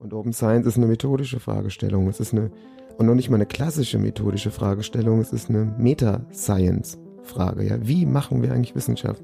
Und 0.00 0.14
Open 0.14 0.32
Science 0.32 0.64
ist 0.66 0.76
eine 0.76 0.86
methodische 0.86 1.40
Fragestellung. 1.40 2.08
Es 2.08 2.20
ist 2.20 2.32
eine, 2.32 2.52
und 2.98 3.06
noch 3.06 3.16
nicht 3.16 3.30
mal 3.30 3.34
eine 3.34 3.46
klassische 3.46 3.98
methodische 3.98 4.52
Fragestellung, 4.52 5.20
es 5.20 5.32
ist 5.32 5.50
eine 5.50 5.64
Meta-Science-Frage. 5.76 7.64
Ja, 7.64 7.76
wie 7.80 8.06
machen 8.06 8.40
wir 8.40 8.52
eigentlich 8.52 8.76
Wissenschaft? 8.76 9.20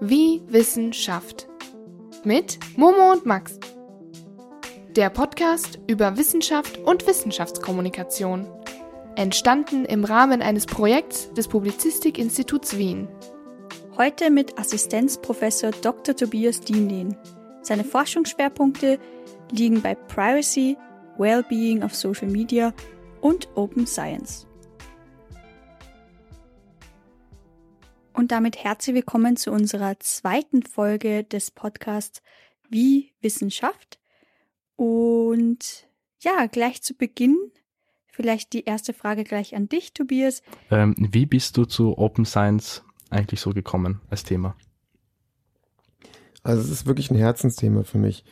Wie 0.00 0.42
Wissenschaft. 0.48 1.48
Mit 2.24 2.58
Momo 2.76 3.12
und 3.12 3.24
Max. 3.24 3.58
Der 4.94 5.08
Podcast 5.08 5.78
über 5.86 6.18
Wissenschaft 6.18 6.76
und 6.84 7.06
Wissenschaftskommunikation. 7.06 8.46
Entstanden 9.14 9.86
im 9.86 10.04
Rahmen 10.04 10.42
eines 10.42 10.66
Projekts 10.66 11.32
des 11.32 11.48
Publizistikinstituts 11.48 12.76
Wien. 12.76 13.08
Heute 13.96 14.30
mit 14.30 14.58
Assistenzprofessor 14.58 15.70
Dr. 15.70 16.14
Tobias 16.14 16.60
Dienlehn. 16.60 17.16
Seine 17.66 17.82
Forschungsschwerpunkte 17.82 19.00
liegen 19.50 19.82
bei 19.82 19.96
Privacy, 19.96 20.76
Wellbeing 21.18 21.82
of 21.82 21.96
Social 21.96 22.28
Media 22.28 22.72
und 23.20 23.48
Open 23.56 23.88
Science. 23.88 24.46
Und 28.12 28.30
damit 28.30 28.62
herzlich 28.62 28.94
willkommen 28.94 29.36
zu 29.36 29.50
unserer 29.50 29.98
zweiten 29.98 30.62
Folge 30.62 31.24
des 31.24 31.50
Podcasts 31.50 32.22
Wie 32.70 33.12
Wissenschaft. 33.20 33.98
Und 34.76 35.88
ja, 36.20 36.46
gleich 36.46 36.82
zu 36.82 36.94
Beginn 36.94 37.36
vielleicht 38.12 38.52
die 38.52 38.62
erste 38.62 38.92
Frage 38.92 39.24
gleich 39.24 39.56
an 39.56 39.68
dich, 39.68 39.92
Tobias. 39.92 40.42
Ähm, 40.70 40.94
wie 40.96 41.26
bist 41.26 41.56
du 41.56 41.64
zu 41.64 41.98
Open 41.98 42.26
Science 42.26 42.84
eigentlich 43.10 43.40
so 43.40 43.50
gekommen 43.50 44.00
als 44.08 44.22
Thema? 44.22 44.56
Also 46.46 46.62
es 46.62 46.70
ist 46.70 46.86
wirklich 46.86 47.10
ein 47.10 47.16
Herzensthema 47.16 47.82
für 47.82 47.98
mich. 47.98 48.24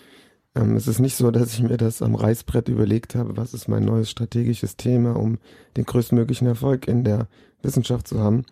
Ähm, 0.55 0.77
es 0.77 0.87
ist 0.87 1.01
nicht 1.01 1.17
so, 1.17 1.33
dass 1.33 1.53
ich 1.53 1.63
mir 1.63 1.77
das 1.77 2.01
am 2.01 2.15
Reißbrett 2.15 2.69
überlegt 2.69 3.17
habe, 3.17 3.37
was 3.37 3.55
ist 3.55 3.67
mein 3.67 3.85
neues 3.85 4.09
strategisches 4.09 4.77
Thema, 4.77 5.17
um 5.17 5.39
den 5.77 5.85
größtmöglichen 5.85 6.47
Erfolg 6.47 6.87
in 6.87 7.03
der 7.03 7.27
Wissenschaft 7.63 8.07
zu 8.07 8.21
haben. 8.21 8.45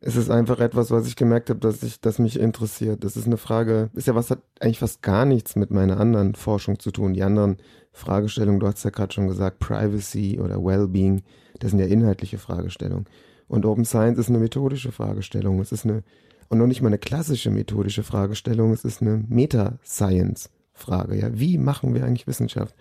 Es 0.00 0.16
ist 0.16 0.30
einfach 0.30 0.58
etwas, 0.60 0.90
was 0.90 1.06
ich 1.06 1.16
gemerkt 1.16 1.50
habe, 1.50 1.60
dass 1.60 1.82
ich, 1.82 2.00
das 2.00 2.18
mich 2.18 2.40
interessiert. 2.40 3.04
Das 3.04 3.16
ist 3.18 3.26
eine 3.26 3.36
Frage, 3.36 3.90
ist 3.92 4.06
ja 4.06 4.14
was 4.14 4.30
hat 4.30 4.40
eigentlich 4.58 4.78
fast 4.78 5.02
gar 5.02 5.26
nichts 5.26 5.54
mit 5.54 5.70
meiner 5.70 6.00
anderen 6.00 6.34
Forschung 6.34 6.78
zu 6.78 6.92
tun. 6.92 7.12
Die 7.12 7.24
anderen 7.24 7.58
Fragestellungen, 7.92 8.60
du 8.60 8.66
hast 8.66 8.84
ja 8.84 8.90
gerade 8.90 9.12
schon 9.12 9.28
gesagt, 9.28 9.58
Privacy 9.58 10.40
oder 10.40 10.64
Wellbeing, 10.64 11.22
das 11.58 11.72
sind 11.72 11.80
ja 11.80 11.86
inhaltliche 11.86 12.38
Fragestellungen. 12.38 13.06
Und 13.48 13.66
Open 13.66 13.84
Science 13.84 14.18
ist 14.18 14.30
eine 14.30 14.38
methodische 14.38 14.92
Fragestellung. 14.92 15.60
Es 15.60 15.72
ist 15.72 15.84
eine 15.84 16.02
und 16.48 16.58
noch 16.58 16.66
nicht 16.66 16.82
mal 16.82 16.88
eine 16.88 16.98
klassische 16.98 17.50
methodische 17.50 18.02
Fragestellung, 18.02 18.72
es 18.72 18.84
ist 18.84 19.02
eine 19.02 19.24
Meta-Science-Frage. 19.28 21.18
Ja, 21.18 21.38
wie 21.38 21.58
machen 21.58 21.94
wir 21.94 22.04
eigentlich 22.04 22.26
Wissenschaft? 22.26 22.74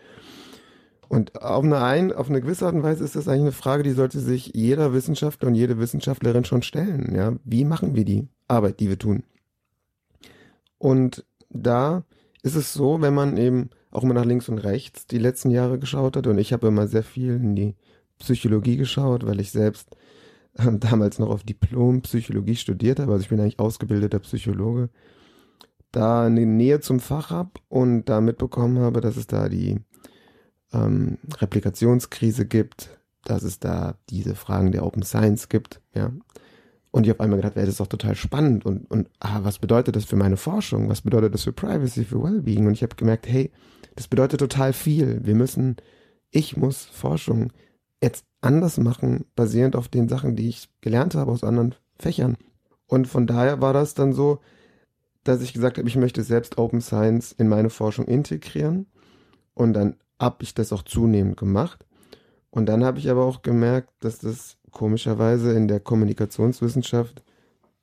Und 1.08 1.41
auf 1.41 1.63
eine, 1.63 1.81
ein, 1.81 2.11
auf 2.11 2.30
eine 2.30 2.41
gewisse 2.41 2.66
Art 2.66 2.75
und 2.75 2.83
Weise 2.83 3.03
ist 3.03 3.16
das 3.16 3.27
eigentlich 3.27 3.41
eine 3.41 3.52
Frage, 3.52 3.83
die 3.83 3.91
sollte 3.91 4.19
sich 4.19 4.52
jeder 4.53 4.93
Wissenschaftler 4.93 5.47
und 5.47 5.55
jede 5.55 5.77
Wissenschaftlerin 5.80 6.45
schon 6.45 6.63
stellen. 6.63 7.13
Ja, 7.16 7.33
wie 7.43 7.66
machen 7.66 7.95
wir 7.95 8.05
die 8.05 8.27
Arbeit, 8.47 8.80
die 8.80 8.89
wir 8.89 8.97
tun? 8.97 9.23
Und 10.77 11.25
da 11.49 12.03
ist 12.41 12.55
es 12.55 12.73
so, 12.73 13.02
wenn 13.02 13.13
man 13.13 13.38
eben 13.38 13.69
auch 13.91 14.03
immer 14.03 14.13
nach 14.13 14.25
links 14.25 14.49
und 14.49 14.59
rechts 14.59 15.08
die 15.08 15.19
letzten 15.19 15.52
Jahre 15.52 15.80
geschaut 15.80 16.17
hat, 16.17 16.27
und 16.27 16.38
ich 16.38 16.53
habe 16.53 16.67
immer 16.67 16.88
sehr 16.88 17.03
viel 17.03 17.36
in 17.36 17.55
die 17.55 17.75
Psychologie 18.19 18.77
geschaut, 18.77 19.25
weil 19.25 19.39
ich 19.39 19.52
selbst 19.52 19.95
damals 20.80 21.20
noch 21.20 21.30
auf 21.30 21.44
Diplom 21.44 22.02
Psychologie 22.02 22.56
studiert 22.56 23.00
habe, 23.00 23.11
also 23.11 23.23
ich 23.23 23.30
bin 23.30 23.39
eigentlich 23.39 23.59
ausgebildeter 23.59 24.20
Psychologe, 24.20 24.89
da 25.92 26.25
eine 26.25 26.45
Nähe 26.45 26.80
zum 26.80 27.00
Fach 27.00 27.30
habe 27.30 27.52
und 27.70 28.06
da 28.06 28.22
mitbekommen 28.22 28.80
habe, 28.80 29.02
dass 29.02 29.17
es 29.17 29.28
da 29.28 29.50
die 29.50 29.80
ähm, 30.73 31.17
Replikationskrise 31.38 32.45
gibt, 32.45 32.89
dass 33.23 33.44
es 33.44 33.59
da 33.59 33.95
diese 34.09 34.36
Fragen 34.36 34.72
der 34.72 34.86
Open 34.86 35.03
Science 35.03 35.50
gibt, 35.50 35.82
ja. 35.93 36.11
Und 36.92 37.05
ich 37.05 37.11
auf 37.11 37.20
einmal 37.20 37.39
gedacht, 37.39 37.58
wäre 37.58 37.66
das 37.66 37.76
doch 37.76 37.87
total 37.87 38.16
spannend 38.16 38.66
und, 38.66 38.89
und 38.89 39.10
ah, 39.20 39.42
was 39.43 39.60
bedeutet 39.60 39.98
das 39.98 40.05
für 40.05 40.16
meine 40.16 40.37
Forschung? 40.37 40.87
Was 40.87 41.02
bedeutet 41.02 41.33
das 41.33 41.43
für 41.43 41.52
Privacy, 41.52 42.05
für 42.05 42.23
Wellbeing? 42.23 42.67
Und 42.67 42.72
ich 42.72 42.83
habe 42.83 42.95
gemerkt, 42.95 43.27
hey, 43.27 43.52
das 43.98 44.08
bedeutet 44.08 44.39
total 44.39 44.72
viel. 44.72 45.20
Wir 45.26 45.36
müssen, 45.36 45.76
ich 46.32 46.55
muss 46.55 46.86
Forschung 46.86 47.52
jetzt 48.02 48.26
anders 48.45 48.78
machen, 48.78 49.26
basierend 49.36 49.76
auf 49.76 49.88
den 49.88 50.08
Sachen, 50.08 50.36
die 50.36 50.50
ich 50.50 50.70
gelernt 50.82 51.16
habe 51.16 51.32
aus 51.32 51.44
anderen 51.44 51.76
Fächern. 51.98 52.38
Und 52.88 53.08
von 53.08 53.28
daher 53.28 53.61
war 53.61 53.73
das 53.73 53.94
dann 53.94 54.14
so, 54.14 54.39
dass 55.23 55.42
ich 55.42 55.54
gesagt 55.54 55.78
habe, 55.78 55.88
ich 55.88 55.95
möchte 55.95 56.23
selbst 56.23 56.58
Open 56.58 56.82
Science 56.82 57.32
in 57.32 57.48
meine 57.48 57.70
Forschung 57.70 58.05
integrieren. 58.05 58.86
Und 59.54 59.73
dann 59.73 59.95
habe 60.20 60.44
ich 60.44 60.54
das 60.54 60.72
auch 60.72 60.84
zunehmend 60.84 61.38
gemacht. 61.38 61.86
Und 62.52 62.67
dann 62.67 62.86
habe 62.86 63.00
ich 63.00 63.10
aber 63.10 63.26
auch 63.26 63.42
gemerkt, 63.42 63.89
dass 64.00 64.20
das 64.20 64.58
komischerweise 64.72 65.54
in 65.54 65.67
der 65.67 65.80
Kommunikationswissenschaft 65.80 67.23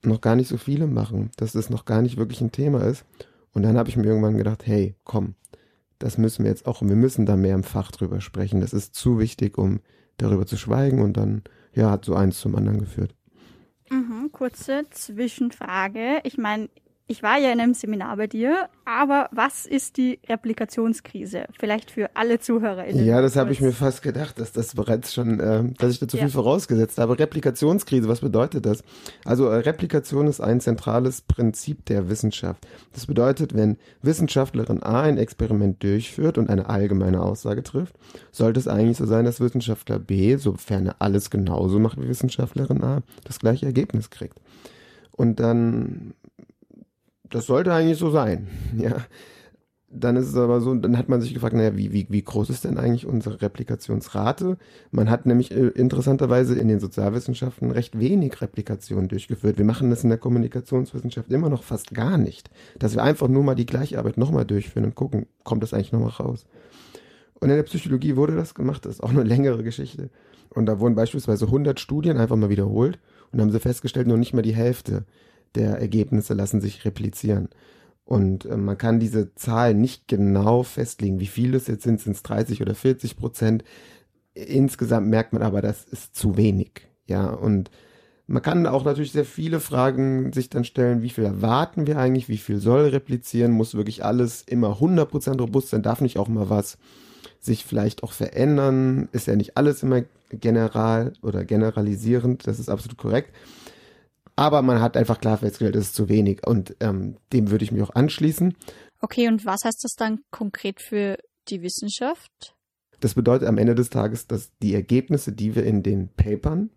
noch 0.04 0.20
gar 0.20 0.36
nicht 0.36 0.48
so 0.48 0.56
viele 0.56 0.86
machen, 0.86 1.30
dass 1.36 1.52
das 1.52 1.70
noch 1.70 1.84
gar 1.84 2.02
nicht 2.02 2.16
wirklich 2.16 2.40
ein 2.40 2.52
Thema 2.52 2.84
ist. 2.84 3.04
Und 3.52 3.62
dann 3.62 3.76
habe 3.76 3.88
ich 3.88 3.96
mir 3.96 4.06
irgendwann 4.06 4.38
gedacht, 4.38 4.66
hey, 4.66 4.94
komm, 5.04 5.34
das 5.98 6.18
müssen 6.18 6.44
wir 6.44 6.50
jetzt 6.50 6.66
auch, 6.66 6.82
wir 6.82 6.96
müssen 6.96 7.26
da 7.26 7.36
mehr 7.36 7.54
im 7.54 7.62
Fach 7.64 7.90
drüber 7.90 8.20
sprechen. 8.20 8.60
Das 8.60 8.72
ist 8.72 8.94
zu 8.94 9.18
wichtig, 9.18 9.58
um 9.58 9.80
darüber 10.16 10.46
zu 10.46 10.56
schweigen 10.56 11.00
und 11.00 11.16
dann, 11.16 11.42
ja, 11.74 11.90
hat 11.90 12.04
so 12.04 12.14
eins 12.14 12.38
zum 12.38 12.54
anderen 12.56 12.78
geführt. 12.78 13.14
Mhm, 13.90 14.30
kurze 14.32 14.86
Zwischenfrage. 14.90 16.20
Ich 16.24 16.38
meine, 16.38 16.68
ich 17.08 17.22
war 17.22 17.38
ja 17.38 17.52
in 17.52 17.60
einem 17.60 17.74
Seminar 17.74 18.16
bei 18.16 18.26
dir, 18.26 18.68
aber 18.84 19.28
was 19.32 19.66
ist 19.66 19.96
die 19.96 20.20
Replikationskrise? 20.28 21.44
Vielleicht 21.58 21.90
für 21.90 22.10
alle 22.14 22.38
ZuhörerInnen. 22.38 23.04
Ja, 23.04 23.20
das 23.20 23.36
habe 23.36 23.52
ich 23.52 23.60
mir 23.60 23.72
fast 23.72 24.02
gedacht, 24.02 24.38
dass 24.38 24.52
das 24.52 24.74
bereits 24.74 25.12
schon, 25.12 25.40
äh, 25.40 25.64
dass 25.78 25.92
ich 25.92 25.98
da 25.98 26.08
zu 26.08 26.16
ja. 26.16 26.22
viel 26.22 26.32
vorausgesetzt 26.32 26.98
habe. 26.98 27.18
Replikationskrise, 27.18 28.08
was 28.08 28.20
bedeutet 28.20 28.66
das? 28.66 28.82
Also 29.24 29.48
äh, 29.48 29.56
Replikation 29.56 30.26
ist 30.26 30.40
ein 30.40 30.60
zentrales 30.60 31.20
Prinzip 31.20 31.84
der 31.86 32.08
Wissenschaft. 32.08 32.66
Das 32.92 33.06
bedeutet, 33.06 33.54
wenn 33.54 33.76
Wissenschaftlerin 34.00 34.82
A 34.82 35.02
ein 35.02 35.18
Experiment 35.18 35.82
durchführt 35.82 36.38
und 36.38 36.48
eine 36.48 36.68
allgemeine 36.68 37.20
Aussage 37.20 37.62
trifft, 37.62 37.94
sollte 38.30 38.60
es 38.60 38.68
eigentlich 38.68 38.96
so 38.96 39.06
sein, 39.06 39.24
dass 39.24 39.40
Wissenschaftler 39.40 39.98
B, 39.98 40.36
sofern 40.36 40.86
er 40.86 40.96
alles 41.00 41.30
genauso 41.30 41.78
macht 41.78 42.00
wie 42.00 42.08
Wissenschaftlerin 42.08 42.82
A, 42.82 43.02
das 43.24 43.40
gleiche 43.40 43.66
Ergebnis 43.66 44.10
kriegt. 44.10 44.38
Und 45.14 45.40
dann 45.40 46.14
das 47.34 47.46
sollte 47.46 47.72
eigentlich 47.72 47.98
so 47.98 48.10
sein, 48.10 48.48
ja. 48.76 48.96
Dann 49.94 50.16
ist 50.16 50.28
es 50.28 50.36
aber 50.36 50.62
so, 50.62 50.74
dann 50.74 50.96
hat 50.96 51.10
man 51.10 51.20
sich 51.20 51.34
gefragt, 51.34 51.54
naja, 51.54 51.76
wie, 51.76 51.92
wie, 51.92 52.06
wie 52.08 52.22
groß 52.22 52.48
ist 52.48 52.64
denn 52.64 52.78
eigentlich 52.78 53.04
unsere 53.04 53.42
Replikationsrate? 53.42 54.56
Man 54.90 55.10
hat 55.10 55.26
nämlich 55.26 55.50
äh, 55.50 55.66
interessanterweise 55.68 56.58
in 56.58 56.68
den 56.68 56.80
Sozialwissenschaften 56.80 57.70
recht 57.70 57.98
wenig 57.98 58.40
Replikationen 58.40 59.08
durchgeführt. 59.08 59.58
Wir 59.58 59.66
machen 59.66 59.90
das 59.90 60.02
in 60.02 60.08
der 60.08 60.18
Kommunikationswissenschaft 60.18 61.30
immer 61.30 61.50
noch 61.50 61.62
fast 61.62 61.92
gar 61.92 62.16
nicht. 62.16 62.48
Dass 62.78 62.94
wir 62.94 63.02
einfach 63.02 63.28
nur 63.28 63.42
mal 63.42 63.54
die 63.54 63.66
gleiche 63.66 63.98
Arbeit 63.98 64.16
nochmal 64.16 64.46
durchführen 64.46 64.86
und 64.86 64.94
gucken, 64.94 65.26
kommt 65.44 65.62
das 65.62 65.74
eigentlich 65.74 65.92
nochmal 65.92 66.08
raus. 66.08 66.46
Und 67.34 67.50
in 67.50 67.56
der 67.56 67.64
Psychologie 67.64 68.16
wurde 68.16 68.34
das 68.34 68.54
gemacht, 68.54 68.86
das 68.86 68.94
ist 68.94 69.02
auch 69.02 69.10
eine 69.10 69.22
längere 69.24 69.62
Geschichte. 69.62 70.08
Und 70.48 70.64
da 70.64 70.80
wurden 70.80 70.94
beispielsweise 70.94 71.44
100 71.44 71.78
Studien 71.78 72.16
einfach 72.16 72.36
mal 72.36 72.48
wiederholt 72.48 72.98
und 73.30 73.42
haben 73.42 73.50
sie 73.50 73.60
festgestellt, 73.60 74.06
nur 74.06 74.16
nicht 74.16 74.32
mal 74.32 74.40
die 74.40 74.54
Hälfte 74.54 75.04
der 75.54 75.78
Ergebnisse 75.78 76.34
lassen 76.34 76.60
sich 76.60 76.84
replizieren. 76.84 77.48
Und 78.04 78.44
äh, 78.46 78.56
man 78.56 78.78
kann 78.78 79.00
diese 79.00 79.34
Zahl 79.34 79.74
nicht 79.74 80.08
genau 80.08 80.62
festlegen, 80.62 81.20
wie 81.20 81.26
viel 81.26 81.52
das 81.52 81.66
jetzt 81.66 81.84
sind, 81.84 82.00
sind 82.00 82.16
es 82.16 82.22
30 82.22 82.62
oder 82.62 82.74
40 82.74 83.16
Prozent. 83.16 83.64
Insgesamt 84.34 85.08
merkt 85.08 85.32
man 85.32 85.42
aber, 85.42 85.62
das 85.62 85.84
ist 85.84 86.14
zu 86.14 86.36
wenig. 86.36 86.82
Ja, 87.06 87.30
und 87.30 87.70
man 88.26 88.42
kann 88.42 88.66
auch 88.66 88.84
natürlich 88.84 89.12
sehr 89.12 89.24
viele 89.24 89.60
Fragen 89.60 90.32
sich 90.32 90.48
dann 90.48 90.64
stellen, 90.64 91.02
wie 91.02 91.10
viel 91.10 91.24
erwarten 91.24 91.86
wir 91.86 91.98
eigentlich, 91.98 92.28
wie 92.28 92.38
viel 92.38 92.58
soll 92.58 92.86
replizieren, 92.88 93.52
muss 93.52 93.74
wirklich 93.74 94.04
alles 94.04 94.42
immer 94.42 94.78
100% 94.78 95.38
robust 95.38 95.68
sein, 95.68 95.82
darf 95.82 96.00
nicht 96.00 96.18
auch 96.18 96.28
mal 96.28 96.48
was 96.48 96.78
sich 97.40 97.64
vielleicht 97.64 98.04
auch 98.04 98.12
verändern, 98.12 99.08
ist 99.12 99.26
ja 99.26 99.34
nicht 99.34 99.56
alles 99.56 99.82
immer 99.82 100.02
general 100.30 101.12
oder 101.22 101.44
generalisierend, 101.44 102.46
das 102.46 102.60
ist 102.60 102.70
absolut 102.70 102.96
korrekt. 102.96 103.34
Aber 104.36 104.62
man 104.62 104.80
hat 104.80 104.96
einfach 104.96 105.20
klar 105.20 105.38
festgestellt, 105.38 105.76
es 105.76 105.88
ist 105.88 105.94
zu 105.94 106.08
wenig. 106.08 106.46
Und 106.46 106.76
ähm, 106.80 107.16
dem 107.32 107.50
würde 107.50 107.64
ich 107.64 107.72
mich 107.72 107.82
auch 107.82 107.94
anschließen. 107.94 108.56
Okay, 109.00 109.28
und 109.28 109.44
was 109.44 109.64
heißt 109.64 109.84
das 109.84 109.94
dann 109.94 110.20
konkret 110.30 110.80
für 110.80 111.16
die 111.48 111.62
Wissenschaft? 111.62 112.54
Das 113.00 113.14
bedeutet 113.14 113.48
am 113.48 113.58
Ende 113.58 113.74
des 113.74 113.90
Tages, 113.90 114.28
dass 114.28 114.52
die 114.62 114.74
Ergebnisse, 114.74 115.32
die 115.32 115.54
wir 115.56 115.64
in 115.64 115.82
den 115.82 116.08
Papern, 116.08 116.70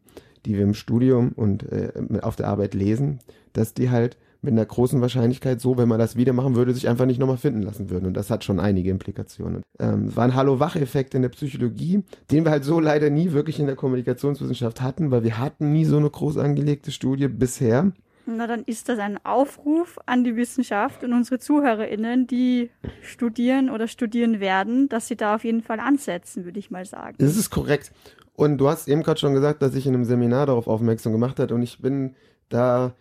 die 0.46 0.56
wir 0.56 0.64
im 0.64 0.74
Studium 0.74 1.32
und 1.34 1.64
äh, 1.72 1.92
auf 2.22 2.36
der 2.36 2.48
Arbeit 2.48 2.74
lesen, 2.74 3.20
dass 3.54 3.74
die 3.74 3.90
halt 3.90 4.18
mit 4.46 4.54
einer 4.54 4.66
großen 4.66 5.02
Wahrscheinlichkeit 5.02 5.60
so, 5.60 5.78
wenn 5.78 5.90
man 5.90 6.00
das 6.00 6.16
wieder 6.16 6.34
machen 6.34 6.56
würde, 6.56 6.74
sich 6.74 6.88
einfach 6.88 7.06
nicht 7.06 7.20
nochmal 7.20 7.38
finden 7.38 7.62
lassen 7.62 7.90
würden. 7.90 8.06
Und 8.06 8.14
das 8.14 8.30
hat 8.30 8.44
schon 8.44 8.60
einige 8.60 8.90
Implikationen. 8.90 9.64
Ähm, 9.80 10.06
es 10.06 10.16
war 10.16 10.24
ein 10.24 10.36
Hallo-Wach-Effekt 10.36 11.14
in 11.16 11.22
der 11.22 11.30
Psychologie, 11.30 12.04
den 12.32 12.46
wir 12.46 12.52
halt 12.52 12.64
so 12.64 12.80
leider 12.80 13.10
nie 13.10 13.34
wirklich 13.34 13.60
in 13.60 13.66
der 13.66 13.76
Kommunikationswissenschaft 13.76 14.82
hatten, 14.82 15.12
weil 15.12 15.24
wir 15.24 15.38
hatten 15.38 15.74
nie 15.74 15.86
so 15.86 15.98
eine 15.98 16.10
groß 16.10 16.38
angelegte 16.38 16.92
Studie 16.92 17.28
bisher. 17.28 17.92
Na, 18.28 18.48
dann 18.48 18.64
ist 18.64 18.90
das 18.90 18.98
ein 18.98 19.24
Aufruf 19.24 20.00
an 20.08 20.24
die 20.24 20.36
Wissenschaft 20.36 21.04
und 21.04 21.14
unsere 21.14 21.38
ZuhörerInnen, 21.38 22.26
die 22.26 22.72
studieren 23.02 23.70
oder 23.70 23.88
studieren 23.88 24.40
werden, 24.40 24.90
dass 24.90 25.08
sie 25.08 25.16
da 25.16 25.36
auf 25.36 25.44
jeden 25.44 25.62
Fall 25.62 25.80
ansetzen, 25.80 26.44
würde 26.44 26.58
ich 26.58 26.72
mal 26.72 26.86
sagen. 26.86 27.16
Das 27.20 27.38
ist 27.38 27.52
korrekt. 27.52 27.92
Und 28.34 28.58
du 28.58 28.68
hast 28.68 28.88
eben 28.88 29.04
gerade 29.04 29.20
schon 29.20 29.34
gesagt, 29.34 29.62
dass 29.62 29.76
ich 29.76 29.86
in 29.86 29.94
einem 29.94 30.06
Seminar 30.06 30.48
darauf 30.48 30.68
aufmerksam 30.68 31.14
gemacht 31.14 31.40
hat 31.40 31.52
und 31.52 31.62
ich 31.62 31.80
bin 31.80 32.16
da 32.50 32.94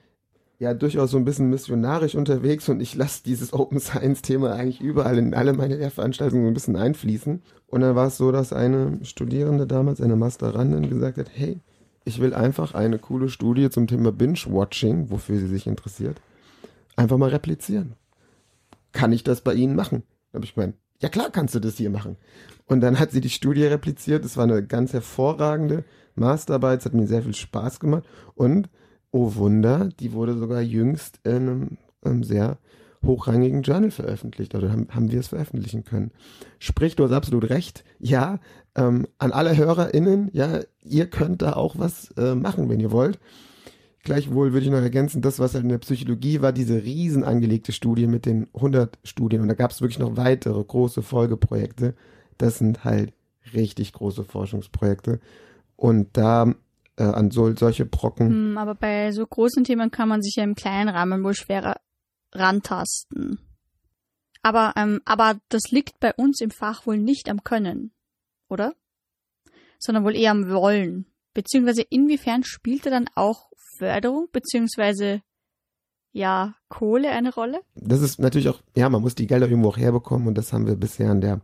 ja 0.64 0.74
durchaus 0.74 1.10
so 1.10 1.16
ein 1.16 1.24
bisschen 1.24 1.50
missionarisch 1.50 2.14
unterwegs 2.14 2.68
und 2.68 2.80
ich 2.80 2.94
lasse 2.94 3.22
dieses 3.24 3.52
Open 3.54 3.78
Science 3.78 4.22
Thema 4.22 4.52
eigentlich 4.52 4.80
überall 4.80 5.18
in 5.18 5.34
alle 5.34 5.52
meine 5.52 5.76
Lehrveranstaltungen 5.76 6.44
so 6.44 6.50
ein 6.50 6.54
bisschen 6.54 6.76
einfließen. 6.76 7.42
Und 7.68 7.80
dann 7.80 7.94
war 7.94 8.08
es 8.08 8.16
so, 8.16 8.32
dass 8.32 8.52
eine 8.52 8.98
Studierende 9.04 9.66
damals, 9.66 10.00
eine 10.00 10.16
Masterandin, 10.16 10.88
gesagt 10.88 11.18
hat, 11.18 11.30
hey, 11.32 11.60
ich 12.04 12.20
will 12.20 12.34
einfach 12.34 12.74
eine 12.74 12.98
coole 12.98 13.28
Studie 13.28 13.70
zum 13.70 13.86
Thema 13.86 14.12
Binge-Watching, 14.12 15.10
wofür 15.10 15.38
sie 15.38 15.48
sich 15.48 15.66
interessiert, 15.66 16.20
einfach 16.96 17.16
mal 17.16 17.30
replizieren. 17.30 17.94
Kann 18.92 19.12
ich 19.12 19.24
das 19.24 19.40
bei 19.40 19.54
Ihnen 19.54 19.74
machen? 19.74 20.02
Da 20.30 20.36
habe 20.36 20.44
ich 20.44 20.54
gemeint, 20.54 20.76
ja 21.00 21.08
klar 21.08 21.30
kannst 21.30 21.54
du 21.54 21.60
das 21.60 21.76
hier 21.76 21.90
machen. 21.90 22.16
Und 22.66 22.80
dann 22.80 22.98
hat 22.98 23.10
sie 23.10 23.20
die 23.20 23.30
Studie 23.30 23.64
repliziert. 23.64 24.24
Es 24.24 24.36
war 24.36 24.44
eine 24.44 24.64
ganz 24.64 24.92
hervorragende 24.92 25.84
Masterarbeit. 26.14 26.80
Es 26.80 26.86
hat 26.86 26.94
mir 26.94 27.06
sehr 27.06 27.22
viel 27.22 27.34
Spaß 27.34 27.80
gemacht. 27.80 28.04
Und, 28.34 28.68
oh 29.14 29.36
Wunder, 29.36 29.90
die 30.00 30.12
wurde 30.12 30.36
sogar 30.36 30.60
jüngst 30.60 31.20
in 31.22 31.32
einem, 31.32 31.78
einem 32.02 32.24
sehr 32.24 32.58
hochrangigen 33.06 33.62
Journal 33.62 33.92
veröffentlicht. 33.92 34.56
Oder 34.56 34.72
haben, 34.72 34.88
haben 34.90 35.12
wir 35.12 35.20
es 35.20 35.28
veröffentlichen 35.28 35.84
können. 35.84 36.10
Sprich, 36.58 36.96
du 36.96 37.04
hast 37.04 37.12
absolut 37.12 37.48
recht. 37.48 37.84
Ja, 38.00 38.40
ähm, 38.74 39.06
an 39.18 39.30
alle 39.30 39.56
HörerInnen, 39.56 40.30
ja, 40.32 40.60
ihr 40.82 41.06
könnt 41.06 41.42
da 41.42 41.52
auch 41.52 41.78
was 41.78 42.10
äh, 42.16 42.34
machen, 42.34 42.68
wenn 42.68 42.80
ihr 42.80 42.90
wollt. 42.90 43.20
Gleichwohl 44.02 44.52
würde 44.52 44.66
ich 44.66 44.72
noch 44.72 44.80
ergänzen, 44.80 45.22
das, 45.22 45.38
was 45.38 45.54
halt 45.54 45.62
in 45.62 45.70
der 45.70 45.78
Psychologie 45.78 46.42
war, 46.42 46.52
diese 46.52 46.82
riesen 46.82 47.22
angelegte 47.22 47.70
Studie 47.70 48.08
mit 48.08 48.26
den 48.26 48.48
100 48.52 48.98
Studien. 49.04 49.42
Und 49.42 49.48
da 49.48 49.54
gab 49.54 49.70
es 49.70 49.80
wirklich 49.80 50.00
noch 50.00 50.16
weitere 50.16 50.62
große 50.62 51.02
Folgeprojekte. 51.02 51.94
Das 52.36 52.58
sind 52.58 52.82
halt 52.82 53.12
richtig 53.54 53.92
große 53.92 54.24
Forschungsprojekte. 54.24 55.20
Und 55.76 56.08
da 56.16 56.52
äh, 56.96 57.04
an 57.04 57.30
so, 57.30 57.54
solche 57.54 57.86
Brocken. 57.86 58.28
Hm, 58.28 58.58
aber 58.58 58.74
bei 58.74 59.12
so 59.12 59.26
großen 59.26 59.64
Themen 59.64 59.90
kann 59.90 60.08
man 60.08 60.22
sich 60.22 60.36
ja 60.36 60.44
im 60.44 60.54
kleinen 60.54 60.88
Rahmen 60.88 61.22
wohl 61.24 61.34
schwerer 61.34 61.76
rantasten. 62.32 63.38
Aber, 64.42 64.74
ähm, 64.76 65.00
aber 65.04 65.38
das 65.48 65.70
liegt 65.70 66.00
bei 66.00 66.12
uns 66.14 66.40
im 66.40 66.50
Fach 66.50 66.86
wohl 66.86 66.98
nicht 66.98 67.30
am 67.30 67.42
Können, 67.44 67.92
oder? 68.48 68.74
Sondern 69.78 70.04
wohl 70.04 70.16
eher 70.16 70.32
am 70.32 70.50
Wollen. 70.50 71.06
Beziehungsweise 71.32 71.82
inwiefern 71.82 72.44
spielte 72.44 72.90
dann 72.90 73.06
auch 73.14 73.50
Förderung 73.78 74.28
beziehungsweise 74.32 75.22
ja 76.12 76.54
Kohle 76.68 77.10
eine 77.10 77.34
Rolle? 77.34 77.60
Das 77.74 78.00
ist 78.00 78.18
natürlich 78.18 78.48
auch, 78.48 78.62
ja, 78.76 78.88
man 78.88 79.02
muss 79.02 79.14
die 79.14 79.26
Gelder 79.26 79.48
irgendwo 79.48 79.70
auch 79.70 79.76
herbekommen 79.76 80.28
und 80.28 80.38
das 80.38 80.52
haben 80.52 80.66
wir 80.66 80.76
bisher 80.76 81.10
in 81.10 81.20
der, 81.20 81.40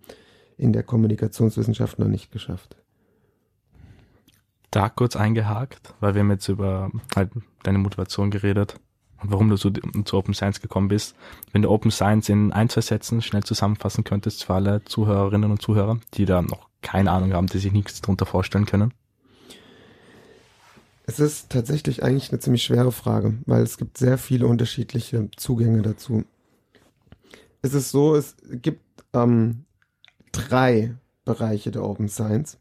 in 0.56 0.73
der 0.73 0.85
Kommunikationswissenschaft 0.85 1.99
noch 1.99 2.08
nicht 2.08 2.31
geschafft. 2.31 2.76
Da 4.70 4.88
kurz 4.88 5.17
eingehakt, 5.17 5.94
weil 6.00 6.14
wir 6.14 6.20
haben 6.20 6.31
jetzt 6.31 6.49
über 6.49 6.90
halt 7.17 7.31
deine 7.62 7.78
Motivation 7.78 8.31
geredet 8.31 8.76
und 9.22 9.31
warum 9.32 9.50
du 9.50 9.56
so 9.56 9.70
zu 9.70 10.17
Open 10.17 10.34
Science 10.34 10.61
gekommen 10.61 10.88
bist. 10.88 11.17
Wenn 11.52 11.62
du 11.62 11.70
Open 11.70 11.90
Science 11.90 12.28
in 12.28 12.52
ein, 12.52 12.69
zwei 12.69 12.81
Sätzen 12.81 13.20
schnell 13.22 13.43
zusammenfassen 13.43 14.05
könntest 14.05 14.44
für 14.44 14.55
alle 14.55 14.84
Zuhörerinnen 14.84 15.50
und 15.50 15.61
Zuhörer, 15.61 15.99
die 16.14 16.25
da 16.25 16.43
noch 16.43 16.69
keine 16.82 17.11
Ahnung 17.11 17.32
haben, 17.32 17.46
die 17.46 17.58
sich 17.58 17.72
nichts 17.72 18.00
darunter 18.00 18.26
vorstellen 18.26 18.67
können. 18.67 18.94
Es 21.05 21.19
ist 21.19 21.50
tatsächlich 21.50 22.02
eigentlich 22.05 22.31
eine 22.31 22.38
ziemlich 22.38 22.62
schwere 22.62 22.93
Frage, 22.93 23.34
weil 23.46 23.62
es 23.62 23.78
gibt 23.78 23.99
sehr 23.99 24.16
viele 24.16 24.46
unterschiedliche 24.46 25.28
Zugänge 25.37 25.82
dazu. 25.82 26.25
Es 27.62 27.75
ist 27.75 27.90
so, 27.90 28.14
es 28.14 28.37
gibt 28.49 28.82
ähm, 29.12 29.64
drei 30.32 30.94
Bereiche 31.25 31.73
der 31.73 31.82
Open 31.82 32.08
Science. 32.08 32.58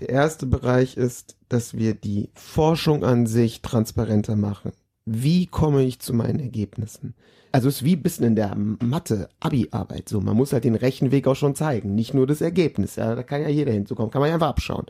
Der 0.00 0.08
erste 0.08 0.46
Bereich 0.46 0.96
ist, 0.96 1.36
dass 1.48 1.74
wir 1.74 1.94
die 1.94 2.30
Forschung 2.34 3.04
an 3.04 3.26
sich 3.26 3.60
transparenter 3.60 4.36
machen. 4.36 4.72
Wie 5.04 5.46
komme 5.46 5.82
ich 5.82 6.00
zu 6.00 6.14
meinen 6.14 6.40
Ergebnissen? 6.40 7.14
Also 7.52 7.68
es 7.68 7.76
ist 7.76 7.84
wie 7.84 7.96
ein 7.96 8.02
bisschen 8.02 8.26
in 8.26 8.36
der 8.36 8.54
Mathe, 8.54 9.28
Abi-Arbeit 9.40 10.08
so. 10.08 10.20
Man 10.20 10.36
muss 10.36 10.52
halt 10.52 10.64
den 10.64 10.76
Rechenweg 10.76 11.26
auch 11.26 11.34
schon 11.34 11.54
zeigen, 11.54 11.94
nicht 11.94 12.14
nur 12.14 12.26
das 12.26 12.40
Ergebnis. 12.40 12.96
Ja, 12.96 13.14
da 13.14 13.22
kann 13.22 13.42
ja 13.42 13.48
jeder 13.48 13.72
hinzukommen, 13.72 14.10
kann 14.10 14.20
man 14.20 14.28
ja 14.28 14.34
einfach 14.34 14.48
abschauen. 14.48 14.86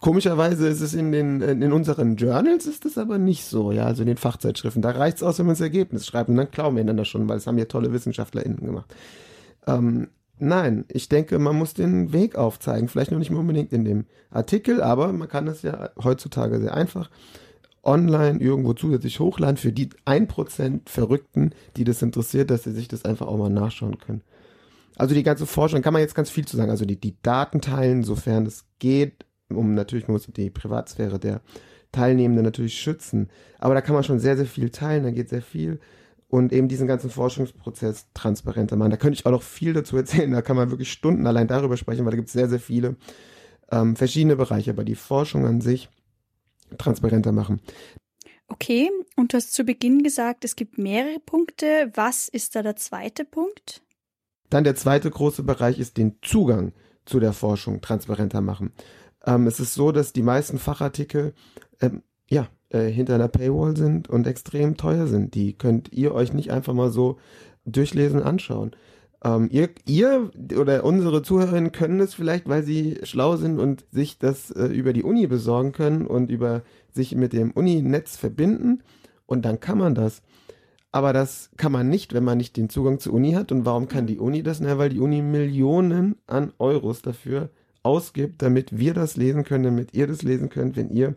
Komischerweise 0.00 0.66
ist 0.66 0.80
es 0.80 0.94
in 0.94 1.12
den 1.12 1.42
in 1.42 1.72
unseren 1.72 2.16
Journals 2.16 2.64
ist 2.64 2.86
es 2.86 2.96
aber 2.96 3.18
nicht 3.18 3.44
so, 3.44 3.70
ja, 3.70 3.84
also 3.84 4.02
in 4.02 4.08
den 4.08 4.16
Fachzeitschriften. 4.16 4.80
Da 4.80 4.92
reicht 4.92 5.18
es 5.18 5.22
aus, 5.22 5.38
wenn 5.38 5.44
man 5.44 5.52
das 5.52 5.60
Ergebnis 5.60 6.06
schreibt 6.06 6.30
und 6.30 6.36
dann 6.36 6.50
glauben 6.50 6.76
wir 6.76 6.80
einander 6.80 7.04
schon, 7.04 7.28
weil 7.28 7.36
es 7.36 7.46
haben 7.46 7.58
ja 7.58 7.66
tolle 7.66 7.92
WissenschaftlerInnen 7.92 8.64
gemacht. 8.64 8.94
Ähm, 9.66 10.08
nein, 10.40 10.84
ich 10.88 11.08
denke, 11.08 11.38
man 11.38 11.56
muss 11.56 11.74
den 11.74 12.12
Weg 12.12 12.36
aufzeigen. 12.36 12.88
Vielleicht 12.88 13.10
noch 13.10 13.18
nicht 13.18 13.30
unbedingt 13.30 13.72
in 13.72 13.84
dem 13.84 14.06
Artikel, 14.30 14.82
aber 14.82 15.12
man 15.12 15.28
kann 15.28 15.46
es 15.46 15.62
ja 15.62 15.90
heutzutage 16.02 16.60
sehr 16.60 16.74
einfach 16.74 17.10
online 17.82 18.40
irgendwo 18.40 18.74
zusätzlich 18.74 19.20
hochladen 19.20 19.56
für 19.56 19.72
die 19.72 19.88
1% 20.06 20.80
Verrückten, 20.88 21.54
die 21.76 21.84
das 21.84 22.02
interessiert, 22.02 22.50
dass 22.50 22.64
sie 22.64 22.72
sich 22.72 22.88
das 22.88 23.04
einfach 23.04 23.26
auch 23.26 23.38
mal 23.38 23.50
nachschauen 23.50 23.98
können. 23.98 24.22
Also 24.96 25.14
die 25.14 25.22
ganze 25.22 25.46
Forschung, 25.46 25.80
kann 25.80 25.94
man 25.94 26.02
jetzt 26.02 26.14
ganz 26.14 26.28
viel 26.28 26.46
zu 26.46 26.56
sagen. 26.56 26.70
Also 26.70 26.84
die, 26.84 27.00
die 27.00 27.16
Daten 27.22 27.60
teilen, 27.60 28.04
sofern 28.04 28.44
es 28.44 28.66
geht, 28.78 29.24
um 29.48 29.74
natürlich 29.74 30.08
muss 30.08 30.26
die 30.26 30.50
Privatsphäre 30.50 31.18
der 31.18 31.40
Teilnehmenden 31.92 32.44
natürlich 32.44 32.78
schützen. 32.78 33.30
Aber 33.58 33.74
da 33.74 33.80
kann 33.80 33.94
man 33.94 34.04
schon 34.04 34.18
sehr, 34.18 34.36
sehr 34.36 34.46
viel 34.46 34.70
teilen, 34.70 35.04
da 35.04 35.10
geht 35.10 35.30
sehr 35.30 35.42
viel. 35.42 35.80
Und 36.30 36.52
eben 36.52 36.68
diesen 36.68 36.86
ganzen 36.86 37.10
Forschungsprozess 37.10 38.06
transparenter 38.14 38.76
machen. 38.76 38.92
Da 38.92 38.96
könnte 38.96 39.14
ich 39.18 39.26
auch 39.26 39.32
noch 39.32 39.42
viel 39.42 39.72
dazu 39.72 39.96
erzählen. 39.96 40.30
Da 40.30 40.42
kann 40.42 40.56
man 40.56 40.70
wirklich 40.70 40.92
Stunden 40.92 41.26
allein 41.26 41.48
darüber 41.48 41.76
sprechen, 41.76 42.04
weil 42.04 42.12
da 42.12 42.16
gibt 42.16 42.28
es 42.28 42.34
sehr, 42.34 42.48
sehr 42.48 42.60
viele 42.60 42.96
ähm, 43.72 43.96
verschiedene 43.96 44.36
Bereiche. 44.36 44.70
Aber 44.70 44.84
die 44.84 44.94
Forschung 44.94 45.44
an 45.44 45.60
sich 45.60 45.88
transparenter 46.78 47.32
machen. 47.32 47.60
Okay, 48.46 48.90
und 49.16 49.32
du 49.32 49.36
hast 49.36 49.52
zu 49.52 49.64
Beginn 49.64 50.02
gesagt, 50.02 50.44
es 50.44 50.56
gibt 50.56 50.78
mehrere 50.78 51.18
Punkte. 51.18 51.90
Was 51.94 52.28
ist 52.28 52.54
da 52.54 52.62
der 52.62 52.76
zweite 52.76 53.24
Punkt? 53.24 53.82
Dann 54.50 54.64
der 54.64 54.74
zweite 54.74 55.10
große 55.10 55.42
Bereich 55.42 55.78
ist 55.78 55.96
den 55.96 56.16
Zugang 56.22 56.72
zu 57.06 57.20
der 57.20 57.32
Forschung 57.32 57.80
transparenter 57.80 58.40
machen. 58.40 58.72
Ähm, 59.24 59.46
es 59.46 59.60
ist 59.60 59.74
so, 59.74 59.92
dass 59.92 60.12
die 60.12 60.22
meisten 60.22 60.58
Fachartikel 60.58 61.34
ähm, 61.80 62.02
ja 62.28 62.48
äh, 62.70 62.86
hinter 62.86 63.16
einer 63.16 63.28
Paywall 63.28 63.76
sind 63.76 64.08
und 64.08 64.26
extrem 64.26 64.76
teuer 64.76 65.06
sind. 65.06 65.34
Die 65.34 65.52
könnt 65.52 65.92
ihr 65.92 66.14
euch 66.14 66.32
nicht 66.32 66.50
einfach 66.50 66.72
mal 66.72 66.90
so 66.90 67.18
durchlesen 67.64 68.22
anschauen. 68.22 68.72
Ähm, 69.22 69.48
ihr, 69.50 69.68
ihr 69.86 70.30
oder 70.58 70.84
unsere 70.84 71.22
Zuhörerinnen 71.22 71.72
können 71.72 72.00
es 72.00 72.14
vielleicht, 72.14 72.48
weil 72.48 72.62
sie 72.62 72.98
schlau 73.02 73.36
sind 73.36 73.58
und 73.58 73.84
sich 73.90 74.18
das 74.18 74.50
äh, 74.50 74.64
über 74.66 74.92
die 74.92 75.02
Uni 75.02 75.26
besorgen 75.26 75.72
können 75.72 76.06
und 76.06 76.30
über 76.30 76.62
sich 76.92 77.14
mit 77.14 77.32
dem 77.32 77.50
Uni-Netz 77.50 78.16
verbinden 78.16 78.82
und 79.26 79.44
dann 79.44 79.60
kann 79.60 79.78
man 79.78 79.94
das. 79.94 80.22
Aber 80.92 81.12
das 81.12 81.50
kann 81.56 81.70
man 81.70 81.88
nicht, 81.88 82.14
wenn 82.14 82.24
man 82.24 82.38
nicht 82.38 82.56
den 82.56 82.68
Zugang 82.68 82.98
zur 82.98 83.12
Uni 83.12 83.32
hat. 83.32 83.52
Und 83.52 83.64
warum 83.64 83.86
kann 83.86 84.06
die 84.06 84.18
Uni 84.18 84.42
das? 84.42 84.58
Na, 84.60 84.76
weil 84.76 84.88
die 84.88 84.98
Uni 84.98 85.22
Millionen 85.22 86.16
an 86.26 86.52
Euros 86.58 87.02
dafür 87.02 87.50
ausgibt, 87.82 88.42
damit 88.42 88.76
wir 88.76 88.92
das 88.92 89.16
lesen 89.16 89.44
können, 89.44 89.64
damit 89.64 89.94
ihr 89.94 90.06
das 90.08 90.22
lesen 90.22 90.48
könnt, 90.48 90.76
wenn 90.76 90.90
ihr 90.90 91.14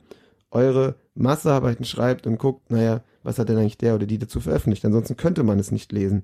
eure 0.51 0.95
Massearbeiten 1.15 1.85
schreibt 1.85 2.27
und 2.27 2.37
guckt, 2.37 2.71
naja, 2.71 3.03
was 3.23 3.39
hat 3.39 3.49
denn 3.49 3.57
eigentlich 3.57 3.77
der 3.77 3.95
oder 3.95 4.05
die 4.05 4.17
dazu 4.17 4.39
veröffentlicht? 4.39 4.85
Ansonsten 4.85 5.15
könnte 5.15 5.43
man 5.43 5.59
es 5.59 5.71
nicht 5.71 5.91
lesen. 5.91 6.23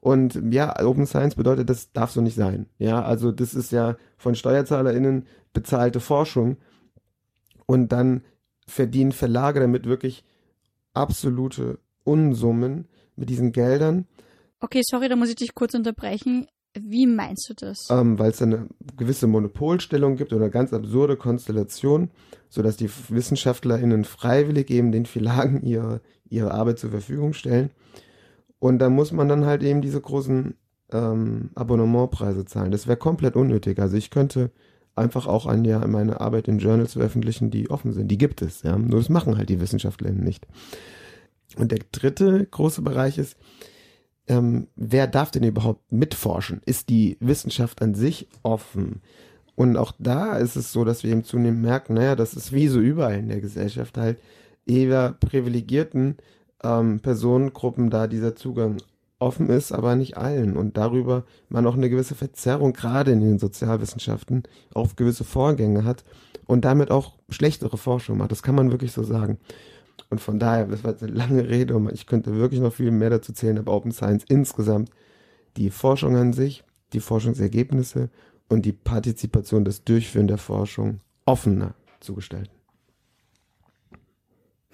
Und 0.00 0.40
ja, 0.50 0.74
Open 0.82 1.06
Science 1.06 1.34
bedeutet, 1.34 1.68
das 1.68 1.92
darf 1.92 2.10
so 2.10 2.20
nicht 2.20 2.36
sein. 2.36 2.66
Ja, 2.78 3.02
also 3.02 3.32
das 3.32 3.54
ist 3.54 3.72
ja 3.72 3.96
von 4.16 4.34
SteuerzahlerInnen 4.34 5.26
bezahlte 5.52 6.00
Forschung. 6.00 6.56
Und 7.66 7.92
dann 7.92 8.22
verdienen 8.66 9.12
Verlage 9.12 9.60
damit 9.60 9.86
wirklich 9.86 10.24
absolute 10.94 11.78
Unsummen 12.04 12.88
mit 13.16 13.28
diesen 13.28 13.52
Geldern. 13.52 14.06
Okay, 14.60 14.82
sorry, 14.84 15.08
da 15.08 15.16
muss 15.16 15.28
ich 15.28 15.36
dich 15.36 15.54
kurz 15.54 15.74
unterbrechen. 15.74 16.46
Wie 16.78 17.06
meinst 17.06 17.48
du 17.48 17.54
das? 17.54 17.88
Ähm, 17.90 18.18
Weil 18.18 18.30
es 18.30 18.40
eine 18.40 18.68
gewisse 18.96 19.26
Monopolstellung 19.26 20.16
gibt 20.16 20.32
oder 20.32 20.50
ganz 20.50 20.72
absurde 20.72 21.16
Konstellation, 21.16 22.10
sodass 22.48 22.76
die 22.76 22.90
WissenschaftlerInnen 23.08 24.04
freiwillig 24.04 24.70
eben 24.70 24.92
den 24.92 25.06
Verlagen 25.06 25.62
ihre, 25.62 26.00
ihre 26.28 26.52
Arbeit 26.52 26.78
zur 26.78 26.90
Verfügung 26.90 27.32
stellen. 27.32 27.70
Und 28.60 28.78
da 28.78 28.90
muss 28.90 29.10
man 29.10 29.28
dann 29.28 29.46
halt 29.46 29.62
eben 29.62 29.80
diese 29.80 30.00
großen 30.00 30.54
ähm, 30.92 31.50
Abonnementpreise 31.54 32.44
zahlen. 32.44 32.70
Das 32.70 32.86
wäre 32.86 32.96
komplett 32.96 33.34
unnötig. 33.34 33.78
Also 33.80 33.96
ich 33.96 34.10
könnte 34.10 34.50
einfach 34.94 35.26
auch 35.26 35.46
ein 35.46 35.64
Jahr 35.64 35.86
meine 35.88 36.20
Arbeit 36.20 36.46
in 36.46 36.58
Journals 36.58 36.92
veröffentlichen, 36.92 37.50
die 37.50 37.70
offen 37.70 37.92
sind. 37.92 38.08
Die 38.08 38.18
gibt 38.18 38.42
es, 38.42 38.62
ja. 38.62 38.76
Nur 38.76 39.00
das 39.00 39.08
machen 39.08 39.36
halt 39.36 39.48
die 39.48 39.60
WissenschaftlerInnen 39.60 40.22
nicht. 40.22 40.46
Und 41.56 41.72
der 41.72 41.80
dritte 41.90 42.46
große 42.46 42.82
Bereich 42.82 43.18
ist, 43.18 43.36
ähm, 44.30 44.68
wer 44.76 45.08
darf 45.08 45.32
denn 45.32 45.42
überhaupt 45.42 45.90
mitforschen? 45.90 46.62
Ist 46.64 46.88
die 46.88 47.16
Wissenschaft 47.18 47.82
an 47.82 47.96
sich 47.96 48.28
offen? 48.44 49.02
Und 49.56 49.76
auch 49.76 49.92
da 49.98 50.36
ist 50.36 50.54
es 50.54 50.72
so, 50.72 50.84
dass 50.84 51.02
wir 51.02 51.10
eben 51.10 51.24
zunehmend 51.24 51.62
merken, 51.62 51.94
naja, 51.94 52.14
das 52.14 52.34
ist 52.34 52.52
wie 52.52 52.68
so 52.68 52.78
überall 52.78 53.18
in 53.18 53.28
der 53.28 53.40
Gesellschaft 53.40 53.98
halt 53.98 54.18
eher 54.66 55.16
privilegierten 55.18 56.16
ähm, 56.62 57.00
Personengruppen 57.00 57.90
da 57.90 58.06
dieser 58.06 58.36
Zugang 58.36 58.76
offen 59.18 59.50
ist, 59.50 59.72
aber 59.72 59.96
nicht 59.96 60.16
allen 60.16 60.56
und 60.56 60.76
darüber 60.76 61.24
man 61.48 61.66
auch 61.66 61.74
eine 61.74 61.90
gewisse 61.90 62.14
Verzerrung 62.14 62.72
gerade 62.72 63.10
in 63.10 63.20
den 63.20 63.38
Sozialwissenschaften 63.40 64.44
auf 64.72 64.94
gewisse 64.94 65.24
Vorgänge 65.24 65.84
hat 65.84 66.04
und 66.46 66.64
damit 66.64 66.92
auch 66.92 67.14
schlechtere 67.28 67.76
Forschung 67.76 68.18
macht. 68.18 68.30
Das 68.30 68.44
kann 68.44 68.54
man 68.54 68.70
wirklich 68.70 68.92
so 68.92 69.02
sagen. 69.02 69.38
Und 70.10 70.20
von 70.20 70.38
daher, 70.38 70.66
das 70.66 70.82
war 70.82 70.90
jetzt 70.90 71.02
eine 71.04 71.12
lange 71.12 71.48
Rede 71.48 71.76
und 71.76 71.90
ich 71.92 72.06
könnte 72.06 72.34
wirklich 72.34 72.60
noch 72.60 72.72
viel 72.72 72.90
mehr 72.90 73.10
dazu 73.10 73.32
zählen, 73.32 73.58
aber 73.58 73.72
Open 73.72 73.92
Science 73.92 74.24
insgesamt, 74.28 74.90
die 75.56 75.70
Forschung 75.70 76.16
an 76.16 76.32
sich, 76.32 76.64
die 76.92 77.00
Forschungsergebnisse 77.00 78.10
und 78.48 78.66
die 78.66 78.72
Partizipation, 78.72 79.64
das 79.64 79.84
Durchführen 79.84 80.26
der 80.26 80.38
Forschung 80.38 81.00
offener 81.24 81.74
zu 82.00 82.14
gestalten. 82.14 82.50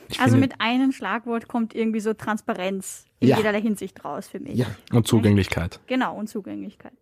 Ich 0.08 0.20
also 0.20 0.36
mit 0.36 0.60
einem 0.60 0.92
Schlagwort 0.92 1.48
kommt 1.48 1.74
irgendwie 1.74 2.00
so 2.00 2.14
Transparenz 2.14 3.04
in 3.20 3.28
ja. 3.28 3.36
jederlei 3.36 3.60
Hinsicht 3.60 4.04
raus 4.04 4.28
für 4.28 4.40
mich. 4.40 4.54
Ja. 4.54 4.66
Und 4.92 5.06
Zugänglichkeit. 5.06 5.80
Genau, 5.86 6.16
und 6.16 6.28
Zugänglichkeit. 6.28 6.92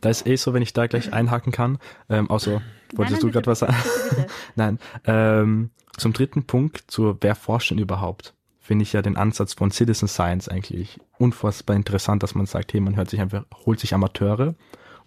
Da 0.00 0.10
ist 0.10 0.26
eh 0.26 0.36
so, 0.36 0.54
wenn 0.54 0.62
ich 0.62 0.72
da 0.72 0.86
gleich 0.86 1.12
einhaken 1.12 1.52
kann. 1.52 1.78
Ähm, 2.08 2.30
außer, 2.30 2.62
wolltest 2.94 2.98
nein, 2.98 3.10
nein, 3.10 3.20
du 3.20 3.30
gerade 3.30 3.46
was 3.46 3.58
sagen? 3.60 3.76
Nein. 4.54 4.78
Ähm, 5.04 5.70
zum 5.96 6.12
dritten 6.12 6.44
Punkt, 6.44 6.84
zu 6.86 7.16
wer 7.20 7.34
forscht 7.34 7.70
denn 7.70 7.78
überhaupt? 7.78 8.34
Finde 8.60 8.84
ich 8.84 8.92
ja 8.92 9.02
den 9.02 9.16
Ansatz 9.16 9.54
von 9.54 9.70
Citizen 9.70 10.08
Science 10.08 10.48
eigentlich 10.48 11.00
unfassbar 11.18 11.74
interessant, 11.74 12.22
dass 12.22 12.34
man 12.34 12.46
sagt, 12.46 12.72
hey, 12.72 12.80
man 12.80 12.96
hört 12.96 13.10
sich 13.10 13.20
einfach, 13.20 13.44
holt 13.66 13.80
sich 13.80 13.94
Amateure 13.94 14.54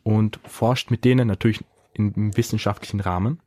und 0.03 0.39
forscht 0.45 0.91
mit 0.91 1.05
denen 1.05 1.27
natürlich 1.27 1.63
im 1.93 2.36
wissenschaftlichen 2.36 3.00
Rahmen 3.00 3.39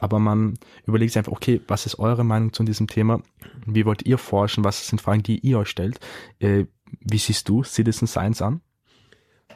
aber 0.00 0.18
man 0.18 0.58
überlegt 0.86 1.12
sich 1.12 1.18
einfach, 1.18 1.32
okay, 1.32 1.60
was 1.68 1.86
ist 1.86 1.98
eure 1.98 2.24
Meinung 2.24 2.52
zu 2.52 2.64
diesem 2.64 2.88
Thema? 2.88 3.22
Wie 3.66 3.84
wollt 3.84 4.02
ihr 4.06 4.18
forschen? 4.18 4.64
Was 4.64 4.88
sind 4.88 5.00
Fragen, 5.00 5.22
die 5.22 5.38
ihr 5.38 5.58
euch 5.58 5.68
stellt? 5.68 6.00
Äh, 6.40 6.64
wie 7.00 7.18
siehst 7.18 7.48
du 7.48 7.62
Citizen 7.62 8.08
Science 8.08 8.42
an? 8.42 8.62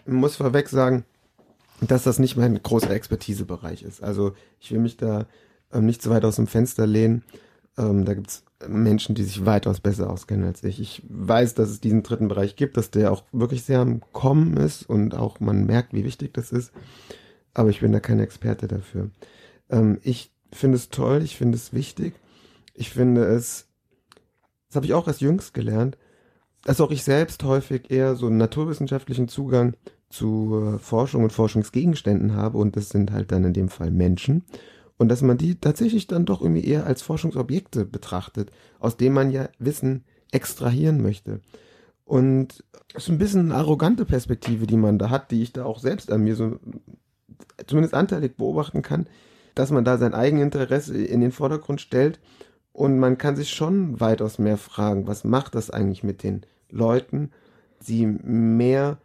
Ich 0.07 0.13
muss 0.13 0.37
vorweg 0.37 0.69
sagen, 0.69 1.05
dass 1.91 2.05
das 2.05 2.19
nicht 2.19 2.37
mein 2.37 2.61
großer 2.62 2.91
Expertisebereich 2.91 3.83
ist. 3.83 4.03
Also 4.03 4.33
ich 4.61 4.71
will 4.73 4.81
mich 4.81 4.97
da 4.97 5.26
ähm, 5.73 5.87
nicht 5.87 6.03
zu 6.03 6.11
weit 6.11 6.25
aus 6.25 6.37
dem 6.37 6.47
Fenster 6.47 6.87
lehnen. 6.87 7.25
Ähm, 7.76 8.05
da 8.05 8.14
gibt's 8.14 8.45
Menschen, 8.67 9.14
die 9.14 9.25
sich 9.25 9.45
weitaus 9.45 9.81
besser 9.81 10.11
auskennen 10.11 10.47
als 10.47 10.62
ich. 10.62 10.81
Ich 10.81 11.03
weiß, 11.09 11.55
dass 11.55 11.69
es 11.69 11.81
diesen 11.81 12.03
dritten 12.03 12.29
Bereich 12.29 12.57
gibt, 12.57 12.76
dass 12.76 12.91
der 12.91 13.12
auch 13.12 13.25
wirklich 13.33 13.64
sehr 13.64 13.81
am 13.81 14.00
Kommen 14.12 14.57
ist 14.57 14.88
und 14.88 15.14
auch 15.14 15.41
man 15.41 15.67
merkt, 15.67 15.93
wie 15.93 16.05
wichtig 16.05 16.33
das 16.35 16.53
ist. 16.53 16.73
Aber 17.53 17.71
ich 17.71 17.81
bin 17.81 17.93
da 17.93 18.00
kein 18.00 18.21
Experte 18.21 18.69
dafür. 18.69 19.11
Ähm, 19.71 19.99
ich 20.03 20.33
finde 20.53 20.76
es 20.76 20.88
toll, 20.88 21.23
ich 21.23 21.37
finde 21.37 21.57
es 21.57 21.73
wichtig. 21.73 22.14
Ich 22.75 22.91
finde 22.91 23.25
es, 23.25 23.67
das 24.69 24.76
habe 24.76 24.87
ich 24.87 24.95
auch 24.95 25.07
erst 25.07 25.21
jüngst 25.21 25.55
gelernt, 25.55 25.97
dass 26.64 26.81
auch 26.81 26.91
ich 26.91 27.05
selbst 27.05 27.43
häufig 27.45 27.91
eher 27.91 28.17
so 28.17 28.26
einen 28.26 28.38
naturwissenschaftlichen 28.38 29.29
Zugang 29.29 29.75
zu 30.14 30.78
Forschung 30.80 31.25
und 31.25 31.33
Forschungsgegenständen 31.33 32.35
habe 32.35 32.59
und 32.59 32.76
das 32.76 32.88
sind 32.88 33.12
halt 33.12 33.33
dann 33.33 33.44
in 33.44 33.52
dem 33.52 33.68
Fall 33.68 33.90
Menschen 33.90 34.44
und 34.97 35.09
dass 35.09 35.23
man 35.23 35.38
die 35.38 35.56
tatsächlich 35.56 36.06
dann 36.06 36.25
doch 36.25 36.40
irgendwie 36.40 36.64
eher 36.64 36.87
als 36.87 37.02
Forschungsobjekte 37.02 37.85
betrachtet, 37.85 38.50
aus 38.78 38.97
denen 38.97 39.14
man 39.14 39.30
ja 39.30 39.49
Wissen 39.59 40.04
extrahieren 40.30 41.02
möchte. 41.02 41.40
Und 42.04 42.64
das 42.92 43.04
ist 43.04 43.09
ein 43.09 43.18
bisschen 43.18 43.40
eine 43.40 43.54
arrogante 43.54 44.04
Perspektive, 44.04 44.66
die 44.66 44.76
man 44.76 44.99
da 44.99 45.11
hat, 45.11 45.30
die 45.30 45.42
ich 45.42 45.52
da 45.52 45.64
auch 45.64 45.78
selbst 45.78 46.12
an 46.12 46.23
mir 46.23 46.37
so 46.37 46.59
zumindest 47.66 47.94
anteilig 47.94 48.37
beobachten 48.37 48.83
kann, 48.83 49.06
dass 49.54 49.71
man 49.71 49.85
da 49.85 49.99
sein 49.99 50.14
Eigeninteresse 50.14 50.97
in 50.97 51.21
den 51.21 51.33
Vordergrund 51.33 51.80
stellt 51.80 52.21
und 52.73 52.99
man 52.99 53.18
kann 53.18 53.37
sich 53.37 53.50
schon 53.50 54.00
weitaus 54.00 54.38
mehr 54.38 54.59
fragen, 54.59 55.06
was 55.06 55.25
macht 55.25 55.54
das 55.54 55.71
eigentlich 55.71 56.02
mit 56.02 56.23
den 56.23 56.42
Leuten, 56.71 57.30
sie 57.80 58.06
mehr 58.06 58.99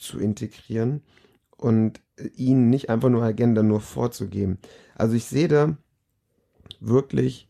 zu 0.00 0.18
integrieren 0.18 1.02
und 1.56 2.00
ihnen 2.34 2.70
nicht 2.70 2.90
einfach 2.90 3.08
nur 3.08 3.22
Agenda 3.22 3.62
nur 3.62 3.80
vorzugeben. 3.80 4.58
Also 4.94 5.14
ich 5.14 5.24
sehe 5.24 5.48
da 5.48 5.76
wirklich 6.80 7.48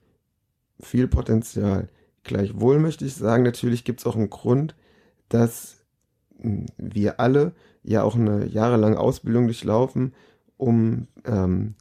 viel 0.80 1.08
Potenzial. 1.08 1.88
Gleichwohl 2.24 2.78
möchte 2.78 3.04
ich 3.04 3.14
sagen, 3.14 3.44
natürlich 3.44 3.84
gibt 3.84 4.00
es 4.00 4.06
auch 4.06 4.16
einen 4.16 4.30
Grund, 4.30 4.74
dass 5.28 5.78
wir 6.76 7.20
alle 7.20 7.52
ja 7.82 8.02
auch 8.02 8.16
eine 8.16 8.46
jahrelange 8.46 8.98
Ausbildung 8.98 9.46
durchlaufen, 9.46 10.14
um 10.56 11.06
ähm, 11.24 11.74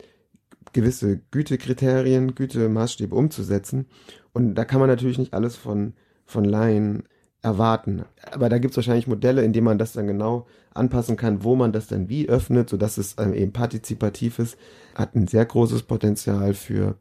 gewisse 0.73 1.19
Gütekriterien, 1.31 2.35
Gütemaßstäbe 2.35 3.15
umzusetzen. 3.15 3.87
Und 4.33 4.55
da 4.55 4.65
kann 4.65 4.79
man 4.79 4.89
natürlich 4.89 5.17
nicht 5.17 5.33
alles 5.33 5.55
von, 5.55 5.93
von 6.25 6.45
Laien 6.45 7.03
erwarten. 7.41 8.03
Aber 8.31 8.49
da 8.49 8.57
gibt 8.57 8.71
es 8.71 8.77
wahrscheinlich 8.77 9.07
Modelle, 9.07 9.43
in 9.43 9.53
denen 9.53 9.65
man 9.65 9.77
das 9.77 9.93
dann 9.93 10.07
genau 10.07 10.45
anpassen 10.73 11.17
kann, 11.17 11.43
wo 11.43 11.55
man 11.55 11.71
das 11.71 11.87
dann 11.87 12.09
wie 12.09 12.27
öffnet, 12.29 12.69
sodass 12.69 12.97
es 12.97 13.15
ähm, 13.17 13.33
eben 13.33 13.53
partizipativ 13.53 14.39
ist, 14.39 14.57
hat 14.95 15.15
ein 15.15 15.27
sehr 15.27 15.45
großes 15.45 15.83
Potenzial 15.83 16.53
für 16.53 16.95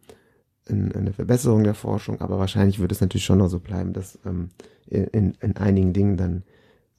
in, 0.66 0.92
eine 0.94 1.12
Verbesserung 1.12 1.64
der 1.64 1.74
Forschung, 1.74 2.20
aber 2.20 2.38
wahrscheinlich 2.38 2.78
wird 2.78 2.92
es 2.92 3.00
natürlich 3.00 3.24
schon 3.24 3.38
noch 3.38 3.48
so 3.48 3.58
bleiben, 3.58 3.92
dass 3.92 4.18
ähm, 4.24 4.50
in, 4.86 5.36
in 5.40 5.56
einigen 5.56 5.92
Dingen 5.92 6.16
dann 6.16 6.44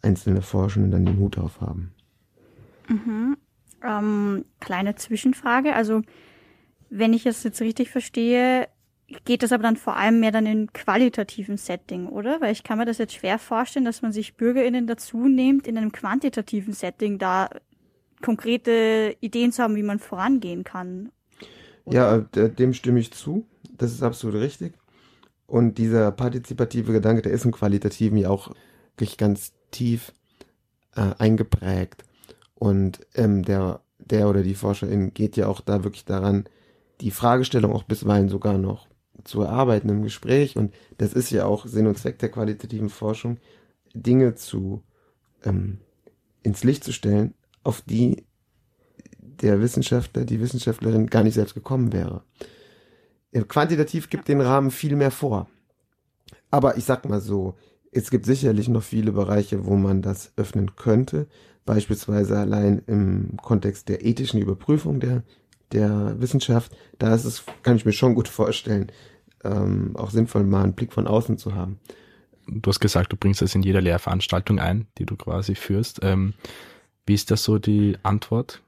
einzelne 0.01 0.41
Forschende 0.41 0.89
dann 0.89 1.05
den 1.05 1.17
Hut 1.17 1.37
aufhaben. 1.37 1.91
Mhm. 2.87 3.37
Ähm, 3.83 4.45
kleine 4.59 4.95
Zwischenfrage, 4.95 5.75
also 5.75 6.01
wenn 6.89 7.13
ich 7.13 7.25
es 7.25 7.43
jetzt 7.43 7.61
richtig 7.61 7.89
verstehe, 7.89 8.67
geht 9.25 9.43
das 9.43 9.51
aber 9.51 9.63
dann 9.63 9.77
vor 9.77 9.95
allem 9.95 10.19
mehr 10.19 10.31
dann 10.31 10.45
in 10.45 10.71
qualitativen 10.73 11.57
Setting, 11.57 12.07
oder? 12.07 12.41
Weil 12.41 12.51
ich 12.51 12.63
kann 12.63 12.77
mir 12.77 12.85
das 12.85 12.97
jetzt 12.97 13.13
schwer 13.13 13.39
vorstellen, 13.39 13.85
dass 13.85 14.01
man 14.01 14.11
sich 14.11 14.35
BürgerInnen 14.35 14.87
dazu 14.87 15.27
nimmt, 15.27 15.67
in 15.67 15.77
einem 15.77 15.91
quantitativen 15.91 16.73
Setting 16.73 17.17
da 17.17 17.49
konkrete 18.21 19.15
Ideen 19.19 19.51
zu 19.51 19.63
haben, 19.63 19.75
wie 19.75 19.83
man 19.83 19.99
vorangehen 19.99 20.63
kann. 20.63 21.11
Oder? 21.85 22.27
Ja, 22.35 22.47
dem 22.47 22.73
stimme 22.73 22.99
ich 22.99 23.11
zu. 23.11 23.45
Das 23.77 23.91
ist 23.91 24.03
absolut 24.03 24.35
richtig. 24.41 24.73
Und 25.47 25.77
dieser 25.77 26.11
partizipative 26.11 26.91
Gedanke, 26.91 27.21
der 27.23 27.31
ist 27.31 27.45
im 27.45 27.51
Qualitativen 27.51 28.17
ja 28.17 28.29
auch 28.29 28.53
wirklich 28.97 29.17
ganz 29.17 29.53
tief 29.71 30.13
äh, 30.95 31.13
eingeprägt. 31.17 32.03
Und 32.53 32.99
ähm, 33.15 33.43
der, 33.43 33.81
der 33.97 34.29
oder 34.29 34.43
die 34.43 34.53
Forscherin 34.53 35.13
geht 35.13 35.37
ja 35.37 35.47
auch 35.47 35.61
da 35.61 35.83
wirklich 35.83 36.05
daran, 36.05 36.45
die 37.01 37.11
Fragestellung 37.11 37.73
auch 37.73 37.83
bisweilen 37.83 38.29
sogar 38.29 38.57
noch 38.57 38.87
zu 39.23 39.41
erarbeiten 39.41 39.89
im 39.89 40.03
Gespräch. 40.03 40.57
Und 40.57 40.73
das 40.97 41.13
ist 41.13 41.31
ja 41.31 41.45
auch 41.45 41.65
Sinn 41.65 41.87
und 41.87 41.97
Zweck 41.97 42.19
der 42.19 42.29
qualitativen 42.29 42.89
Forschung, 42.89 43.37
Dinge 43.93 44.35
zu 44.35 44.83
ähm, 45.43 45.79
ins 46.43 46.63
Licht 46.63 46.83
zu 46.83 46.93
stellen, 46.93 47.33
auf 47.63 47.81
die 47.81 48.25
der 49.17 49.61
Wissenschaftler, 49.61 50.25
die 50.25 50.41
Wissenschaftlerin 50.41 51.07
gar 51.07 51.23
nicht 51.23 51.35
selbst 51.35 51.53
gekommen 51.53 51.93
wäre. 51.93 52.23
Quantitativ 53.47 54.09
gibt 54.09 54.27
den 54.27 54.41
Rahmen 54.41 54.71
viel 54.71 54.95
mehr 54.95 55.11
vor. 55.11 55.47
Aber 56.51 56.77
ich 56.77 56.85
sag 56.85 57.07
mal 57.07 57.21
so, 57.21 57.55
es 57.91 58.09
gibt 58.09 58.25
sicherlich 58.25 58.67
noch 58.67 58.83
viele 58.83 59.11
Bereiche, 59.11 59.65
wo 59.65 59.75
man 59.75 60.01
das 60.01 60.33
öffnen 60.35 60.75
könnte. 60.75 61.27
Beispielsweise 61.65 62.37
allein 62.37 62.81
im 62.87 63.37
Kontext 63.41 63.89
der 63.89 64.05
ethischen 64.05 64.41
Überprüfung 64.41 64.99
der 64.99 65.23
der 65.71 66.15
Wissenschaft, 66.19 66.75
da 66.97 67.13
ist 67.13 67.25
es, 67.25 67.43
kann 67.63 67.75
ich 67.75 67.85
mir 67.85 67.93
schon 67.93 68.15
gut 68.15 68.27
vorstellen, 68.27 68.91
ähm, 69.43 69.95
auch 69.95 70.09
sinnvoll, 70.09 70.43
mal 70.43 70.63
einen 70.63 70.73
Blick 70.73 70.93
von 70.93 71.07
außen 71.07 71.37
zu 71.37 71.55
haben. 71.55 71.79
Du 72.47 72.69
hast 72.69 72.79
gesagt, 72.79 73.11
du 73.13 73.17
bringst 73.17 73.41
das 73.41 73.55
in 73.55 73.61
jeder 73.61 73.81
Lehrveranstaltung 73.81 74.59
ein, 74.59 74.87
die 74.97 75.05
du 75.05 75.15
quasi 75.15 75.55
führst. 75.55 75.99
Ähm, 76.01 76.33
wie 77.05 77.13
ist 77.13 77.31
das 77.31 77.43
so 77.43 77.59
die 77.59 77.97
Antwort 78.03 78.61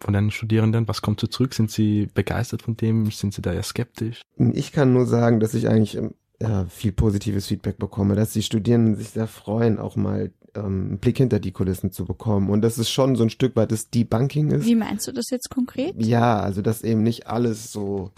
von 0.00 0.14
deinen 0.14 0.30
Studierenden? 0.30 0.88
Was 0.88 1.02
kommt 1.02 1.20
so 1.20 1.26
zurück? 1.26 1.54
Sind 1.54 1.70
sie 1.70 2.08
begeistert 2.14 2.62
von 2.62 2.76
dem? 2.76 3.10
Sind 3.10 3.34
sie 3.34 3.42
da 3.42 3.52
eher 3.52 3.62
skeptisch? 3.62 4.22
Ich 4.52 4.72
kann 4.72 4.92
nur 4.92 5.06
sagen, 5.06 5.40
dass 5.40 5.54
ich 5.54 5.68
eigentlich 5.68 5.98
ja, 6.40 6.64
viel 6.66 6.92
positives 6.92 7.48
Feedback 7.48 7.78
bekomme, 7.78 8.14
dass 8.14 8.32
die 8.32 8.42
Studierenden 8.42 8.96
sich 8.96 9.10
sehr 9.10 9.26
freuen, 9.26 9.78
auch 9.78 9.96
mal 9.96 10.30
ähm, 10.54 10.64
einen 10.64 10.98
Blick 10.98 11.18
hinter 11.18 11.40
die 11.40 11.52
Kulissen 11.52 11.92
zu 11.92 12.04
bekommen. 12.04 12.50
Und 12.50 12.62
das 12.62 12.78
ist 12.78 12.90
schon 12.90 13.16
so 13.16 13.22
ein 13.22 13.30
Stück 13.30 13.56
weit 13.56 13.72
das 13.72 13.90
Debunking 13.90 14.50
ist. 14.50 14.66
Wie 14.66 14.74
meinst 14.74 15.06
du 15.06 15.12
das 15.12 15.30
jetzt 15.30 15.50
konkret? 15.50 15.94
Ja, 15.98 16.40
also 16.40 16.62
dass 16.62 16.82
eben 16.82 17.02
nicht 17.02 17.26
alles 17.26 17.72
so, 17.72 18.10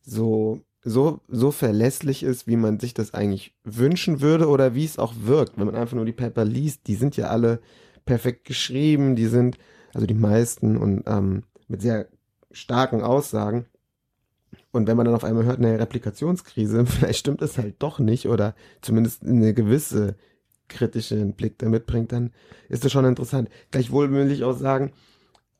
so, 0.00 0.60
so, 0.82 1.20
so 1.28 1.50
verlässlich 1.50 2.22
ist, 2.22 2.46
wie 2.46 2.56
man 2.56 2.80
sich 2.80 2.94
das 2.94 3.14
eigentlich 3.14 3.54
wünschen 3.64 4.20
würde 4.20 4.48
oder 4.48 4.74
wie 4.74 4.84
es 4.84 4.98
auch 4.98 5.14
wirkt, 5.22 5.58
wenn 5.58 5.66
man 5.66 5.76
einfach 5.76 5.96
nur 5.96 6.04
die 6.04 6.12
Paper 6.12 6.44
liest. 6.44 6.86
Die 6.86 6.94
sind 6.94 7.16
ja 7.16 7.28
alle 7.28 7.60
perfekt 8.04 8.44
geschrieben, 8.44 9.16
die 9.16 9.26
sind, 9.26 9.58
also 9.94 10.06
die 10.06 10.14
meisten 10.14 10.76
und 10.76 11.04
ähm, 11.06 11.42
mit 11.68 11.82
sehr 11.82 12.08
starken 12.50 13.02
Aussagen. 13.02 13.66
Und 14.70 14.86
wenn 14.86 14.96
man 14.96 15.06
dann 15.06 15.14
auf 15.14 15.24
einmal 15.24 15.44
hört, 15.44 15.58
eine 15.58 15.78
Replikationskrise, 15.78 16.86
vielleicht 16.86 17.18
stimmt 17.18 17.42
es 17.42 17.58
halt 17.58 17.76
doch 17.80 17.98
nicht 17.98 18.28
oder 18.28 18.54
zumindest 18.80 19.24
eine 19.24 19.54
gewisse 19.54 20.16
kritische 20.68 21.16
Blick 21.26 21.58
da 21.58 21.68
mitbringt, 21.68 22.12
dann 22.12 22.32
ist 22.68 22.84
das 22.84 22.92
schon 22.92 23.04
interessant. 23.04 23.48
Gleichwohl 23.70 24.10
will 24.12 24.30
ich 24.30 24.44
auch 24.44 24.56
sagen, 24.56 24.92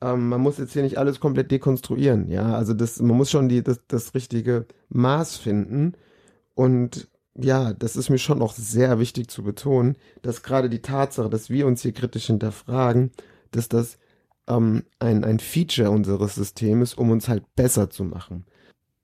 ähm, 0.01 0.29
man 0.29 0.41
muss 0.41 0.57
jetzt 0.57 0.73
hier 0.73 0.83
nicht 0.83 0.97
alles 0.97 1.19
komplett 1.19 1.51
dekonstruieren, 1.51 2.29
ja, 2.29 2.55
also 2.55 2.73
das, 2.73 2.99
man 3.01 3.17
muss 3.17 3.31
schon 3.31 3.49
die, 3.49 3.63
das, 3.63 3.81
das 3.87 4.13
richtige 4.13 4.65
Maß 4.89 5.37
finden 5.37 5.93
und 6.55 7.09
ja, 7.35 7.73
das 7.73 7.95
ist 7.95 8.09
mir 8.09 8.17
schon 8.17 8.41
auch 8.41 8.53
sehr 8.53 8.99
wichtig 8.99 9.29
zu 9.29 9.43
betonen, 9.43 9.97
dass 10.21 10.43
gerade 10.43 10.69
die 10.69 10.81
Tatsache, 10.81 11.29
dass 11.29 11.49
wir 11.49 11.67
uns 11.67 11.81
hier 11.81 11.93
kritisch 11.93 12.27
hinterfragen, 12.27 13.11
dass 13.51 13.69
das 13.69 13.97
ähm, 14.47 14.83
ein, 14.99 15.23
ein 15.23 15.39
Feature 15.39 15.91
unseres 15.91 16.35
Systems, 16.35 16.93
um 16.93 17.11
uns 17.11 17.29
halt 17.29 17.43
besser 17.55 17.89
zu 17.89 18.03
machen. 18.03 18.45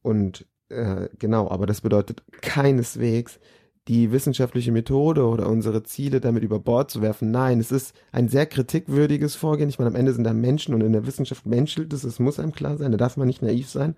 Und 0.01 0.45
äh, 0.69 1.09
genau, 1.19 1.49
aber 1.49 1.65
das 1.65 1.81
bedeutet 1.81 2.23
keineswegs, 2.41 3.39
die 3.87 4.11
wissenschaftliche 4.11 4.71
Methode 4.71 5.25
oder 5.25 5.47
unsere 5.47 5.83
Ziele 5.83 6.19
damit 6.19 6.43
über 6.43 6.59
Bord 6.59 6.89
zu 6.89 7.01
werfen. 7.01 7.31
Nein, 7.31 7.59
es 7.59 7.71
ist 7.71 7.93
ein 8.11 8.29
sehr 8.29 8.47
kritikwürdiges 8.47 9.35
Vorgehen. 9.35 9.69
Ich 9.69 9.77
meine, 9.77 9.89
am 9.89 9.95
Ende 9.95 10.13
sind 10.13 10.23
da 10.23 10.33
Menschen 10.33 10.73
und 10.73 10.81
in 10.81 10.93
der 10.93 11.05
Wissenschaft 11.05 11.45
menschelt 11.45 11.93
es, 11.93 12.03
es 12.03 12.19
muss 12.19 12.39
einem 12.39 12.51
klar 12.51 12.77
sein, 12.77 12.91
da 12.91 12.97
darf 12.97 13.15
man 13.15 13.27
nicht 13.27 13.43
naiv 13.43 13.69
sein. 13.69 13.95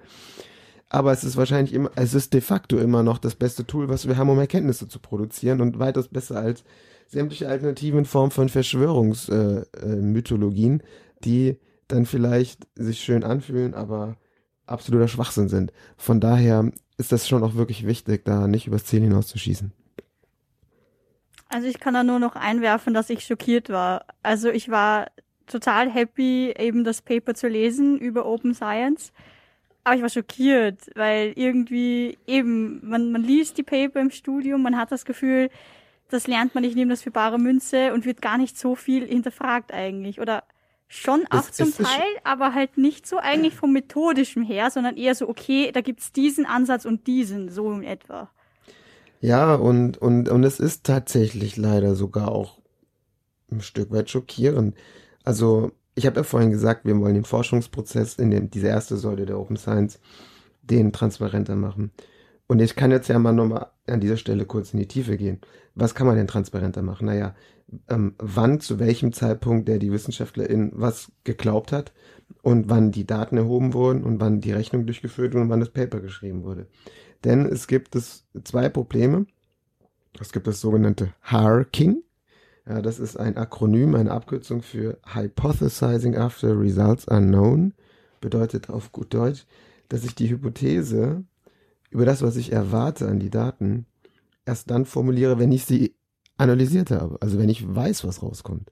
Aber 0.89 1.11
es 1.11 1.23
ist 1.23 1.37
wahrscheinlich 1.37 1.73
immer, 1.73 1.89
es 1.95 2.13
ist 2.13 2.33
de 2.33 2.41
facto 2.41 2.77
immer 2.77 3.01
noch 3.03 3.17
das 3.17 3.35
beste 3.35 3.65
Tool, 3.65 3.89
was 3.89 4.07
wir 4.07 4.17
haben, 4.17 4.29
um 4.29 4.39
Erkenntnisse 4.39 4.87
zu 4.87 4.99
produzieren 4.99 5.59
und 5.61 5.79
weitaus 5.79 6.07
besser 6.07 6.39
als 6.39 6.63
sämtliche 7.07 7.49
Alternativen 7.49 7.99
in 7.99 8.05
Form 8.05 8.31
von 8.31 8.49
Verschwörungsmythologien, 8.49 10.79
äh, 10.79 10.83
äh, 10.83 10.87
die 11.23 11.57
dann 11.87 12.05
vielleicht 12.05 12.67
sich 12.75 12.99
schön 12.99 13.23
anfühlen, 13.23 13.73
aber 13.73 14.17
absoluter 14.65 15.07
Schwachsinn 15.07 15.47
sind. 15.47 15.71
Von 15.95 16.19
daher 16.19 16.69
ist 16.97 17.11
das 17.11 17.27
schon 17.27 17.43
auch 17.43 17.55
wirklich 17.55 17.87
wichtig, 17.87 18.25
da 18.25 18.47
nicht 18.47 18.67
übers 18.67 18.85
Ziel 18.85 19.01
hinauszuschießen. 19.01 19.71
Also 21.49 21.67
ich 21.67 21.79
kann 21.79 21.93
da 21.93 22.03
nur 22.03 22.19
noch 22.19 22.35
einwerfen, 22.35 22.93
dass 22.93 23.09
ich 23.09 23.25
schockiert 23.25 23.69
war. 23.69 24.05
Also 24.23 24.49
ich 24.49 24.69
war 24.69 25.07
total 25.47 25.89
happy, 25.89 26.53
eben 26.57 26.83
das 26.83 27.01
Paper 27.01 27.33
zu 27.33 27.47
lesen 27.47 27.97
über 27.97 28.25
Open 28.25 28.53
Science. 28.53 29.13
Aber 29.83 29.95
ich 29.95 30.01
war 30.01 30.09
schockiert, 30.09 30.91
weil 30.95 31.31
irgendwie 31.35 32.17
eben, 32.27 32.87
man, 32.87 33.11
man 33.11 33.23
liest 33.23 33.57
die 33.57 33.63
Paper 33.63 34.01
im 34.01 34.11
Studium, 34.11 34.61
man 34.61 34.77
hat 34.77 34.91
das 34.91 35.05
Gefühl, 35.05 35.49
das 36.09 36.27
lernt 36.27 36.55
man, 36.55 36.65
ich 36.65 36.75
nehme 36.75 36.91
das 36.91 37.01
für 37.01 37.11
bare 37.11 37.39
Münze 37.39 37.93
und 37.93 38.05
wird 38.05 38.21
gar 38.21 38.37
nicht 38.37 38.57
so 38.57 38.75
viel 38.75 39.05
hinterfragt 39.07 39.73
eigentlich. 39.73 40.19
Oder 40.19 40.43
Schon 40.89 41.25
auch 41.29 41.49
zum 41.51 41.73
Teil, 41.73 42.07
aber 42.23 42.53
halt 42.53 42.77
nicht 42.77 43.07
so 43.07 43.17
eigentlich 43.17 43.53
vom 43.53 43.73
methodischen 43.73 44.43
her, 44.43 44.71
sondern 44.71 44.95
eher 44.95 45.15
so, 45.15 45.27
okay, 45.27 45.71
da 45.73 45.81
gibt's 45.81 46.13
diesen 46.13 46.45
Ansatz 46.45 46.85
und 46.85 47.07
diesen, 47.07 47.49
so 47.49 47.71
in 47.73 47.83
etwa. 47.83 48.31
Ja, 49.19 49.55
und, 49.55 49.97
und, 49.97 50.29
und 50.29 50.43
es 50.43 50.59
ist 50.59 50.85
tatsächlich 50.85 51.57
leider 51.57 51.95
sogar 51.95 52.31
auch 52.31 52.59
ein 53.51 53.61
Stück 53.61 53.91
weit 53.91 54.09
schockierend. 54.09 54.75
Also, 55.23 55.71
ich 55.95 56.05
habe 56.05 56.17
ja 56.17 56.23
vorhin 56.23 56.51
gesagt, 56.51 56.85
wir 56.85 56.99
wollen 56.99 57.15
den 57.15 57.25
Forschungsprozess 57.25 58.15
in 58.15 58.29
dem, 58.29 58.49
diese 58.51 58.67
erste 58.67 58.97
Säule 58.97 59.25
der 59.25 59.39
Open 59.39 59.57
Science, 59.57 59.99
den 60.61 60.91
transparenter 60.91 61.55
machen. 61.55 61.91
Und 62.47 62.59
ich 62.61 62.75
kann 62.75 62.91
jetzt 62.91 63.07
ja 63.09 63.19
mal 63.19 63.33
nochmal 63.33 63.67
an 63.87 63.99
dieser 63.99 64.17
Stelle 64.17 64.45
kurz 64.45 64.73
in 64.73 64.79
die 64.79 64.87
Tiefe 64.87 65.17
gehen. 65.17 65.41
Was 65.75 65.95
kann 65.95 66.07
man 66.07 66.15
denn 66.15 66.27
transparenter 66.27 66.81
machen? 66.81 67.07
Naja, 67.07 67.35
ähm, 67.89 68.15
wann, 68.19 68.59
zu 68.59 68.79
welchem 68.79 69.11
Zeitpunkt 69.11 69.67
der 69.67 69.79
die 69.79 69.91
WissenschaftlerInnen 69.91 70.71
was 70.73 71.11
geglaubt 71.23 71.71
hat 71.71 71.91
und 72.41 72.69
wann 72.69 72.91
die 72.91 73.05
Daten 73.05 73.37
erhoben 73.37 73.73
wurden 73.73 74.03
und 74.03 74.21
wann 74.21 74.41
die 74.41 74.51
Rechnung 74.53 74.85
durchgeführt 74.85 75.33
wurde 75.33 75.43
und 75.43 75.49
wann 75.49 75.59
das 75.59 75.69
Paper 75.69 75.99
geschrieben 75.99 76.43
wurde. 76.43 76.67
Denn 77.27 77.45
es 77.45 77.67
gibt 77.67 77.93
es 77.97 78.23
zwei 78.45 78.69
Probleme. 78.69 79.25
Es 80.17 80.31
gibt 80.31 80.47
das 80.47 80.61
sogenannte 80.61 81.13
HARKing. 81.23 82.01
Ja, 82.65 82.81
das 82.81 82.99
ist 82.99 83.19
ein 83.19 83.35
Akronym, 83.35 83.95
eine 83.95 84.11
Abkürzung 84.11 84.61
für 84.61 84.97
Hypothesizing 85.13 86.15
After 86.15 86.57
Results 86.57 87.05
are 87.09 87.19
Known. 87.19 87.73
Bedeutet 88.21 88.69
auf 88.69 88.93
gut 88.93 89.13
Deutsch, 89.13 89.45
dass 89.89 90.05
ich 90.05 90.15
die 90.15 90.29
Hypothese 90.29 91.25
über 91.89 92.05
das, 92.05 92.21
was 92.21 92.37
ich 92.37 92.53
erwarte 92.53 93.09
an 93.09 93.19
die 93.19 93.29
Daten, 93.29 93.87
erst 94.45 94.71
dann 94.71 94.85
formuliere, 94.85 95.37
wenn 95.37 95.51
ich 95.51 95.65
sie 95.65 95.95
analysiert 96.37 96.91
habe. 96.91 97.17
Also 97.19 97.37
wenn 97.39 97.49
ich 97.49 97.75
weiß, 97.75 98.05
was 98.05 98.23
rauskommt. 98.23 98.71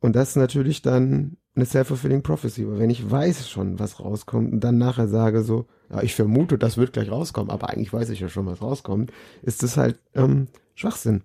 Und 0.00 0.14
das 0.14 0.36
natürlich 0.36 0.82
dann 0.82 1.38
eine 1.56 1.64
self-fulfilling 1.64 2.22
prophecy. 2.22 2.64
Aber 2.64 2.78
wenn 2.78 2.90
ich 2.90 3.10
weiß 3.10 3.48
schon, 3.48 3.78
was 3.78 3.98
rauskommt 3.98 4.52
und 4.52 4.60
dann 4.60 4.78
nachher 4.78 5.08
sage 5.08 5.42
so, 5.42 5.66
ja, 5.90 6.02
ich 6.02 6.14
vermute, 6.14 6.58
das 6.58 6.76
wird 6.76 6.92
gleich 6.92 7.10
rauskommen, 7.10 7.50
aber 7.50 7.70
eigentlich 7.70 7.92
weiß 7.92 8.10
ich 8.10 8.20
ja 8.20 8.28
schon, 8.28 8.46
was 8.46 8.60
rauskommt, 8.62 9.12
ist 9.42 9.62
das 9.62 9.76
halt 9.76 9.98
ähm, 10.14 10.48
Schwachsinn. 10.74 11.22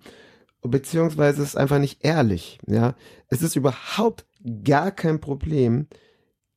Beziehungsweise 0.62 1.42
ist 1.42 1.58
einfach 1.58 1.80
nicht 1.80 2.04
ehrlich. 2.04 2.60
Ja, 2.68 2.96
es 3.28 3.42
ist 3.42 3.56
überhaupt 3.56 4.26
gar 4.64 4.92
kein 4.92 5.20
Problem, 5.20 5.88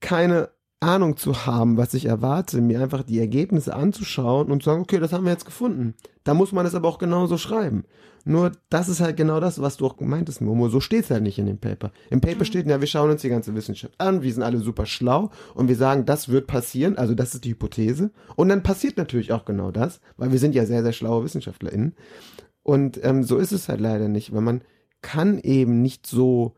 keine 0.00 0.50
Ahnung 0.84 1.16
zu 1.16 1.46
haben, 1.46 1.76
was 1.76 1.94
ich 1.94 2.06
erwarte, 2.06 2.60
mir 2.60 2.80
einfach 2.80 3.02
die 3.02 3.18
Ergebnisse 3.18 3.74
anzuschauen 3.74 4.50
und 4.50 4.62
zu 4.62 4.70
sagen, 4.70 4.82
okay, 4.82 4.98
das 4.98 5.12
haben 5.12 5.24
wir 5.24 5.32
jetzt 5.32 5.46
gefunden. 5.46 5.94
Da 6.22 6.34
muss 6.34 6.52
man 6.52 6.66
es 6.66 6.74
aber 6.74 6.88
auch 6.88 6.98
genauso 6.98 7.38
schreiben. 7.38 7.84
Nur 8.24 8.52
das 8.70 8.88
ist 8.88 9.00
halt 9.00 9.16
genau 9.16 9.38
das, 9.38 9.60
was 9.60 9.76
du 9.76 9.86
auch 9.86 10.00
meintest, 10.00 10.40
Momo. 10.40 10.68
So 10.68 10.80
steht 10.80 11.04
es 11.04 11.10
halt 11.10 11.22
nicht 11.22 11.38
in 11.38 11.46
dem 11.46 11.58
Paper. 11.58 11.92
Im 12.08 12.20
Paper 12.20 12.40
mhm. 12.40 12.44
steht, 12.44 12.66
ja, 12.66 12.80
wir 12.80 12.86
schauen 12.86 13.10
uns 13.10 13.20
die 13.20 13.28
ganze 13.28 13.54
Wissenschaft 13.54 13.94
an, 13.98 14.22
wir 14.22 14.32
sind 14.32 14.42
alle 14.42 14.58
super 14.58 14.86
schlau 14.86 15.30
und 15.54 15.68
wir 15.68 15.76
sagen, 15.76 16.06
das 16.06 16.30
wird 16.30 16.46
passieren, 16.46 16.96
also 16.96 17.14
das 17.14 17.34
ist 17.34 17.44
die 17.44 17.50
Hypothese. 17.50 18.10
Und 18.36 18.48
dann 18.48 18.62
passiert 18.62 18.96
natürlich 18.96 19.32
auch 19.32 19.44
genau 19.44 19.70
das, 19.70 20.00
weil 20.16 20.32
wir 20.32 20.38
sind 20.38 20.54
ja 20.54 20.64
sehr, 20.64 20.82
sehr 20.82 20.92
schlaue 20.92 21.24
WissenschaftlerInnen. 21.24 21.94
Und 22.62 22.98
ähm, 23.04 23.24
so 23.24 23.36
ist 23.36 23.52
es 23.52 23.68
halt 23.68 23.80
leider 23.80 24.08
nicht, 24.08 24.32
weil 24.32 24.40
man 24.40 24.62
kann 25.02 25.38
eben 25.38 25.82
nicht 25.82 26.06
so, 26.06 26.54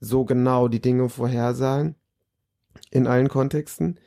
so 0.00 0.24
genau 0.24 0.66
die 0.66 0.80
Dinge 0.80 1.08
vorhersagen 1.08 1.94
in 2.90 3.06
allen 3.06 3.28
Kontexten. 3.28 3.98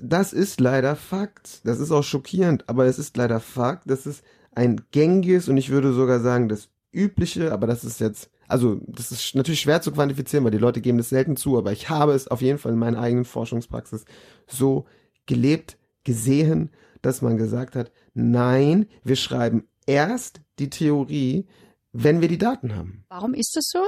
Das 0.00 0.32
ist 0.32 0.60
leider 0.60 0.96
Fakt. 0.96 1.60
Das 1.64 1.80
ist 1.80 1.90
auch 1.90 2.04
schockierend, 2.04 2.68
aber 2.68 2.86
es 2.86 2.98
ist 2.98 3.16
leider 3.16 3.40
Fakt. 3.40 3.90
Das 3.90 4.06
ist 4.06 4.24
ein 4.52 4.80
gängiges 4.90 5.48
und 5.48 5.56
ich 5.56 5.70
würde 5.70 5.92
sogar 5.92 6.20
sagen 6.20 6.48
das 6.48 6.68
übliche, 6.92 7.52
aber 7.52 7.66
das 7.66 7.84
ist 7.84 8.00
jetzt, 8.00 8.30
also 8.48 8.80
das 8.86 9.12
ist 9.12 9.34
natürlich 9.34 9.60
schwer 9.60 9.80
zu 9.80 9.92
quantifizieren, 9.92 10.44
weil 10.44 10.50
die 10.50 10.58
Leute 10.58 10.80
geben 10.80 10.98
das 10.98 11.08
selten 11.08 11.36
zu, 11.36 11.56
aber 11.56 11.72
ich 11.72 11.88
habe 11.88 12.12
es 12.12 12.28
auf 12.28 12.42
jeden 12.42 12.58
Fall 12.58 12.72
in 12.72 12.78
meiner 12.78 13.00
eigenen 13.00 13.24
Forschungspraxis 13.24 14.04
so 14.46 14.86
gelebt, 15.26 15.76
gesehen, 16.04 16.70
dass 17.02 17.22
man 17.22 17.36
gesagt 17.36 17.76
hat, 17.76 17.92
nein, 18.14 18.86
wir 19.04 19.16
schreiben 19.16 19.68
erst 19.86 20.40
die 20.58 20.70
Theorie, 20.70 21.46
wenn 21.92 22.20
wir 22.20 22.28
die 22.28 22.38
Daten 22.38 22.74
haben. 22.74 23.04
Warum 23.08 23.34
ist 23.34 23.56
das 23.56 23.68
so? 23.68 23.86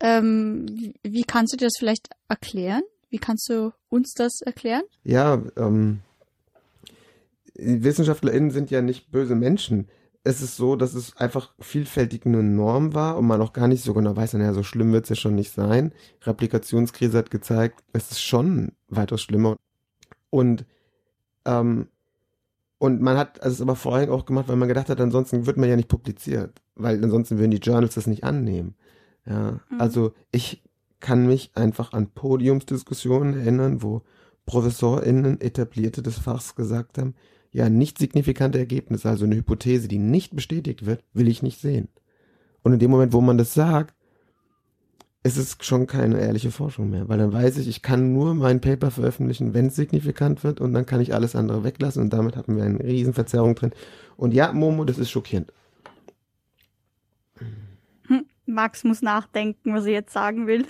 Ähm, 0.00 0.94
wie 1.02 1.24
kannst 1.24 1.52
du 1.52 1.56
dir 1.56 1.66
das 1.66 1.76
vielleicht 1.78 2.10
erklären? 2.28 2.82
Wie 3.10 3.18
kannst 3.18 3.48
du 3.48 3.72
uns 3.88 4.14
das 4.14 4.42
erklären? 4.42 4.82
Ja, 5.02 5.42
ähm, 5.56 6.00
WissenschaftlerInnen 7.54 8.50
sind 8.50 8.70
ja 8.70 8.82
nicht 8.82 9.10
böse 9.10 9.34
Menschen. 9.34 9.88
Es 10.24 10.42
ist 10.42 10.56
so, 10.56 10.76
dass 10.76 10.94
es 10.94 11.16
einfach 11.16 11.54
vielfältig 11.58 12.26
eine 12.26 12.42
Norm 12.42 12.94
war 12.94 13.16
und 13.16 13.26
man 13.26 13.40
auch 13.40 13.52
gar 13.52 13.66
nicht 13.66 13.82
so 13.82 13.94
genau 13.94 14.14
weiß, 14.14 14.34
naja, 14.34 14.52
so 14.52 14.62
schlimm 14.62 14.92
wird 14.92 15.04
es 15.04 15.10
ja 15.10 15.16
schon 15.16 15.34
nicht 15.34 15.52
sein. 15.52 15.92
Replikationskrise 16.22 17.16
hat 17.16 17.30
gezeigt, 17.30 17.82
es 17.92 18.10
ist 18.10 18.20
schon 18.20 18.72
weitaus 18.88 19.22
schlimmer. 19.22 19.56
Und, 20.30 20.66
ähm, 21.46 21.88
und 22.78 23.00
man 23.00 23.16
hat 23.16 23.38
es 23.42 23.60
aber 23.62 23.74
vor 23.74 23.94
allem 23.94 24.10
auch 24.10 24.26
gemacht, 24.26 24.48
weil 24.48 24.56
man 24.56 24.68
gedacht 24.68 24.88
hat, 24.88 25.00
ansonsten 25.00 25.46
wird 25.46 25.56
man 25.56 25.68
ja 25.68 25.76
nicht 25.76 25.88
publiziert, 25.88 26.60
weil 26.74 27.02
ansonsten 27.02 27.38
würden 27.38 27.50
die 27.50 27.58
Journals 27.58 27.94
das 27.94 28.06
nicht 28.06 28.22
annehmen. 28.22 28.74
Ja, 29.26 29.60
mhm. 29.70 29.80
also 29.80 30.12
ich 30.30 30.62
kann 31.00 31.26
mich 31.26 31.50
einfach 31.54 31.92
an 31.92 32.08
Podiumsdiskussionen 32.10 33.38
erinnern, 33.38 33.82
wo 33.82 34.02
ProfessorInnen, 34.46 35.40
Etablierte 35.40 36.02
des 36.02 36.18
Fachs 36.18 36.54
gesagt 36.54 36.98
haben, 36.98 37.14
ja, 37.50 37.68
nicht 37.68 37.98
signifikante 37.98 38.58
Ergebnisse, 38.58 39.08
also 39.08 39.24
eine 39.24 39.36
Hypothese, 39.36 39.88
die 39.88 39.98
nicht 39.98 40.34
bestätigt 40.34 40.86
wird, 40.86 41.02
will 41.12 41.28
ich 41.28 41.42
nicht 41.42 41.60
sehen. 41.60 41.88
Und 42.62 42.72
in 42.72 42.78
dem 42.78 42.90
Moment, 42.90 43.12
wo 43.12 43.20
man 43.20 43.38
das 43.38 43.54
sagt, 43.54 43.94
ist 45.22 45.36
es 45.36 45.56
schon 45.60 45.86
keine 45.86 46.20
ehrliche 46.20 46.50
Forschung 46.50 46.90
mehr, 46.90 47.08
weil 47.08 47.18
dann 47.18 47.32
weiß 47.32 47.58
ich, 47.58 47.68
ich 47.68 47.82
kann 47.82 48.12
nur 48.12 48.34
mein 48.34 48.60
Paper 48.60 48.90
veröffentlichen, 48.90 49.52
wenn 49.52 49.66
es 49.66 49.76
signifikant 49.76 50.44
wird 50.44 50.60
und 50.60 50.72
dann 50.72 50.86
kann 50.86 51.00
ich 51.00 51.14
alles 51.14 51.34
andere 51.34 51.64
weglassen 51.64 52.02
und 52.02 52.12
damit 52.12 52.36
haben 52.36 52.56
wir 52.56 52.64
eine 52.64 52.82
Riesenverzerrung 52.82 53.54
drin. 53.54 53.72
Und 54.16 54.32
ja, 54.32 54.52
Momo, 54.52 54.84
das 54.84 54.98
ist 54.98 55.10
schockierend. 55.10 55.52
Max 58.58 58.82
muss 58.82 59.02
nachdenken, 59.02 59.72
was 59.72 59.86
er 59.86 59.92
jetzt 59.92 60.12
sagen 60.12 60.48
will. 60.48 60.66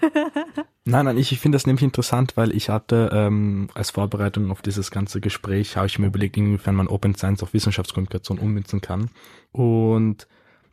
nein, 0.84 1.04
nein, 1.04 1.16
ich, 1.16 1.30
ich 1.30 1.38
finde 1.38 1.54
das 1.54 1.64
nämlich 1.64 1.84
interessant, 1.84 2.36
weil 2.36 2.50
ich 2.52 2.70
hatte 2.70 3.10
ähm, 3.12 3.68
als 3.72 3.92
Vorbereitung 3.92 4.50
auf 4.50 4.62
dieses 4.62 4.90
ganze 4.90 5.20
Gespräch, 5.20 5.76
habe 5.76 5.86
ich 5.86 6.00
mir 6.00 6.08
überlegt, 6.08 6.36
inwiefern 6.36 6.74
man 6.74 6.88
Open 6.88 7.14
Science 7.14 7.44
auf 7.44 7.54
Wissenschaftskommunikation 7.54 8.40
ummünzen 8.40 8.80
kann. 8.80 9.10
Und 9.52 10.26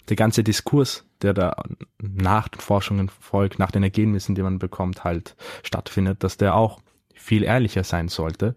der 0.09 0.15
ganze 0.15 0.43
Diskurs, 0.43 1.05
der 1.21 1.35
da 1.35 1.55
nach 1.99 2.47
den 2.47 2.59
Forschungen 2.59 3.09
folgt, 3.09 3.59
nach 3.59 3.69
den 3.69 3.83
Ergebnissen, 3.83 4.33
die 4.33 4.41
man 4.41 4.57
bekommt, 4.57 5.03
halt 5.03 5.35
stattfindet, 5.61 6.23
dass 6.23 6.37
der 6.37 6.55
auch 6.55 6.79
viel 7.13 7.43
ehrlicher 7.43 7.83
sein 7.83 8.07
sollte 8.07 8.55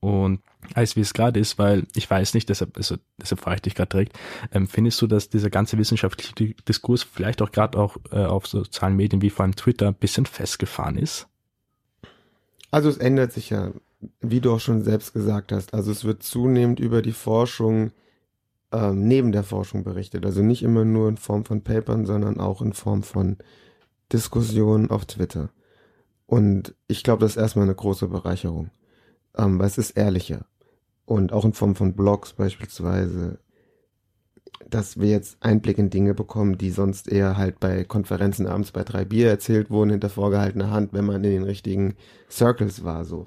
und 0.00 0.40
als 0.74 0.96
wie 0.96 1.00
es 1.00 1.12
gerade 1.12 1.40
ist, 1.40 1.58
weil 1.58 1.86
ich 1.94 2.08
weiß 2.10 2.34
nicht, 2.34 2.48
deshalb, 2.48 2.76
also, 2.76 2.96
deshalb 3.20 3.40
frage 3.40 3.56
ich 3.56 3.62
dich 3.62 3.74
gerade 3.74 3.90
direkt, 3.90 4.18
ähm, 4.52 4.68
findest 4.68 5.00
du, 5.02 5.06
dass 5.06 5.28
dieser 5.28 5.50
ganze 5.50 5.78
wissenschaftliche 5.78 6.54
Diskurs 6.68 7.02
vielleicht 7.02 7.42
auch 7.42 7.52
gerade 7.52 7.78
auch 7.78 7.96
äh, 8.12 8.24
auf 8.24 8.46
sozialen 8.46 8.96
Medien 8.96 9.22
wie 9.22 9.30
vor 9.30 9.44
allem 9.44 9.56
Twitter 9.56 9.88
ein 9.88 9.94
bisschen 9.94 10.26
festgefahren 10.26 10.96
ist? 10.96 11.28
Also 12.70 12.88
es 12.88 12.98
ändert 12.98 13.32
sich 13.32 13.50
ja, 13.50 13.72
wie 14.20 14.40
du 14.40 14.52
auch 14.52 14.60
schon 14.60 14.82
selbst 14.82 15.12
gesagt 15.12 15.52
hast. 15.52 15.74
Also 15.74 15.90
es 15.90 16.04
wird 16.04 16.22
zunehmend 16.22 16.80
über 16.80 17.02
die 17.02 17.12
Forschung 17.12 17.92
ähm, 18.72 19.06
neben 19.08 19.32
der 19.32 19.42
Forschung 19.42 19.84
berichtet. 19.84 20.24
Also 20.24 20.42
nicht 20.42 20.62
immer 20.62 20.84
nur 20.84 21.08
in 21.08 21.16
Form 21.16 21.44
von 21.44 21.62
Papern, 21.62 22.06
sondern 22.06 22.38
auch 22.38 22.62
in 22.62 22.72
Form 22.72 23.02
von 23.02 23.38
Diskussionen 24.12 24.90
auf 24.90 25.06
Twitter. 25.06 25.50
Und 26.26 26.74
ich 26.86 27.02
glaube, 27.02 27.22
das 27.22 27.32
ist 27.32 27.42
erstmal 27.42 27.64
eine 27.64 27.74
große 27.74 28.06
Bereicherung, 28.08 28.70
ähm, 29.36 29.58
weil 29.58 29.66
es 29.66 29.78
ist 29.78 29.90
ehrlicher. 29.92 30.46
Und 31.10 31.32
auch 31.32 31.44
in 31.44 31.54
Form 31.54 31.74
von 31.74 31.94
Blogs 31.94 32.34
beispielsweise, 32.34 33.40
dass 34.68 35.00
wir 35.00 35.08
jetzt 35.08 35.38
Einblick 35.40 35.76
in 35.76 35.90
Dinge 35.90 36.14
bekommen, 36.14 36.56
die 36.56 36.70
sonst 36.70 37.08
eher 37.08 37.36
halt 37.36 37.58
bei 37.58 37.82
Konferenzen 37.82 38.46
abends 38.46 38.70
bei 38.70 38.84
drei 38.84 39.04
Bier 39.04 39.28
erzählt 39.28 39.70
wurden, 39.70 39.90
hinter 39.90 40.08
vorgehaltener 40.08 40.70
Hand, 40.70 40.92
wenn 40.92 41.04
man 41.04 41.16
in 41.16 41.24
den 41.24 41.42
richtigen 41.42 41.96
Circles 42.30 42.84
war, 42.84 43.04
so. 43.04 43.26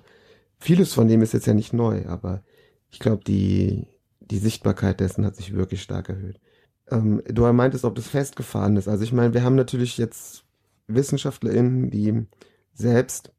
Vieles 0.59 0.93
von 0.93 1.09
dem 1.09 1.21
ist 1.21 1.33
jetzt 1.33 1.45
ja 1.45 1.53
nicht 1.53 1.73
neu, 1.73 2.05
aber 2.07 2.41
ich 2.89 2.99
glaube, 2.99 3.25
die, 3.25 3.89
die 4.21 4.37
Sichtbarkeit 4.37 5.01
dessen 5.01 5.25
hat 5.25 5.35
sich 5.35 5.53
wirklich 5.53 5.81
stark 5.81 6.07
erhöht. 6.07 6.39
Ähm, 6.89 7.21
du 7.25 7.51
meintest, 7.51 7.83
ob 7.83 7.95
das 7.95 8.07
festgefahren 8.07 8.77
ist. 8.77 8.87
Also 8.87 9.03
ich 9.03 9.11
meine, 9.11 9.33
wir 9.33 9.43
haben 9.43 9.55
natürlich 9.55 9.97
jetzt 9.97 10.45
WissenschaftlerInnen, 10.87 11.89
die 11.89 12.27
selbst 12.73 13.33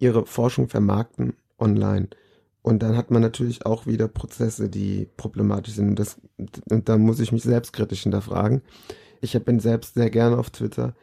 ihre 0.00 0.26
Forschung 0.26 0.66
vermarkten 0.66 1.34
online. 1.60 2.08
Und 2.64 2.82
dann 2.82 2.96
hat 2.96 3.10
man 3.10 3.20
natürlich 3.20 3.66
auch 3.66 3.86
wieder 3.86 4.08
Prozesse, 4.08 4.70
die 4.70 5.06
problematisch 5.18 5.74
sind. 5.74 5.90
Und, 5.90 5.98
das, 5.98 6.18
und 6.70 6.88
da 6.88 6.96
muss 6.96 7.20
ich 7.20 7.30
mich 7.30 7.42
selbstkritisch 7.42 8.04
hinterfragen. 8.04 8.62
Ich 9.20 9.38
bin 9.44 9.60
selbst 9.60 9.92
sehr 9.92 10.08
gerne 10.08 10.38
auf 10.38 10.48
Twitter, 10.48 10.94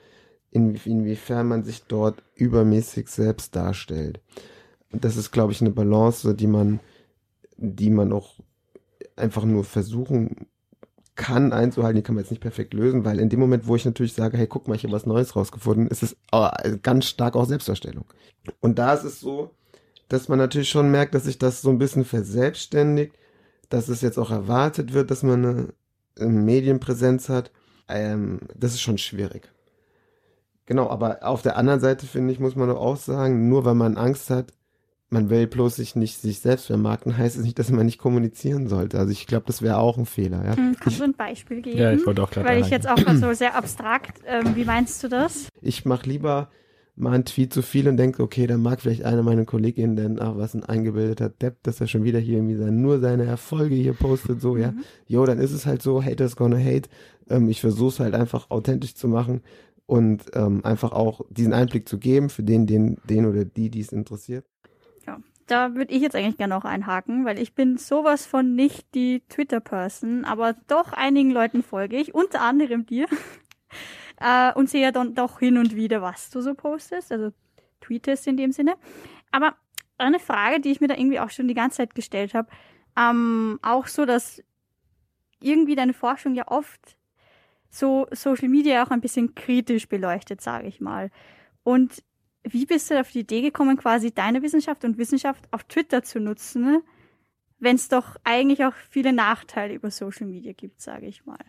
in, 0.50 0.74
inwiefern 0.74 1.48
man 1.48 1.64
sich 1.64 1.84
dort 1.84 2.24
übermäßig 2.34 3.10
selbst 3.10 3.56
darstellt. 3.56 4.22
Das 4.92 5.18
ist, 5.18 5.30
glaube 5.30 5.52
ich, 5.52 5.62
eine 5.62 5.70
Balance, 5.70 6.34
die 6.34 6.48
man, 6.48 6.80
die 7.58 7.92
man 7.92 8.12
auch 8.12 8.40
einfach 9.16 9.46
nur 9.46 9.64
versuchen 9.64 10.48
kann 11.14 11.54
einzuhalten, 11.54 11.98
die 11.98 12.02
kann 12.02 12.16
man 12.16 12.24
jetzt 12.24 12.32
nicht 12.32 12.42
perfekt 12.42 12.74
lösen, 12.74 13.06
weil 13.06 13.20
in 13.20 13.30
dem 13.30 13.40
Moment, 13.40 13.68
wo 13.68 13.76
ich 13.76 13.86
natürlich 13.86 14.14
sage, 14.14 14.36
hey, 14.36 14.48
guck 14.48 14.68
mal, 14.68 14.74
ich 14.74 14.84
habe 14.84 14.94
was 14.94 15.06
Neues 15.06 15.36
rausgefunden, 15.36 15.90
ist 15.90 16.02
es 16.02 16.18
ganz 16.82 17.06
stark 17.06 17.36
auch 17.36 17.46
Selbstdarstellung. 17.46 18.06
Und 18.62 18.80
da 18.80 18.96
ist 18.96 19.04
es 19.04 19.20
so, 19.20 19.52
dass 20.12 20.28
man 20.28 20.40
natürlich 20.40 20.70
schon 20.70 20.92
merkt, 20.92 21.16
dass 21.16 21.24
sich 21.24 21.38
das 21.38 21.62
so 21.62 21.70
ein 21.70 21.78
bisschen 21.78 22.04
verselbstständigt, 22.04 23.14
dass 23.70 23.88
es 23.88 24.02
jetzt 24.02 24.18
auch 24.18 24.30
erwartet 24.30 24.94
wird, 24.94 25.10
dass 25.10 25.24
man 25.24 25.46
eine, 25.46 25.68
Medienpräsenz 26.30 27.30
hat. 27.30 27.52
Ähm, 27.88 28.42
das 28.54 28.74
ist 28.74 28.82
schon 28.82 28.98
schwierig. 28.98 29.50
Genau, 30.66 30.90
aber 30.90 31.20
auf 31.22 31.42
der 31.42 31.56
anderen 31.56 31.80
Seite 31.80 32.06
finde 32.06 32.34
ich, 32.34 32.40
muss 32.40 32.56
man 32.56 32.70
auch 32.70 32.98
sagen, 32.98 33.48
nur 33.48 33.64
weil 33.64 33.76
man 33.76 33.96
Angst 33.96 34.30
hat, 34.30 34.52
man 35.10 35.30
will 35.30 35.48
bloß 35.48 35.78
sich 35.78 35.96
nicht 35.96 36.20
sich 36.20 36.40
selbst 36.40 36.68
vermarkten, 36.68 37.18
heißt 37.18 37.38
es 37.38 37.44
nicht, 37.44 37.58
dass 37.58 37.70
man 37.70 37.86
nicht 37.86 37.98
kommunizieren 37.98 38.68
sollte. 38.68 39.00
Also 39.00 39.12
ich 39.12 39.28
glaube, 39.28 39.46
das 39.48 39.62
wäre 39.62 39.78
auch 39.78 39.98
ein 39.98 40.06
Fehler. 40.06 40.44
Ja? 40.46 40.58
Hm, 40.58 40.76
kannst 40.80 41.00
du 41.00 41.06
ein 41.06 41.14
Beispiel 41.14 41.62
geben? 41.62 41.78
Ja, 41.78 41.94
ich 41.94 42.06
wollte 42.06 42.22
auch 42.22 42.32
gerade 42.32 42.48
Weil 42.48 42.62
ich 42.62 42.70
jetzt 42.70 42.88
auch 42.88 43.04
mal 43.06 43.18
so 43.18 43.34
sehr 43.34 43.56
abstrakt, 43.56 44.22
ähm, 44.26 44.56
wie 44.56 44.66
meinst 44.66 45.02
du 45.04 45.08
das? 45.08 45.48
Ich 45.62 45.86
mache 45.86 46.08
lieber 46.08 46.50
mal 47.02 47.14
einen 47.14 47.26
Tweet 47.26 47.54
zu 47.54 47.62
viel 47.62 47.88
und 47.88 47.98
denke, 47.98 48.24
okay, 48.24 48.48
dann 48.48 48.62
mag 48.62 48.82
vielleicht 48.82 49.04
einer 49.04 49.24
meiner 49.24 49.46
Kolleginnen 49.46 49.96
denn, 49.96 50.22
ach, 50.22 50.38
was 50.38 50.54
ein 50.54 50.64
eingebildeter 50.64 51.30
Depp, 51.30 51.64
dass 51.64 51.82
er 51.82 51.88
schon 51.88 52.04
wieder 52.04 52.20
hier 52.20 52.38
irgendwie 52.38 52.56
sein, 52.56 52.82
nur 52.82 53.00
seine 53.00 53.26
Erfolge 53.26 53.76
hier 53.76 53.94
postet, 53.94 54.42
so, 54.42 54.58
ja. 54.58 54.72
Mhm. 54.72 54.84
Jo, 55.08 55.26
dann 55.26 55.40
ist 55.40 55.52
es 55.52 55.66
halt 55.66 55.82
so, 55.82 56.04
haters 56.04 56.36
gonna 56.36 56.58
hate. 56.58 56.90
Ähm, 57.30 57.50
ich 57.50 57.62
versuche 57.62 57.90
es 57.90 58.00
halt 58.00 58.14
einfach 58.14 58.50
authentisch 58.50 58.96
zu 58.96 59.08
machen 59.08 59.42
und 59.86 60.26
ähm, 60.34 60.64
einfach 60.64 60.92
auch 60.92 61.22
diesen 61.30 61.54
Einblick 61.54 61.90
zu 61.90 61.98
geben 61.98 62.30
für 62.30 62.44
den, 62.44 62.68
den, 62.68 62.98
den 63.10 63.26
oder 63.26 63.46
die, 63.46 63.70
die 63.70 63.82
es 63.82 63.92
interessiert 63.92 64.46
da 65.52 65.76
würde 65.76 65.94
ich 65.94 66.02
jetzt 66.02 66.16
eigentlich 66.16 66.38
gerne 66.38 66.56
noch 66.56 66.64
einhaken, 66.64 67.26
weil 67.26 67.38
ich 67.38 67.54
bin 67.54 67.78
sowas 67.78 68.26
von 68.26 68.56
nicht 68.56 68.96
die 68.96 69.22
Twitter-Person, 69.28 70.24
aber 70.24 70.56
doch 70.68 70.94
einigen 70.94 71.32
Leuten 71.32 71.62
folge 71.62 71.98
ich, 71.98 72.16
unter 72.16 72.42
anderem 72.42 72.86
dir. 72.86 73.06
Äh, 74.22 74.54
und 74.54 74.70
sehe 74.70 74.82
ja 74.82 74.92
dann 74.92 75.16
doch 75.16 75.40
hin 75.40 75.58
und 75.58 75.76
wieder, 75.76 76.02
was 76.02 76.30
du 76.30 76.42
so 76.42 76.54
postest, 76.54 77.12
also 77.12 77.32
tweetest 77.82 78.28
in 78.28 78.38
dem 78.38 78.52
Sinne. 78.52 78.76
Aber 79.32 79.56
eine 79.98 80.20
Frage, 80.20 80.60
die 80.60 80.72
ich 80.72 80.82
mir 80.82 80.88
da 80.88 80.96
irgendwie 80.96 81.20
auch 81.20 81.30
schon 81.30 81.48
die 81.48 81.54
ganze 81.54 81.78
Zeit 81.78 81.96
gestellt 81.96 82.34
habe, 82.34 82.50
ähm, 82.98 83.60
auch 83.62 83.88
so, 83.88 84.06
dass 84.06 84.44
irgendwie 85.42 85.76
deine 85.76 85.94
Forschung 85.94 86.36
ja 86.36 86.48
oft 86.48 86.98
so 87.70 88.08
Social 88.12 88.50
Media 88.50 88.84
auch 88.84 88.92
ein 88.92 89.02
bisschen 89.02 89.34
kritisch 89.34 89.88
beleuchtet, 89.88 90.42
sage 90.42 90.68
ich 90.68 90.82
mal. 90.82 91.10
Und 91.64 92.04
wie 92.44 92.66
bist 92.66 92.92
du 92.92 93.00
auf 93.00 93.12
die 93.12 93.20
Idee 93.20 93.42
gekommen, 93.42 93.78
quasi 93.78 94.12
deine 94.12 94.42
Wissenschaft 94.42 94.84
und 94.84 94.98
Wissenschaft 94.98 95.48
auf 95.52 95.64
Twitter 95.64 96.04
zu 96.04 96.20
nutzen, 96.20 96.82
wenn 97.60 97.76
es 97.76 97.88
doch 97.88 98.18
eigentlich 98.24 98.66
auch 98.66 98.74
viele 98.90 99.14
Nachteile 99.14 99.74
über 99.74 99.92
Social 99.92 100.28
Media 100.28 100.54
gibt, 100.54 100.82
sage 100.82 101.06
ich 101.06 101.26
mal? 101.26 101.40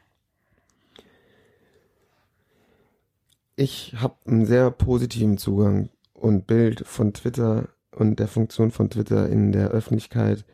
Ich 3.56 3.94
habe 3.98 4.16
einen 4.26 4.46
sehr 4.46 4.70
positiven 4.70 5.36
Zugang 5.36 5.90
und 6.14 6.46
Bild 6.46 6.86
von 6.86 7.12
Twitter 7.12 7.68
und 7.90 8.18
der 8.18 8.28
Funktion 8.28 8.70
von 8.70 8.88
Twitter 8.88 9.28
in 9.28 9.52
der 9.52 9.68
Öffentlichkeit 9.68 10.44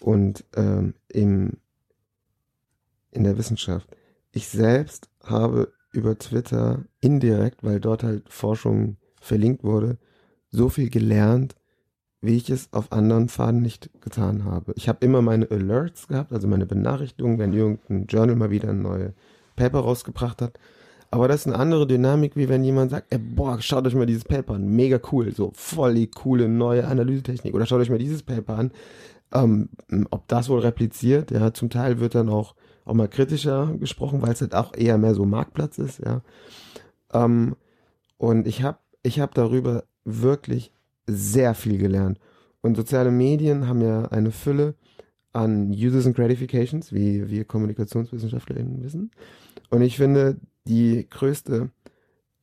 und 0.00 0.44
ähm, 0.54 0.94
im, 1.08 1.58
in 3.10 3.24
der 3.24 3.38
Wissenschaft. 3.38 3.88
Ich 4.30 4.48
selbst 4.48 5.08
habe 5.24 5.72
über 5.92 6.16
Twitter 6.18 6.84
indirekt, 7.00 7.64
weil 7.64 7.80
dort 7.80 8.04
halt 8.04 8.32
Forschung 8.32 8.98
verlinkt 9.20 9.64
wurde, 9.64 9.98
so 10.50 10.68
viel 10.68 10.90
gelernt, 10.90 11.56
wie 12.20 12.36
ich 12.36 12.50
es 12.50 12.72
auf 12.72 12.92
anderen 12.92 13.28
Pfaden 13.28 13.62
nicht 13.62 13.90
getan 14.00 14.44
habe. 14.44 14.72
Ich 14.76 14.88
habe 14.88 15.04
immer 15.04 15.22
meine 15.22 15.50
Alerts 15.50 16.06
gehabt, 16.06 16.32
also 16.32 16.46
meine 16.46 16.66
Benachrichtigungen, 16.66 17.38
wenn 17.38 17.52
irgendein 17.52 18.06
Journal 18.06 18.36
mal 18.36 18.50
wieder 18.50 18.70
ein 18.70 18.82
neues 18.82 19.12
Paper 19.56 19.80
rausgebracht 19.80 20.42
hat. 20.42 20.58
Aber 21.10 21.26
das 21.28 21.40
ist 21.40 21.46
eine 21.46 21.58
andere 21.58 21.86
Dynamik, 21.86 22.36
wie 22.36 22.48
wenn 22.48 22.64
jemand 22.64 22.90
sagt, 22.90 23.12
ey, 23.12 23.18
boah, 23.18 23.60
schaut 23.60 23.86
euch 23.86 23.94
mal 23.94 24.06
dieses 24.06 24.24
Paper 24.24 24.54
an, 24.54 24.66
mega 24.68 25.00
cool, 25.10 25.34
so 25.34 25.52
voll 25.54 25.94
die 25.94 26.10
coole 26.10 26.48
neue 26.48 26.86
Analysetechnik. 26.86 27.54
Oder 27.54 27.66
schaut 27.66 27.80
euch 27.80 27.90
mal 27.90 27.98
dieses 27.98 28.22
Paper 28.22 28.58
an. 28.58 28.72
Ähm, 29.32 29.68
ob 30.10 30.26
das 30.28 30.48
wohl 30.48 30.60
repliziert, 30.60 31.30
ja, 31.30 31.52
zum 31.52 31.70
Teil 31.70 32.00
wird 32.00 32.14
dann 32.14 32.28
auch, 32.28 32.54
auch 32.84 32.94
mal 32.94 33.08
kritischer 33.08 33.74
gesprochen, 33.78 34.22
weil 34.22 34.32
es 34.32 34.40
halt 34.40 34.54
auch 34.54 34.74
eher 34.74 34.98
mehr 34.98 35.14
so 35.14 35.24
Marktplatz 35.24 35.78
ist, 35.78 36.00
ja. 36.04 36.22
Ähm, 37.12 37.56
und 38.16 38.46
ich 38.46 38.62
habe 38.62 38.78
ich 39.02 39.20
habe 39.20 39.32
darüber 39.34 39.84
wirklich 40.04 40.72
sehr 41.06 41.54
viel 41.54 41.78
gelernt. 41.78 42.18
Und 42.60 42.76
soziale 42.76 43.10
Medien 43.10 43.66
haben 43.66 43.80
ja 43.80 44.06
eine 44.06 44.30
Fülle 44.30 44.74
an 45.32 45.70
Uses 45.70 46.06
and 46.06 46.16
Gratifications, 46.16 46.92
wie 46.92 47.28
wir 47.30 47.44
KommunikationswissenschaftlerInnen 47.44 48.82
wissen. 48.82 49.10
Und 49.70 49.82
ich 49.82 49.96
finde, 49.96 50.38
die 50.68 51.06
größte 51.08 51.70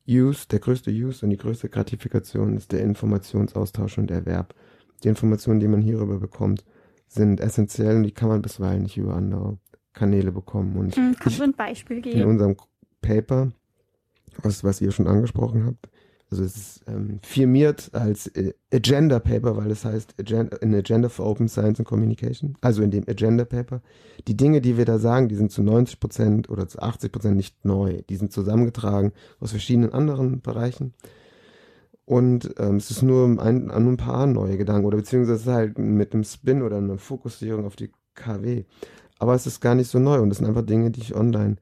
Use, 0.08 0.46
der 0.48 0.58
größte 0.58 0.90
Use 0.90 1.24
und 1.24 1.30
die 1.30 1.36
größte 1.36 1.68
Gratifikation 1.68 2.56
ist 2.56 2.72
der 2.72 2.80
Informationsaustausch 2.80 3.98
und 3.98 4.10
Erwerb. 4.10 4.54
Die 5.02 5.08
Informationen, 5.08 5.60
die 5.60 5.68
man 5.68 5.80
hierüber 5.80 6.18
bekommt, 6.18 6.64
sind 7.08 7.40
essentiell 7.40 7.96
und 7.96 8.02
die 8.02 8.12
kann 8.12 8.28
man 8.28 8.42
bisweilen 8.42 8.82
nicht 8.82 8.96
über 8.96 9.14
andere 9.14 9.58
Kanäle 9.92 10.32
bekommen. 10.32 10.76
Und 10.76 10.96
hm, 10.96 11.16
Kannst 11.18 11.38
du 11.38 11.44
ein 11.44 11.54
Beispiel 11.54 12.00
geben? 12.00 12.20
In 12.20 12.26
unserem 12.26 12.56
Paper, 13.00 13.52
was, 14.42 14.64
was 14.64 14.80
ihr 14.80 14.90
schon 14.90 15.06
angesprochen 15.06 15.64
habt, 15.66 15.88
also 16.30 16.42
es 16.42 16.56
ist 16.56 16.80
ähm, 16.88 17.20
firmiert 17.22 17.90
als 17.92 18.26
äh, 18.28 18.52
Agenda 18.72 19.20
Paper, 19.20 19.56
weil 19.56 19.70
es 19.70 19.84
heißt 19.84 20.14
Agenda, 20.18 20.56
an 20.56 20.74
Agenda 20.74 21.08
for 21.08 21.26
Open 21.26 21.48
Science 21.48 21.78
and 21.78 21.86
Communication. 21.86 22.56
Also 22.60 22.82
in 22.82 22.90
dem 22.90 23.04
Agenda 23.08 23.44
Paper. 23.44 23.80
Die 24.26 24.36
Dinge, 24.36 24.60
die 24.60 24.76
wir 24.76 24.84
da 24.84 24.98
sagen, 24.98 25.28
die 25.28 25.36
sind 25.36 25.52
zu 25.52 25.62
90 25.62 26.00
Prozent 26.00 26.50
oder 26.50 26.66
zu 26.66 26.80
80 26.80 27.12
Prozent 27.12 27.36
nicht 27.36 27.64
neu. 27.64 28.02
Die 28.08 28.16
sind 28.16 28.32
zusammengetragen 28.32 29.12
aus 29.38 29.52
verschiedenen 29.52 29.92
anderen 29.92 30.40
Bereichen. 30.40 30.94
Und 32.06 32.54
ähm, 32.58 32.76
es 32.76 32.90
ist 32.90 33.02
nur 33.02 33.26
ein, 33.26 33.70
an 33.70 33.88
ein 33.88 33.96
paar 33.96 34.26
neue 34.26 34.56
Gedanken 34.56 34.86
oder 34.86 34.96
beziehungsweise 34.96 35.52
halt 35.52 35.78
mit 35.78 36.12
einem 36.12 36.24
Spin 36.24 36.62
oder 36.62 36.78
einer 36.78 36.98
Fokussierung 36.98 37.66
auf 37.66 37.76
die 37.76 37.92
KW. 38.14 38.64
Aber 39.18 39.34
es 39.34 39.46
ist 39.46 39.60
gar 39.60 39.76
nicht 39.76 39.90
so 39.90 39.98
neu 40.00 40.20
und 40.20 40.30
es 40.30 40.38
sind 40.38 40.46
einfach 40.46 40.66
Dinge, 40.66 40.90
die 40.90 41.00
ich 41.00 41.14
online 41.14 41.56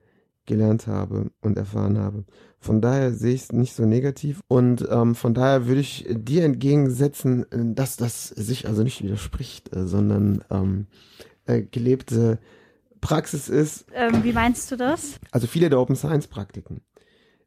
gelernt 0.46 0.86
habe 0.86 1.30
und 1.40 1.56
erfahren 1.56 1.98
habe. 1.98 2.24
Von 2.58 2.80
daher 2.80 3.12
sehe 3.12 3.34
ich 3.34 3.42
es 3.42 3.52
nicht 3.52 3.74
so 3.74 3.84
negativ 3.84 4.40
und 4.48 4.86
ähm, 4.90 5.14
von 5.14 5.34
daher 5.34 5.66
würde 5.66 5.80
ich 5.80 6.06
dir 6.08 6.44
entgegensetzen, 6.44 7.50
äh, 7.52 7.74
dass 7.74 7.96
das 7.96 8.28
sich 8.28 8.66
also 8.66 8.82
nicht 8.82 9.02
widerspricht, 9.02 9.74
äh, 9.74 9.86
sondern 9.86 10.42
ähm, 10.50 10.86
äh, 11.46 11.62
gelebte 11.62 12.38
Praxis 13.00 13.50
ist. 13.50 13.86
Ähm, 13.94 14.24
wie 14.24 14.32
meinst 14.32 14.70
du 14.72 14.76
das? 14.76 15.20
Also 15.30 15.46
viele 15.46 15.68
der 15.68 15.78
Open 15.78 15.94
Science 15.94 16.26
Praktiken. 16.26 16.80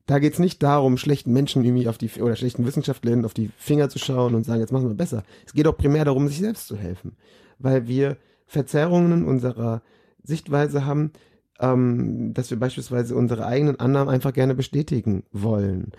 Da 0.06 0.20
geht 0.20 0.34
es 0.34 0.40
nicht 0.40 0.64
darum, 0.64 0.98
schlechten 0.98 1.34
Menschen 1.34 1.66
irgendwie 1.66 1.90
auf 1.90 1.98
die 1.98 2.10
oder 2.22 2.36
schlechten 2.36 2.66
Wissenschaftlern 2.66 3.26
auf 3.26 3.34
die 3.34 3.50
Finger 3.58 3.90
zu 3.90 4.00
schauen 4.00 4.36
und 4.36 4.46
sagen, 4.46 4.62
jetzt 4.62 4.72
machen 4.72 4.88
wir 4.88 4.96
besser. 4.96 5.24
Es 5.46 5.54
geht 5.54 5.68
auch 5.68 5.76
primär 5.76 6.06
darum, 6.06 6.28
sich 6.28 6.38
selbst 6.38 6.68
zu 6.68 6.78
helfen, 6.78 7.18
weil 7.60 7.88
wir 7.88 8.18
Verzerrungen 8.46 9.26
unserer 9.26 9.82
Sichtweise 10.24 10.86
haben, 10.86 11.12
ähm, 11.60 12.34
dass 12.34 12.50
wir 12.50 12.60
beispielsweise 12.60 13.16
unsere 13.16 13.46
eigenen 13.46 13.80
Annahmen 13.80 14.10
einfach 14.14 14.34
gerne 14.34 14.56
bestätigen 14.56 15.24
wollen. 15.32 15.92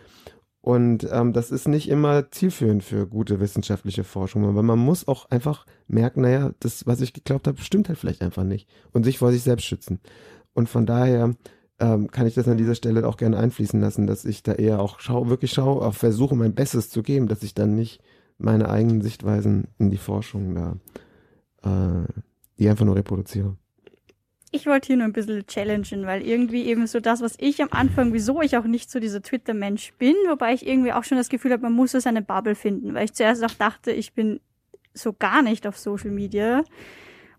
Und 0.61 1.09
ähm, 1.11 1.33
das 1.33 1.51
ist 1.51 1.68
nicht 1.68 1.88
immer 1.88 2.31
zielführend 2.31 2.83
für 2.83 3.07
gute 3.07 3.40
wissenschaftliche 3.40 4.05
Forschung, 4.05 4.55
weil 4.55 4.62
man 4.62 4.79
muss 4.79 5.07
auch 5.09 5.31
einfach 5.31 5.64
merken, 5.87 6.23
naja, 6.23 6.53
das, 6.61 6.87
was 6.87 7.01
ich 7.01 7.12
geglaubt 7.12 7.47
habe, 7.47 7.61
stimmt 7.61 7.88
halt 7.88 7.99
vielleicht 7.99 8.23
einfach 8.23 8.44
nicht 8.44 8.68
und 8.92 9.05
sich 9.05 9.18
vor 9.18 9.33
sich 9.33 9.42
selbst 9.42 9.64
schützen. 9.64 10.01
Und 10.53 10.68
von 10.68 10.85
daher 10.85 11.35
ähm, 11.79 12.11
kann 12.11 12.27
ich 12.27 12.35
das 12.35 12.49
an 12.49 12.59
dieser 12.59 12.75
Stelle 12.75 13.07
auch 13.07 13.16
gerne 13.16 13.38
einfließen 13.38 13.81
lassen, 13.81 14.07
dass 14.07 14.25
ich 14.25 14.42
da 14.42 14.53
eher 14.53 14.81
auch 14.81 15.01
schau, 15.01 15.29
wirklich 15.29 15.53
schaue, 15.53 15.87
auch 15.87 15.94
versuche 15.94 16.35
mein 16.35 16.55
Bestes 16.55 16.90
zu 16.90 17.03
geben, 17.03 17.29
dass 17.29 17.42
ich 17.42 17.55
dann 17.55 17.75
nicht 17.75 18.03
meine 18.37 18.68
eigenen 18.68 19.01
Sichtweisen 19.01 19.68
in 19.79 19.90
die 19.90 19.97
Forschung 19.97 20.55
da, 20.55 20.77
äh, 21.62 22.07
die 22.59 22.68
einfach 22.68 22.85
nur 22.85 22.97
reproduziere. 22.97 23.57
Ich 24.51 24.67
wollte 24.67 24.87
hier 24.87 24.97
nur 24.97 25.05
ein 25.05 25.13
bisschen 25.13 25.47
challengen, 25.47 26.07
weil 26.07 26.23
irgendwie 26.23 26.65
eben 26.65 26.87
so 26.87 27.01
das, 27.01 27.21
was 27.21 27.35
ich 27.39 27.61
am 27.63 27.69
Anfang, 27.71 28.13
wieso 28.15 28.41
ich 28.41 28.57
auch 28.57 28.65
nicht 28.65 28.91
so 28.91 28.99
dieser 28.99 29.23
Twitter-Mensch 29.23 29.93
bin, 29.99 30.15
wobei 30.29 30.55
ich 30.55 30.67
irgendwie 30.67 30.93
auch 30.93 31.05
schon 31.05 31.19
das 31.19 31.29
Gefühl 31.29 31.53
habe, 31.53 31.63
man 31.63 31.75
muss 31.75 31.93
so 31.93 32.01
seine 32.01 32.23
Bubble 32.23 32.55
finden, 32.55 32.95
weil 32.95 33.05
ich 33.05 33.13
zuerst 33.13 33.45
auch 33.45 33.55
dachte, 33.55 33.93
ich 33.93 34.15
bin 34.15 34.41
so 34.95 35.13
gar 35.13 35.43
nicht 35.43 35.67
auf 35.67 35.79
Social 35.79 36.11
Media. 36.11 36.65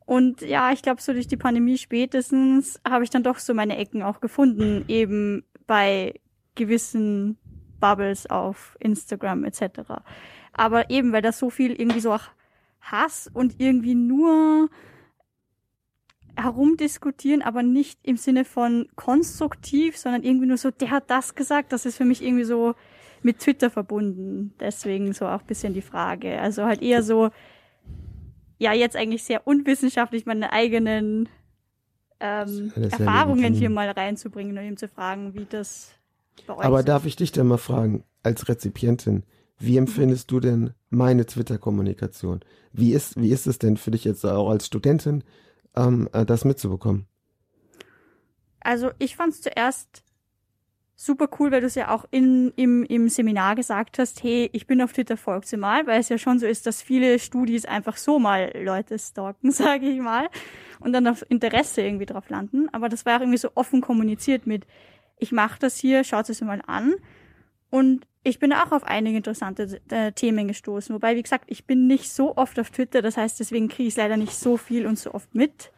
Und 0.05 0.41
ja, 0.41 0.71
ich 0.71 0.81
glaube, 0.81 1.01
so 1.01 1.13
durch 1.13 1.27
die 1.27 1.37
Pandemie 1.37 1.77
spätestens 1.77 2.79
habe 2.87 3.03
ich 3.03 3.09
dann 3.09 3.23
doch 3.23 3.39
so 3.39 3.53
meine 3.53 3.77
Ecken 3.77 4.01
auch 4.01 4.21
gefunden, 4.21 4.85
eben 4.87 5.43
bei 5.67 6.19
gewissen 6.55 7.37
Bubbles 7.79 8.29
auf 8.29 8.75
Instagram 8.79 9.43
etc. 9.45 9.61
Aber 10.53 10.89
eben, 10.89 11.11
weil 11.11 11.21
da 11.21 11.31
so 11.31 11.49
viel 11.49 11.71
irgendwie 11.71 11.99
so 12.01 12.11
auch 12.11 12.25
Hass 12.81 13.29
und 13.33 13.59
irgendwie 13.59 13.95
nur 13.95 14.69
herumdiskutieren, 16.41 17.41
aber 17.41 17.63
nicht 17.63 17.99
im 18.03 18.17
Sinne 18.17 18.45
von 18.45 18.87
konstruktiv, 18.95 19.97
sondern 19.97 20.23
irgendwie 20.23 20.47
nur 20.47 20.57
so, 20.57 20.71
der 20.71 20.91
hat 20.91 21.09
das 21.09 21.35
gesagt, 21.35 21.71
das 21.71 21.85
ist 21.85 21.97
für 21.97 22.05
mich 22.05 22.23
irgendwie 22.23 22.43
so 22.43 22.75
mit 23.21 23.39
Twitter 23.39 23.69
verbunden. 23.69 24.53
Deswegen 24.59 25.13
so 25.13 25.27
auch 25.27 25.41
bisschen 25.41 25.73
die 25.73 25.81
Frage. 25.81 26.39
Also 26.39 26.65
halt 26.65 26.81
eher 26.81 27.03
so, 27.03 27.29
ja, 28.57 28.73
jetzt 28.73 28.95
eigentlich 28.95 29.23
sehr 29.23 29.45
unwissenschaftlich 29.45 30.25
meine 30.25 30.51
eigenen 30.51 31.29
ähm, 32.19 32.71
Erfahrungen 32.75 33.53
hier 33.53 33.69
mal 33.69 33.89
reinzubringen 33.89 34.57
und 34.57 34.63
ihm 34.63 34.77
zu 34.77 34.87
fragen, 34.87 35.33
wie 35.33 35.45
das 35.49 35.93
bei 36.45 36.55
euch 36.55 36.65
Aber 36.65 36.79
so 36.79 36.85
darf 36.85 37.05
ich 37.05 37.15
dich 37.15 37.31
denn 37.31 37.47
mal 37.47 37.57
fragen, 37.57 38.03
als 38.23 38.47
Rezipientin, 38.49 39.23
wie 39.57 39.77
empfindest 39.77 40.31
du 40.31 40.39
denn 40.39 40.73
meine 40.89 41.25
Twitter-Kommunikation? 41.25 42.41
Wie 42.71 42.93
ist, 42.93 43.19
wie 43.19 43.31
ist 43.31 43.47
es 43.47 43.59
denn 43.59 43.77
für 43.77 43.91
dich 43.91 44.05
jetzt 44.05 44.25
auch 44.25 44.49
als 44.49 44.67
Studentin? 44.67 45.23
Ähm, 45.75 46.09
äh, 46.13 46.25
das 46.25 46.45
mitzubekommen? 46.45 47.07
Also 48.59 48.91
ich 48.99 49.15
fand 49.15 49.33
es 49.33 49.41
zuerst 49.41 50.03
super 51.01 51.29
cool, 51.39 51.49
weil 51.51 51.61
du 51.61 51.67
es 51.67 51.75
ja 51.75 51.95
auch 51.95 52.05
in, 52.11 52.51
im, 52.57 52.83
im 52.83 53.07
Seminar 53.07 53.55
gesagt 53.55 53.99
hast, 53.99 54.21
hey, 54.21 54.49
ich 54.51 54.67
bin 54.67 54.81
auf 54.81 54.91
Twitter, 54.91 55.15
folgt 55.15 55.55
mal, 55.55 55.87
weil 55.87 56.01
es 56.01 56.09
ja 56.09 56.17
schon 56.17 56.39
so 56.39 56.45
ist, 56.45 56.65
dass 56.65 56.81
viele 56.81 57.19
Studis 57.19 57.63
einfach 57.63 57.95
so 57.95 58.19
mal 58.19 58.51
Leute 58.61 58.99
stalken, 58.99 59.51
sage 59.53 59.87
ich 59.87 60.01
mal, 60.01 60.27
und 60.81 60.91
dann 60.91 61.07
auf 61.07 61.23
Interesse 61.29 61.81
irgendwie 61.81 62.05
drauf 62.05 62.29
landen. 62.29 62.67
Aber 62.73 62.89
das 62.89 63.05
war 63.05 63.15
auch 63.15 63.21
irgendwie 63.21 63.37
so 63.37 63.51
offen 63.55 63.79
kommuniziert 63.79 64.45
mit, 64.45 64.67
ich 65.17 65.31
mache 65.31 65.57
das 65.59 65.77
hier, 65.77 66.03
schaut 66.03 66.29
es 66.29 66.41
mal 66.41 66.61
an. 66.67 66.95
Und 67.69 68.05
ich 68.23 68.39
bin 68.39 68.51
auch 68.53 68.71
auf 68.71 68.83
einige 68.83 69.17
interessante 69.17 69.79
äh, 69.89 70.11
Themen 70.11 70.47
gestoßen. 70.47 70.93
Wobei, 70.93 71.15
wie 71.15 71.23
gesagt, 71.23 71.45
ich 71.47 71.65
bin 71.65 71.87
nicht 71.87 72.11
so 72.11 72.35
oft 72.35 72.59
auf 72.59 72.69
Twitter, 72.69 73.01
das 73.01 73.17
heißt, 73.17 73.39
deswegen 73.39 73.69
kriege 73.69 73.87
ich 73.87 73.95
leider 73.95 74.17
nicht 74.17 74.33
so 74.33 74.57
viel 74.57 74.85
und 74.85 74.99
so 74.99 75.13
oft 75.13 75.33
mit. 75.33 75.71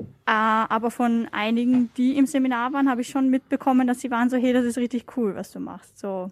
Äh, 0.00 0.04
aber 0.26 0.90
von 0.90 1.28
einigen, 1.32 1.90
die 1.96 2.16
im 2.16 2.26
Seminar 2.26 2.72
waren, 2.72 2.90
habe 2.90 3.00
ich 3.00 3.08
schon 3.08 3.30
mitbekommen, 3.30 3.86
dass 3.86 4.00
sie 4.00 4.10
waren 4.10 4.30
so, 4.30 4.36
hey, 4.36 4.52
das 4.52 4.64
ist 4.64 4.78
richtig 4.78 5.16
cool, 5.16 5.34
was 5.34 5.50
du 5.50 5.60
machst. 5.60 5.98
So 5.98 6.30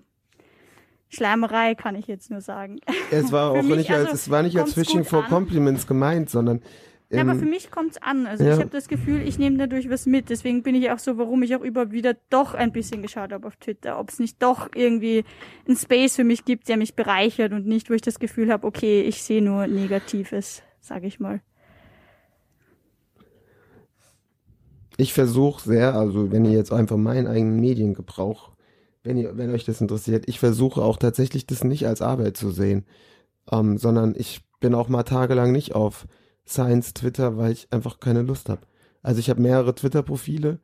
Schleimerei 1.08 1.74
kann 1.74 1.94
ich 1.94 2.06
jetzt 2.06 2.30
nur 2.30 2.40
sagen. 2.40 2.80
Es 3.10 3.30
war 3.30 3.50
auch 3.52 3.62
nicht 3.62 3.90
als, 3.90 4.06
also, 4.06 4.12
es 4.14 4.30
war 4.30 4.42
nicht 4.42 4.58
als 4.58 4.74
Fishing 4.74 5.04
for. 5.04 5.24
Compliments 5.24 5.86
gemeint, 5.86 6.30
sondern 6.30 6.62
ja, 7.10 7.20
aber 7.20 7.36
für 7.36 7.44
mich 7.44 7.70
kommt's 7.70 7.98
an. 7.98 8.26
Also 8.26 8.44
ja. 8.44 8.54
ich 8.54 8.58
habe 8.58 8.70
das 8.70 8.88
Gefühl, 8.88 9.22
ich 9.22 9.38
nehme 9.38 9.58
dadurch 9.58 9.88
was 9.88 10.06
mit. 10.06 10.28
Deswegen 10.28 10.62
bin 10.64 10.74
ich 10.74 10.90
auch 10.90 10.98
so, 10.98 11.18
warum 11.18 11.42
ich 11.44 11.54
auch 11.54 11.60
über 11.60 11.92
wieder 11.92 12.16
doch 12.30 12.54
ein 12.54 12.72
bisschen 12.72 13.00
geschaut 13.00 13.32
habe 13.32 13.46
auf 13.46 13.56
Twitter. 13.56 14.00
Ob 14.00 14.10
es 14.10 14.18
nicht 14.18 14.42
doch 14.42 14.70
irgendwie 14.74 15.24
ein 15.68 15.76
Space 15.76 16.16
für 16.16 16.24
mich 16.24 16.44
gibt, 16.44 16.68
der 16.68 16.76
mich 16.76 16.96
bereichert 16.96 17.52
und 17.52 17.66
nicht, 17.66 17.90
wo 17.90 17.94
ich 17.94 18.02
das 18.02 18.18
Gefühl 18.18 18.50
habe, 18.50 18.66
okay, 18.66 19.02
ich 19.02 19.22
sehe 19.22 19.40
nur 19.40 19.68
Negatives, 19.68 20.62
sage 20.80 21.06
ich 21.06 21.20
mal. 21.20 21.40
Ich 24.96 25.12
versuche 25.12 25.62
sehr, 25.62 25.94
also 25.94 26.32
wenn 26.32 26.44
ihr 26.44 26.52
jetzt 26.52 26.72
einfach 26.72 26.96
meinen 26.96 27.28
eigenen 27.28 27.60
Mediengebrauch, 27.60 28.52
wenn 29.04 29.16
ihr, 29.16 29.36
wenn 29.36 29.50
euch 29.50 29.64
das 29.64 29.80
interessiert, 29.80 30.24
ich 30.26 30.40
versuche 30.40 30.82
auch 30.82 30.96
tatsächlich 30.96 31.46
das 31.46 31.62
nicht 31.62 31.86
als 31.86 32.02
Arbeit 32.02 32.36
zu 32.36 32.50
sehen, 32.50 32.84
ähm, 33.52 33.78
sondern 33.78 34.14
ich 34.16 34.40
bin 34.58 34.74
auch 34.74 34.88
mal 34.88 35.04
tagelang 35.04 35.52
nicht 35.52 35.74
auf 35.74 36.06
Science 36.46 36.94
Twitter, 36.94 37.36
weil 37.36 37.52
ich 37.52 37.68
einfach 37.72 38.00
keine 38.00 38.22
Lust 38.22 38.48
habe. 38.48 38.62
Also 39.02 39.20
ich 39.20 39.30
habe 39.30 39.40
mehrere 39.40 39.74
Twitter-Profile. 39.74 40.58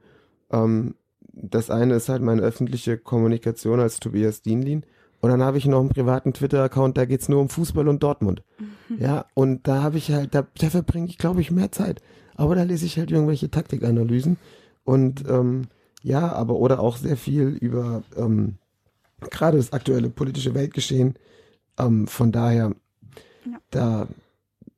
Ähm, 0.50 0.94
das 1.32 1.70
eine 1.70 1.94
ist 1.94 2.08
halt 2.08 2.22
meine 2.22 2.42
öffentliche 2.42 2.98
Kommunikation 2.98 3.80
als 3.80 4.00
Tobias 4.00 4.42
Dienlin. 4.42 4.84
Und 5.20 5.30
dann 5.30 5.42
habe 5.42 5.58
ich 5.58 5.66
noch 5.66 5.80
einen 5.80 5.88
privaten 5.88 6.32
Twitter-Account, 6.32 6.98
da 6.98 7.04
geht's 7.04 7.28
nur 7.28 7.40
um 7.40 7.48
Fußball 7.48 7.86
und 7.86 8.02
Dortmund. 8.02 8.42
Mhm. 8.58 8.98
Ja, 8.98 9.26
und 9.34 9.68
da 9.68 9.82
habe 9.82 9.96
ich 9.96 10.10
halt, 10.10 10.34
da, 10.34 10.46
da 10.58 10.70
verbringe 10.70 11.06
ich, 11.06 11.18
glaube 11.18 11.40
ich, 11.40 11.52
mehr 11.52 11.70
Zeit. 11.70 12.02
Aber 12.34 12.56
da 12.56 12.64
lese 12.64 12.86
ich 12.86 12.98
halt 12.98 13.12
irgendwelche 13.12 13.50
Taktikanalysen. 13.50 14.36
Und 14.84 15.24
ähm, 15.28 15.68
ja, 16.02 16.32
aber 16.32 16.56
oder 16.56 16.80
auch 16.80 16.96
sehr 16.96 17.16
viel 17.16 17.50
über 17.60 18.02
ähm, 18.16 18.56
gerade 19.30 19.56
das 19.58 19.72
aktuelle 19.72 20.10
politische 20.10 20.54
Weltgeschehen. 20.54 21.14
Ähm, 21.78 22.08
von 22.08 22.32
daher, 22.32 22.74
ja. 23.44 23.58
da 23.70 24.08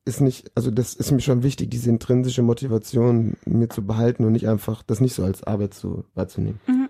ist 0.04 0.20
nicht, 0.20 0.50
also 0.54 0.70
das 0.70 0.94
ist 0.94 1.10
mir 1.12 1.20
schon 1.20 1.42
wichtig, 1.42 1.70
diese 1.70 1.88
intrinsische 1.88 2.42
Motivation 2.42 3.36
mir 3.46 3.68
zu 3.68 3.86
behalten 3.86 4.24
und 4.24 4.32
nicht 4.32 4.48
einfach 4.48 4.82
das 4.82 5.00
nicht 5.00 5.14
so 5.14 5.24
als 5.24 5.42
Arbeit 5.42 5.74
zu 5.74 6.04
wahrzunehmen. 6.14 6.60
Mhm. 6.66 6.88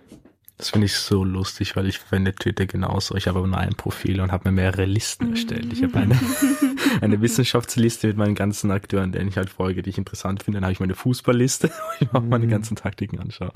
Das 0.57 0.71
finde 0.71 0.87
ich 0.87 0.95
so 0.95 1.25
lustig, 1.25 1.75
weil 1.75 1.89
ich 1.89 1.99
verwende 1.99 2.33
Twitter 2.33 2.67
genauso. 2.67 3.17
Ich 3.17 3.27
habe 3.27 3.39
aber 3.41 3.49
nur 3.49 3.59
ein 3.59 3.75
Profil 3.75 4.21
und 4.21 4.31
habe 4.31 4.49
mir 4.49 4.55
mehrere 4.55 4.85
Listen 4.85 5.31
erstellt. 5.31 5.73
Ich 5.73 5.83
habe 5.83 5.99
eine, 5.99 6.19
eine 7.01 7.21
Wissenschaftsliste 7.21 8.07
mit 8.07 8.17
meinen 8.17 8.37
ganzen 8.37 8.71
Akteuren, 8.71 9.11
denen 9.11 9.29
ich 9.29 9.37
halt 9.37 9.51
folge, 9.51 9.83
die 9.83 9.91
ich 9.91 9.99
interessant 9.99 10.45
finde. 10.45 10.59
Dann 10.59 10.67
habe 10.67 10.73
ich 10.73 10.81
meine 10.81 10.95
Fußballliste, 10.95 11.69
wo 11.99 12.05
ich 12.05 12.15
auch 12.15 12.23
meine 12.23 12.47
mhm. 12.47 12.51
ganzen 12.51 12.77
Taktiken 12.77 13.19
anschaue. 13.19 13.53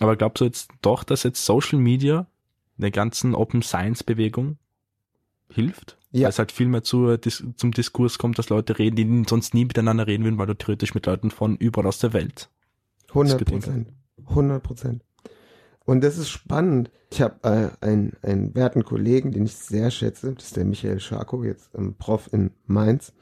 Aber 0.00 0.16
glaubst 0.16 0.40
du 0.40 0.44
jetzt 0.44 0.70
doch, 0.82 1.04
dass 1.04 1.22
jetzt 1.22 1.44
Social 1.44 1.78
Media 1.78 2.26
der 2.76 2.90
ganzen 2.90 3.34
Open 3.36 3.62
Science 3.62 4.02
Bewegung 4.02 4.58
hilft? 5.50 5.96
Ja. 6.12 6.24
Weil 6.24 6.30
es 6.30 6.38
halt 6.38 6.52
viel 6.52 6.66
mehr 6.66 6.82
zu, 6.82 7.16
dis, 7.16 7.44
zum 7.56 7.72
Diskurs 7.72 8.18
kommt, 8.18 8.38
dass 8.38 8.48
Leute 8.48 8.78
reden, 8.78 8.96
die 8.96 9.28
sonst 9.28 9.54
nie 9.54 9.64
miteinander 9.64 10.06
reden 10.06 10.24
würden, 10.24 10.38
weil 10.38 10.46
du 10.46 10.56
theoretisch 10.56 10.94
mit 10.94 11.06
Leuten 11.06 11.30
von 11.30 11.56
überall 11.56 11.86
aus 11.86 11.98
der 11.98 12.12
Welt 12.12 12.50
100 13.10 13.44
Prozent. 13.44 13.88
100 14.28 14.62
Prozent. 14.62 15.02
Und 15.84 16.02
das 16.02 16.18
ist 16.18 16.28
spannend. 16.28 16.90
Ich 17.12 17.20
habe 17.20 17.36
äh, 17.42 17.84
einen, 17.84 18.16
einen 18.22 18.54
werten 18.54 18.84
Kollegen, 18.84 19.32
den 19.32 19.46
ich 19.46 19.56
sehr 19.56 19.90
schätze, 19.90 20.32
das 20.34 20.46
ist 20.46 20.56
der 20.56 20.64
Michael 20.64 21.00
Scharko, 21.00 21.42
jetzt 21.42 21.70
ähm, 21.76 21.94
Prof 21.98 22.32
in 22.32 22.50
Mainz 22.66 23.12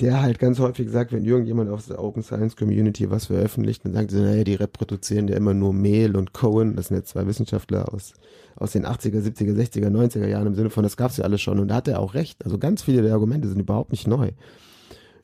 der 0.00 0.20
halt 0.20 0.38
ganz 0.38 0.58
häufig 0.58 0.90
sagt, 0.90 1.12
wenn 1.12 1.24
irgendjemand 1.24 1.70
aus 1.70 1.86
der 1.86 2.02
Open 2.02 2.22
Science 2.22 2.56
Community 2.56 3.10
was 3.10 3.26
veröffentlicht, 3.26 3.84
dann 3.84 3.94
sagt 3.94 4.10
sie, 4.10 4.20
naja, 4.20 4.44
die 4.44 4.54
reproduzieren 4.54 5.26
ja 5.28 5.36
immer 5.36 5.54
nur 5.54 5.72
Mehl 5.72 6.16
und 6.16 6.34
Cohen, 6.34 6.76
das 6.76 6.88
sind 6.88 6.98
jetzt 6.98 7.10
zwei 7.10 7.26
Wissenschaftler 7.26 7.92
aus, 7.92 8.12
aus 8.56 8.72
den 8.72 8.84
80er, 8.84 9.22
70er, 9.22 9.54
60er, 9.54 9.88
90er 9.88 10.26
Jahren 10.26 10.48
im 10.48 10.54
Sinne 10.54 10.68
von, 10.68 10.82
das 10.82 10.98
gab's 10.98 11.16
ja 11.16 11.24
alles 11.24 11.40
schon 11.40 11.58
und 11.58 11.68
da 11.68 11.76
hat 11.76 11.88
er 11.88 12.00
auch 12.00 12.12
recht. 12.12 12.44
Also 12.44 12.58
ganz 12.58 12.82
viele 12.82 13.02
der 13.02 13.14
Argumente 13.14 13.48
sind 13.48 13.58
überhaupt 13.58 13.90
nicht 13.90 14.06
neu. 14.06 14.32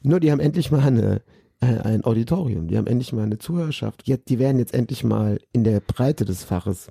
Nur 0.03 0.21
die 0.21 0.33
haben 0.33 0.41
endlich 0.41 0.71
mal 0.71 0.81
eine, 0.81 1.21
äh, 1.61 1.79
ein 1.81 2.05
Auditorium, 2.05 2.67
die 2.67 2.79
haben 2.79 2.87
endlich 2.87 3.13
mal 3.13 3.25
eine 3.25 3.39
Zuhörerschaft. 3.39 4.07
Die, 4.07 4.17
die 4.17 4.39
werden 4.39 4.59
jetzt 4.59 4.73
endlich 4.73 5.05
mal 5.05 5.39
in 5.53 5.65
der 5.65 5.81
Breite 5.81 6.25
des 6.25 6.45
Faches, 6.45 6.89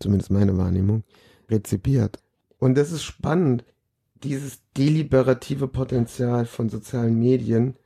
zumindest 0.00 0.30
meine 0.30 0.56
Wahrnehmung, 0.56 1.04
rezipiert. 1.50 2.18
Und 2.58 2.76
das 2.78 2.92
ist 2.92 3.02
spannend 3.02 3.64
dieses 4.24 4.60
deliberative 4.76 5.68
Potenzial 5.68 6.46
von 6.46 6.68
sozialen 6.68 7.18
Medien 7.18 7.76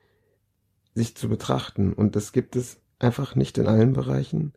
sich 0.95 1.17
zu 1.17 1.29
betrachten. 1.29 1.93
Und 1.93 2.17
das 2.17 2.33
gibt 2.33 2.57
es 2.57 2.79
einfach 2.99 3.35
nicht 3.35 3.59
in 3.59 3.67
allen 3.67 3.93
Bereichen, 3.93 4.53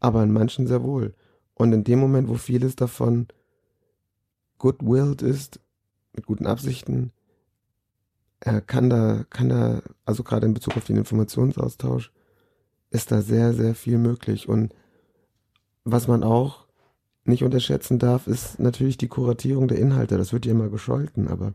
aber 0.00 0.22
in 0.22 0.32
manchen 0.32 0.66
sehr 0.66 0.82
wohl. 0.82 1.14
Und 1.54 1.72
in 1.72 1.84
dem 1.84 1.98
Moment, 1.98 2.28
wo 2.28 2.34
vieles 2.34 2.76
davon 2.76 3.26
goodwilled 4.58 5.22
ist, 5.22 5.60
mit 6.12 6.26
guten 6.26 6.46
Absichten, 6.46 7.12
er 8.40 8.60
kann 8.60 8.88
da, 8.88 9.24
kann 9.30 9.48
da, 9.48 9.82
also 10.04 10.22
gerade 10.22 10.46
in 10.46 10.54
Bezug 10.54 10.76
auf 10.76 10.84
den 10.84 10.96
Informationsaustausch, 10.96 12.12
ist 12.90 13.10
da 13.10 13.20
sehr, 13.20 13.52
sehr 13.52 13.74
viel 13.74 13.98
möglich. 13.98 14.48
Und 14.48 14.74
was 15.84 16.06
man 16.06 16.22
auch 16.22 16.67
nicht 17.28 17.44
unterschätzen 17.44 17.98
darf, 17.98 18.26
ist 18.26 18.58
natürlich 18.58 18.96
die 18.96 19.08
Kuratierung 19.08 19.68
der 19.68 19.78
Inhalte. 19.78 20.18
Das 20.18 20.32
wird 20.32 20.46
ja 20.46 20.52
immer 20.52 20.68
gescholten, 20.68 21.28
aber 21.28 21.54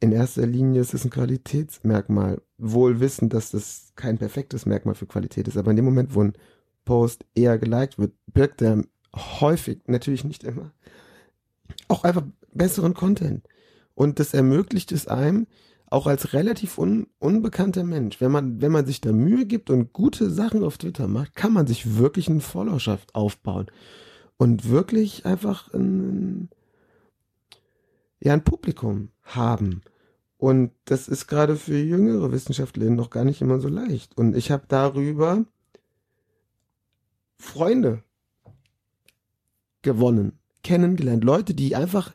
in 0.00 0.12
erster 0.12 0.46
Linie 0.46 0.80
ist 0.80 0.94
es 0.94 1.04
ein 1.04 1.10
Qualitätsmerkmal. 1.10 2.40
Wohl 2.58 3.00
wissend, 3.00 3.32
dass 3.34 3.50
das 3.50 3.92
kein 3.96 4.18
perfektes 4.18 4.66
Merkmal 4.66 4.94
für 4.94 5.06
Qualität 5.06 5.48
ist, 5.48 5.56
aber 5.56 5.70
in 5.70 5.76
dem 5.76 5.84
Moment, 5.84 6.14
wo 6.14 6.22
ein 6.22 6.34
Post 6.84 7.24
eher 7.34 7.58
geliked 7.58 7.98
wird, 7.98 8.12
birgt 8.26 8.62
er 8.62 8.82
häufig, 9.14 9.80
natürlich 9.86 10.24
nicht 10.24 10.44
immer, 10.44 10.72
auch 11.88 12.04
einfach 12.04 12.22
besseren 12.52 12.94
Content. 12.94 13.46
Und 13.94 14.20
das 14.20 14.34
ermöglicht 14.34 14.92
es 14.92 15.08
einem, 15.08 15.46
auch 15.90 16.06
als 16.06 16.32
relativ 16.32 16.78
un, 16.78 17.06
unbekannter 17.18 17.82
Mensch, 17.82 18.20
wenn 18.20 18.30
man, 18.30 18.60
wenn 18.60 18.72
man 18.72 18.86
sich 18.86 19.00
da 19.00 19.12
Mühe 19.12 19.46
gibt 19.46 19.70
und 19.70 19.92
gute 19.92 20.30
Sachen 20.30 20.62
auf 20.62 20.78
Twitter 20.78 21.08
macht, 21.08 21.34
kann 21.34 21.52
man 21.52 21.66
sich 21.66 21.96
wirklich 21.96 22.28
eine 22.28 22.40
Followerschaft 22.40 23.14
aufbauen 23.14 23.66
und 24.38 24.68
wirklich 24.68 25.26
einfach 25.26 25.72
ein, 25.74 26.48
ja, 28.20 28.32
ein 28.32 28.44
Publikum 28.44 29.10
haben. 29.22 29.82
Und 30.38 30.70
das 30.84 31.08
ist 31.08 31.26
gerade 31.26 31.56
für 31.56 31.76
jüngere 31.76 32.32
Wissenschaftlerinnen 32.32 32.96
noch 32.96 33.10
gar 33.10 33.24
nicht 33.24 33.42
immer 33.42 33.60
so 33.60 33.68
leicht. 33.68 34.16
Und 34.16 34.36
ich 34.36 34.50
habe 34.50 34.64
darüber 34.68 35.44
Freunde 37.36 38.04
gewonnen, 39.82 40.38
kennengelernt, 40.62 41.24
Leute, 41.24 41.54
die 41.54 41.74
einfach, 41.74 42.14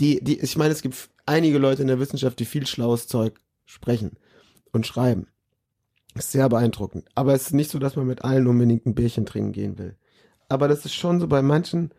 die, 0.00 0.22
die, 0.22 0.40
ich 0.40 0.56
meine, 0.56 0.72
es 0.72 0.82
gibt 0.82 1.10
einige 1.26 1.58
Leute 1.58 1.82
in 1.82 1.88
der 1.88 2.00
Wissenschaft, 2.00 2.40
die 2.40 2.44
viel 2.44 2.66
schlaues 2.66 3.06
Zeug 3.06 3.40
sprechen 3.64 4.12
und 4.72 4.86
schreiben. 4.86 5.28
Ist 6.16 6.32
sehr 6.32 6.48
beeindruckend. 6.48 7.08
Aber 7.14 7.34
es 7.34 7.46
ist 7.46 7.54
nicht 7.54 7.70
so, 7.70 7.78
dass 7.78 7.96
man 7.96 8.06
mit 8.06 8.24
allen 8.24 8.46
unbedingt 8.46 8.86
ein 8.86 8.94
Bierchen 8.94 9.26
trinken 9.26 9.52
gehen 9.52 9.78
will. 9.78 9.96
Aber 10.54 10.68
das 10.68 10.84
ist 10.84 10.94
schon 10.94 11.18
so 11.18 11.26
bei 11.26 11.42
manchen, 11.42 11.90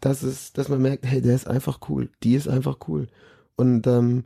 dass 0.00 0.22
es, 0.22 0.52
dass 0.52 0.68
man 0.68 0.82
merkt, 0.82 1.06
hey, 1.06 1.22
der 1.22 1.34
ist 1.34 1.48
einfach 1.48 1.80
cool, 1.88 2.10
die 2.22 2.34
ist 2.34 2.46
einfach 2.46 2.76
cool. 2.88 3.08
Und 3.56 3.86
ähm, 3.86 4.24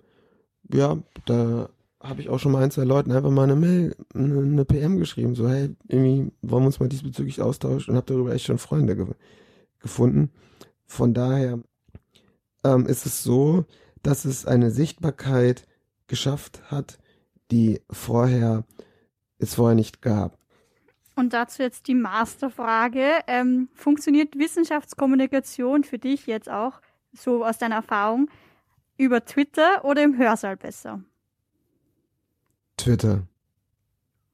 ja, 0.73 0.99
da 1.25 1.69
habe 2.01 2.21
ich 2.21 2.29
auch 2.29 2.41
schon 2.41 2.51
mal 2.51 2.65
ein, 2.65 2.73
zwei 2.73 2.83
Leuten 2.83 3.13
einfach 3.13 3.31
mal 3.31 3.45
eine 3.45 3.55
Mail, 3.55 3.95
eine, 4.13 4.41
eine 4.41 4.65
PM 4.65 4.99
geschrieben, 4.99 5.37
so, 5.37 5.49
hey, 5.49 5.77
irgendwie 5.87 6.33
wollen 6.43 6.65
wir 6.65 6.67
uns 6.67 6.81
mal 6.81 6.89
diesbezüglich 6.89 7.41
austauschen 7.41 7.93
und 7.93 7.97
habe 7.97 8.13
darüber 8.13 8.35
echt 8.35 8.47
schon 8.47 8.59
Freunde 8.59 8.97
ge 8.97 9.07
gefunden. 9.79 10.31
Von 10.85 11.15
daher 11.15 11.61
ähm, 12.65 12.87
ist 12.87 13.07
es 13.07 13.23
so, 13.23 13.67
dass 14.03 14.25
es 14.25 14.47
eine 14.47 14.73
Sichtbarkeit 14.73 15.65
geschafft 16.09 16.73
hat, 16.73 16.99
die 17.53 17.81
vorher 17.89 18.65
es 19.39 19.55
vorher 19.55 19.77
nicht 19.77 20.03
gab. 20.03 20.40
Und 21.17 21.33
dazu 21.33 21.63
jetzt 21.63 21.89
die 21.89 21.95
Masterfrage. 21.95 23.21
Ähm, 23.27 23.69
funktioniert 23.75 24.39
Wissenschaftskommunikation 24.39 25.85
für 25.85 25.99
dich 25.99 26.27
jetzt 26.27 26.49
auch, 26.49 26.81
so 27.13 27.45
aus 27.45 27.59
deiner 27.59 27.77
Erfahrung, 27.77 28.31
über 28.97 29.25
Twitter 29.25 29.85
oder 29.85 30.03
im 30.03 30.17
Hörsaal 30.17 30.57
besser? 30.57 31.03
Twitter. 32.77 33.27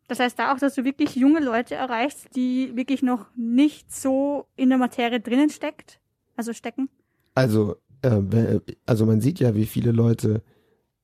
Das 0.09 0.21
heißt 0.21 0.39
da 0.39 0.53
auch, 0.53 0.59
dass 0.59 0.75
du 0.75 0.85
wirklich 0.85 1.17
junge 1.17 1.41
Leute 1.41 1.75
erreichst, 1.75 2.37
die 2.37 2.77
wirklich 2.77 3.03
noch 3.03 3.27
nicht 3.35 3.93
so 3.93 4.47
in 4.55 4.69
der 4.69 4.79
Materie 4.79 5.21
drinnen 5.21 5.51
steckt, 5.51 5.99
also 6.37 6.53
stecken? 6.53 6.89
Also 7.35 7.77
äh, 8.03 8.61
also 8.85 9.07
man 9.07 9.21
sieht 9.21 9.41
ja, 9.41 9.55
wie 9.55 9.67
viele 9.67 9.93
Leute, 9.93 10.43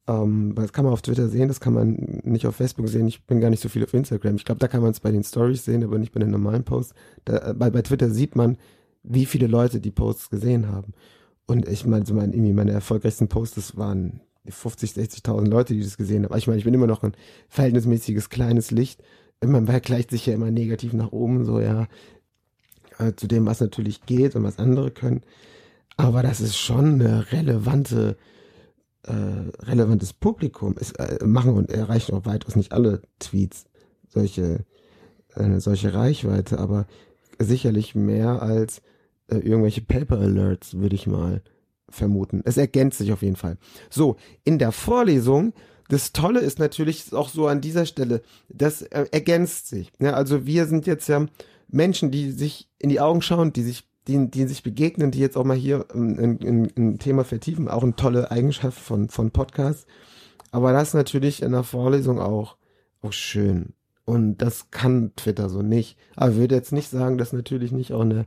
ähm, 0.08 0.54
das 0.56 0.72
kann 0.72 0.84
man 0.84 0.92
auf 0.92 1.02
Twitter 1.02 1.28
sehen, 1.28 1.48
das 1.48 1.60
kann 1.60 1.74
man 1.74 2.20
nicht 2.24 2.46
auf 2.46 2.56
Facebook 2.56 2.88
sehen. 2.88 3.06
Ich 3.06 3.24
bin 3.26 3.40
gar 3.40 3.50
nicht 3.50 3.62
so 3.62 3.68
viel 3.68 3.84
auf 3.84 3.94
Instagram. 3.94 4.36
Ich 4.36 4.44
glaube, 4.44 4.58
da 4.58 4.68
kann 4.68 4.82
man 4.82 4.90
es 4.90 5.00
bei 5.00 5.10
den 5.10 5.24
Stories 5.24 5.64
sehen, 5.64 5.84
aber 5.84 5.98
nicht 5.98 6.12
bei 6.12 6.20
den 6.20 6.30
normalen 6.30 6.64
Posts. 6.64 6.94
Da, 7.24 7.50
äh, 7.50 7.54
bei, 7.54 7.70
bei 7.70 7.82
Twitter 7.82 8.10
sieht 8.10 8.36
man, 8.36 8.56
wie 9.02 9.26
viele 9.26 9.46
Leute 9.46 9.80
die 9.80 9.90
Posts 9.90 10.30
gesehen 10.30 10.68
haben. 10.68 10.92
Und 11.46 11.68
ich 11.68 11.86
meine, 11.86 12.06
so 12.06 12.14
mein, 12.14 12.32
irgendwie 12.32 12.52
meine 12.52 12.72
erfolgreichsten 12.72 13.28
Posts, 13.28 13.76
waren 13.76 14.20
50, 14.48 14.92
60.000 14.92 15.46
Leute, 15.46 15.74
die 15.74 15.82
das 15.82 15.96
gesehen 15.96 16.24
haben. 16.24 16.36
Ich 16.36 16.46
meine, 16.46 16.58
ich 16.58 16.64
bin 16.64 16.74
immer 16.74 16.86
noch 16.86 17.02
ein 17.02 17.14
verhältnismäßiges 17.48 18.28
kleines 18.28 18.70
Licht. 18.70 19.02
Man 19.44 19.66
vergleicht 19.66 20.10
sich 20.10 20.26
ja 20.26 20.34
immer 20.34 20.50
negativ 20.50 20.92
nach 20.92 21.12
oben, 21.12 21.44
so 21.44 21.60
ja, 21.60 21.88
äh, 22.98 23.12
zu 23.14 23.26
dem, 23.26 23.46
was 23.46 23.60
natürlich 23.60 24.06
geht 24.06 24.36
und 24.36 24.44
was 24.44 24.58
andere 24.58 24.90
können. 24.90 25.22
Aber 25.96 26.22
das 26.22 26.40
ist 26.40 26.56
schon 26.56 27.00
eine 27.00 27.32
relevante, 27.32 28.16
äh, 29.04 29.12
relevantes 29.64 30.12
Publikum. 30.12 30.74
Es 30.78 30.92
äh, 30.92 31.24
machen 31.24 31.54
und 31.54 31.70
erreichen 31.70 32.14
auch 32.14 32.24
weitaus 32.24 32.56
nicht 32.56 32.72
alle 32.72 33.02
Tweets 33.18 33.66
solche, 34.12 34.64
eine 35.34 35.60
solche 35.60 35.94
Reichweite, 35.94 36.58
aber 36.58 36.86
sicherlich 37.38 37.94
mehr 37.94 38.42
als 38.42 38.82
äh, 39.28 39.36
irgendwelche 39.36 39.80
Paper 39.80 40.18
Alerts, 40.18 40.74
würde 40.74 40.94
ich 40.94 41.06
mal 41.06 41.42
vermuten. 41.88 42.42
Es 42.44 42.56
ergänzt 42.56 42.98
sich 42.98 43.12
auf 43.12 43.22
jeden 43.22 43.36
Fall. 43.36 43.58
So, 43.90 44.16
in 44.44 44.58
der 44.58 44.72
Vorlesung, 44.72 45.52
das 45.88 46.12
Tolle 46.12 46.40
ist 46.40 46.58
natürlich 46.58 47.12
auch 47.12 47.28
so 47.28 47.46
an 47.46 47.60
dieser 47.60 47.86
Stelle, 47.86 48.22
das 48.48 48.82
äh, 48.82 49.06
ergänzt 49.10 49.68
sich. 49.68 49.92
Ja, 49.98 50.12
also 50.14 50.46
wir 50.46 50.66
sind 50.66 50.86
jetzt 50.86 51.08
ja 51.08 51.26
Menschen, 51.68 52.10
die 52.10 52.30
sich 52.30 52.68
in 52.78 52.90
die 52.90 53.00
Augen 53.00 53.22
schauen, 53.22 53.52
die 53.52 53.62
sich 53.62 53.84
die, 54.08 54.30
die 54.30 54.46
sich 54.46 54.62
begegnen, 54.62 55.10
die 55.10 55.20
jetzt 55.20 55.36
auch 55.36 55.44
mal 55.44 55.56
hier 55.56 55.86
ähm, 55.94 56.18
ein, 56.18 56.72
ein, 56.76 56.98
Thema 56.98 57.24
vertiefen, 57.24 57.68
auch 57.68 57.82
eine 57.82 57.96
tolle 57.96 58.30
Eigenschaft 58.30 58.78
von, 58.78 59.08
von 59.08 59.30
Podcasts. 59.30 59.86
Aber 60.50 60.72
das 60.72 60.94
natürlich 60.94 61.42
in 61.42 61.52
der 61.52 61.62
Vorlesung 61.62 62.20
auch, 62.20 62.56
auch 63.00 63.12
schön. 63.12 63.74
Und 64.04 64.38
das 64.38 64.70
kann 64.70 65.12
Twitter 65.16 65.48
so 65.48 65.62
nicht. 65.62 65.96
Aber 66.16 66.32
ich 66.32 66.36
würde 66.36 66.56
jetzt 66.56 66.72
nicht 66.72 66.90
sagen, 66.90 67.18
dass 67.18 67.32
natürlich 67.32 67.72
nicht 67.72 67.92
auch 67.92 68.02
eine 68.02 68.26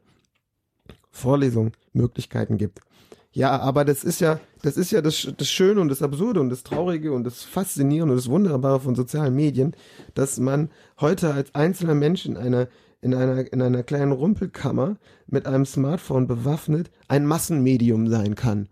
Vorlesung 1.11 1.73
Möglichkeiten 1.93 2.57
gibt. 2.57 2.79
Ja, 3.35 3.59
aber 3.59 3.83
das 3.83 4.05
ist 4.05 4.21
ja, 4.21 4.39
das 4.61 4.77
ist 4.77 4.91
ja 4.91 5.01
das, 5.01 5.27
das 5.38 5.49
Schöne 5.49 5.81
und 5.81 5.89
das 5.89 6.01
Absurde 6.01 6.39
und 6.39 6.49
das 6.49 6.63
Traurige 6.63 7.11
und 7.11 7.25
das 7.25 7.43
Faszinierende 7.43 8.13
und 8.13 8.17
das 8.17 8.29
Wunderbare 8.29 8.79
von 8.79 8.95
sozialen 8.95 9.35
Medien, 9.35 9.75
dass 10.13 10.39
man 10.39 10.69
heute 11.01 11.33
als 11.33 11.53
einzelner 11.53 11.95
Mensch 11.95 12.25
in 12.25 12.38
einer 12.38 12.69
in 13.01 13.13
einer, 13.13 13.51
in 13.51 13.62
einer 13.62 13.84
kleinen 13.84 14.12
Rumpelkammer 14.12 14.97
mit 15.27 15.47
einem 15.47 15.65
Smartphone 15.65 16.27
bewaffnet 16.27 16.91
ein 17.08 17.25
Massenmedium 17.25 18.08
sein 18.08 18.36
kann. 18.36 18.69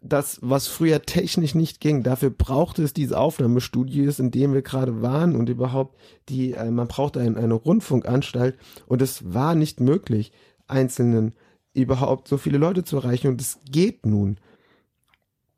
Das, 0.00 0.38
was 0.42 0.68
früher 0.68 1.02
technisch 1.02 1.54
nicht 1.54 1.80
ging, 1.80 2.04
dafür 2.04 2.30
brauchte 2.30 2.84
es 2.84 2.92
diese 2.92 3.18
Aufnahmestudios, 3.18 4.20
in 4.20 4.30
denen 4.30 4.54
wir 4.54 4.62
gerade 4.62 5.02
waren 5.02 5.34
und 5.34 5.48
überhaupt 5.48 5.98
die, 6.28 6.52
äh, 6.52 6.70
man 6.70 6.86
brauchte 6.86 7.20
ein, 7.20 7.36
eine 7.36 7.54
Rundfunkanstalt 7.54 8.56
und 8.86 9.02
es 9.02 9.34
war 9.34 9.54
nicht 9.54 9.80
möglich, 9.80 10.30
einzelnen 10.68 11.34
überhaupt 11.74 12.28
so 12.28 12.38
viele 12.38 12.58
Leute 12.58 12.84
zu 12.84 12.96
erreichen 12.96 13.28
und 13.28 13.40
es 13.40 13.58
geht 13.70 14.06
nun. 14.06 14.38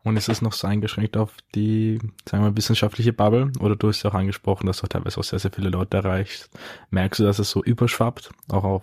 Und 0.03 0.17
ist 0.17 0.29
es 0.29 0.41
noch 0.41 0.55
so 0.55 0.67
eingeschränkt 0.67 1.17
auf 1.17 1.37
die, 1.55 1.99
sagen 2.29 2.45
wir, 2.45 2.57
wissenschaftliche 2.57 3.13
Bubble? 3.13 3.53
Oder 3.61 3.77
du 3.77 3.89
hast 3.89 4.03
ja 4.03 4.11
auch 4.11 4.15
angesprochen, 4.15 4.67
dass 4.67 4.81
du 4.81 4.87
teilweise 4.87 5.19
auch 5.19 5.25
sehr, 5.25 5.39
sehr 5.39 5.53
viele 5.53 5.69
Leute 5.69 5.99
erreichst. 5.99 6.49
Merkst 6.91 7.21
du, 7.21 7.25
dass 7.25 7.39
es 7.39 7.51
so 7.51 7.63
überschwappt? 7.63 8.31
Auch 8.49 8.65
auf 8.65 8.83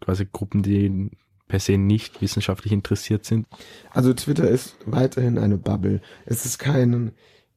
quasi 0.00 0.26
Gruppen, 0.30 0.62
die 0.62 1.10
per 1.46 1.60
se 1.60 1.78
nicht 1.78 2.20
wissenschaftlich 2.20 2.72
interessiert 2.72 3.24
sind? 3.24 3.46
Also 3.92 4.12
Twitter 4.12 4.48
ist 4.48 4.76
weiterhin 4.86 5.38
eine 5.38 5.56
Bubble. 5.56 6.00
Es 6.24 6.44
ist 6.44 6.58
kein 6.58 7.12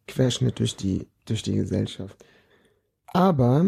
Querschnitt 0.08 0.60
durch 0.60 0.76
die, 0.76 1.08
durch 1.26 1.42
die 1.42 1.56
Gesellschaft. 1.56 2.16
Aber 3.08 3.66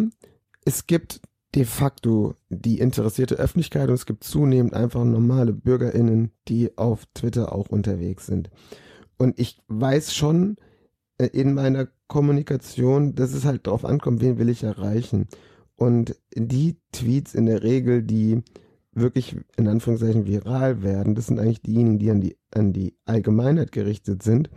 es 0.65 0.85
gibt 0.85 1.21
de 1.55 1.65
facto 1.65 2.35
die 2.49 2.79
interessierte 2.79 3.35
Öffentlichkeit 3.35 3.89
und 3.89 3.95
es 3.95 4.05
gibt 4.05 4.23
zunehmend 4.23 4.73
einfach 4.73 5.03
normale 5.03 5.51
BürgerInnen, 5.51 6.31
die 6.47 6.77
auf 6.77 7.05
Twitter 7.13 7.53
auch 7.53 7.67
unterwegs 7.67 8.27
sind. 8.27 8.49
Und 9.21 9.37
ich 9.37 9.61
weiß 9.67 10.15
schon 10.15 10.57
äh, 11.19 11.27
in 11.27 11.53
meiner 11.53 11.87
Kommunikation, 12.07 13.13
dass 13.13 13.35
es 13.35 13.45
halt 13.45 13.67
darauf 13.67 13.85
ankommt, 13.85 14.19
wen 14.19 14.39
will 14.39 14.49
ich 14.49 14.63
erreichen. 14.63 15.27
Und 15.75 16.15
die 16.33 16.77
Tweets 16.91 17.35
in 17.35 17.45
der 17.45 17.61
Regel, 17.61 18.01
die 18.01 18.41
wirklich 18.93 19.35
in 19.57 19.67
Anführungszeichen 19.67 20.25
viral 20.25 20.81
werden, 20.81 21.13
das 21.13 21.27
sind 21.27 21.39
eigentlich 21.39 21.61
diejenigen, 21.61 21.99
die 21.99 22.09
an 22.09 22.21
die, 22.21 22.37
an 22.49 22.73
die 22.73 22.95
Allgemeinheit 23.05 23.71
gerichtet 23.71 24.23
sind. 24.23 24.49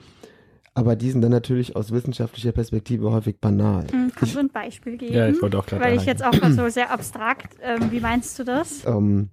Aber 0.72 0.96
die 0.96 1.10
sind 1.10 1.20
dann 1.20 1.30
natürlich 1.30 1.76
aus 1.76 1.92
wissenschaftlicher 1.92 2.52
Perspektive 2.52 3.12
häufig 3.12 3.38
banal. 3.40 3.86
Hm, 3.90 4.12
kannst 4.16 4.34
du 4.34 4.38
ein 4.38 4.48
Beispiel 4.48 4.96
geben? 4.96 5.12
Ja, 5.12 5.28
ich 5.28 5.42
wollte 5.42 5.58
auch 5.58 5.66
gerade 5.66 5.84
Weil 5.84 5.96
ich 5.98 6.06
jetzt 6.06 6.24
auch 6.24 6.32
so 6.32 6.70
sehr 6.70 6.90
abstrakt, 6.90 7.54
ähm, 7.60 7.92
wie 7.92 8.00
meinst 8.00 8.38
du 8.38 8.44
das? 8.44 8.82
Ähm, 8.86 9.28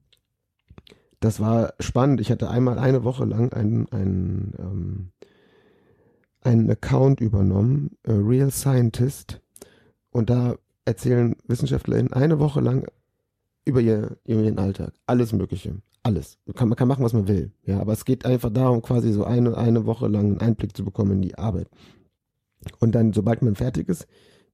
das 1.21 1.39
war 1.39 1.75
spannend. 1.79 2.19
Ich 2.19 2.31
hatte 2.31 2.49
einmal 2.49 2.77
eine 2.77 3.03
Woche 3.05 3.23
lang 3.25 3.53
einen, 3.53 3.87
einen, 3.91 4.53
ähm, 4.59 5.11
einen 6.41 6.69
Account 6.69 7.21
übernommen, 7.21 7.97
Real 8.05 8.51
Scientist, 8.51 9.41
und 10.11 10.29
da 10.29 10.55
erzählen 10.85 11.35
WissenschaftlerInnen 11.47 12.13
eine 12.13 12.39
Woche 12.39 12.59
lang 12.59 12.85
über, 13.65 13.79
ihr, 13.79 14.17
über 14.25 14.41
ihren 14.41 14.59
Alltag. 14.59 14.93
Alles 15.05 15.33
Mögliche. 15.33 15.75
Alles. 16.03 16.37
Man 16.45 16.55
kann, 16.55 16.69
man 16.69 16.75
kann 16.75 16.87
machen, 16.87 17.03
was 17.03 17.13
man 17.13 17.27
will. 17.27 17.51
Ja, 17.63 17.79
aber 17.79 17.93
es 17.93 18.05
geht 18.05 18.25
einfach 18.25 18.49
darum, 18.51 18.81
quasi 18.81 19.11
so 19.13 19.23
eine, 19.23 19.55
eine 19.55 19.85
Woche 19.85 20.07
lang 20.07 20.25
einen 20.25 20.41
Einblick 20.41 20.75
zu 20.75 20.83
bekommen 20.83 21.11
in 21.13 21.21
die 21.21 21.37
Arbeit. 21.37 21.69
Und 22.79 22.93
dann, 22.93 23.13
sobald 23.13 23.41
man 23.41 23.55
fertig 23.55 23.87
ist, 23.87 24.07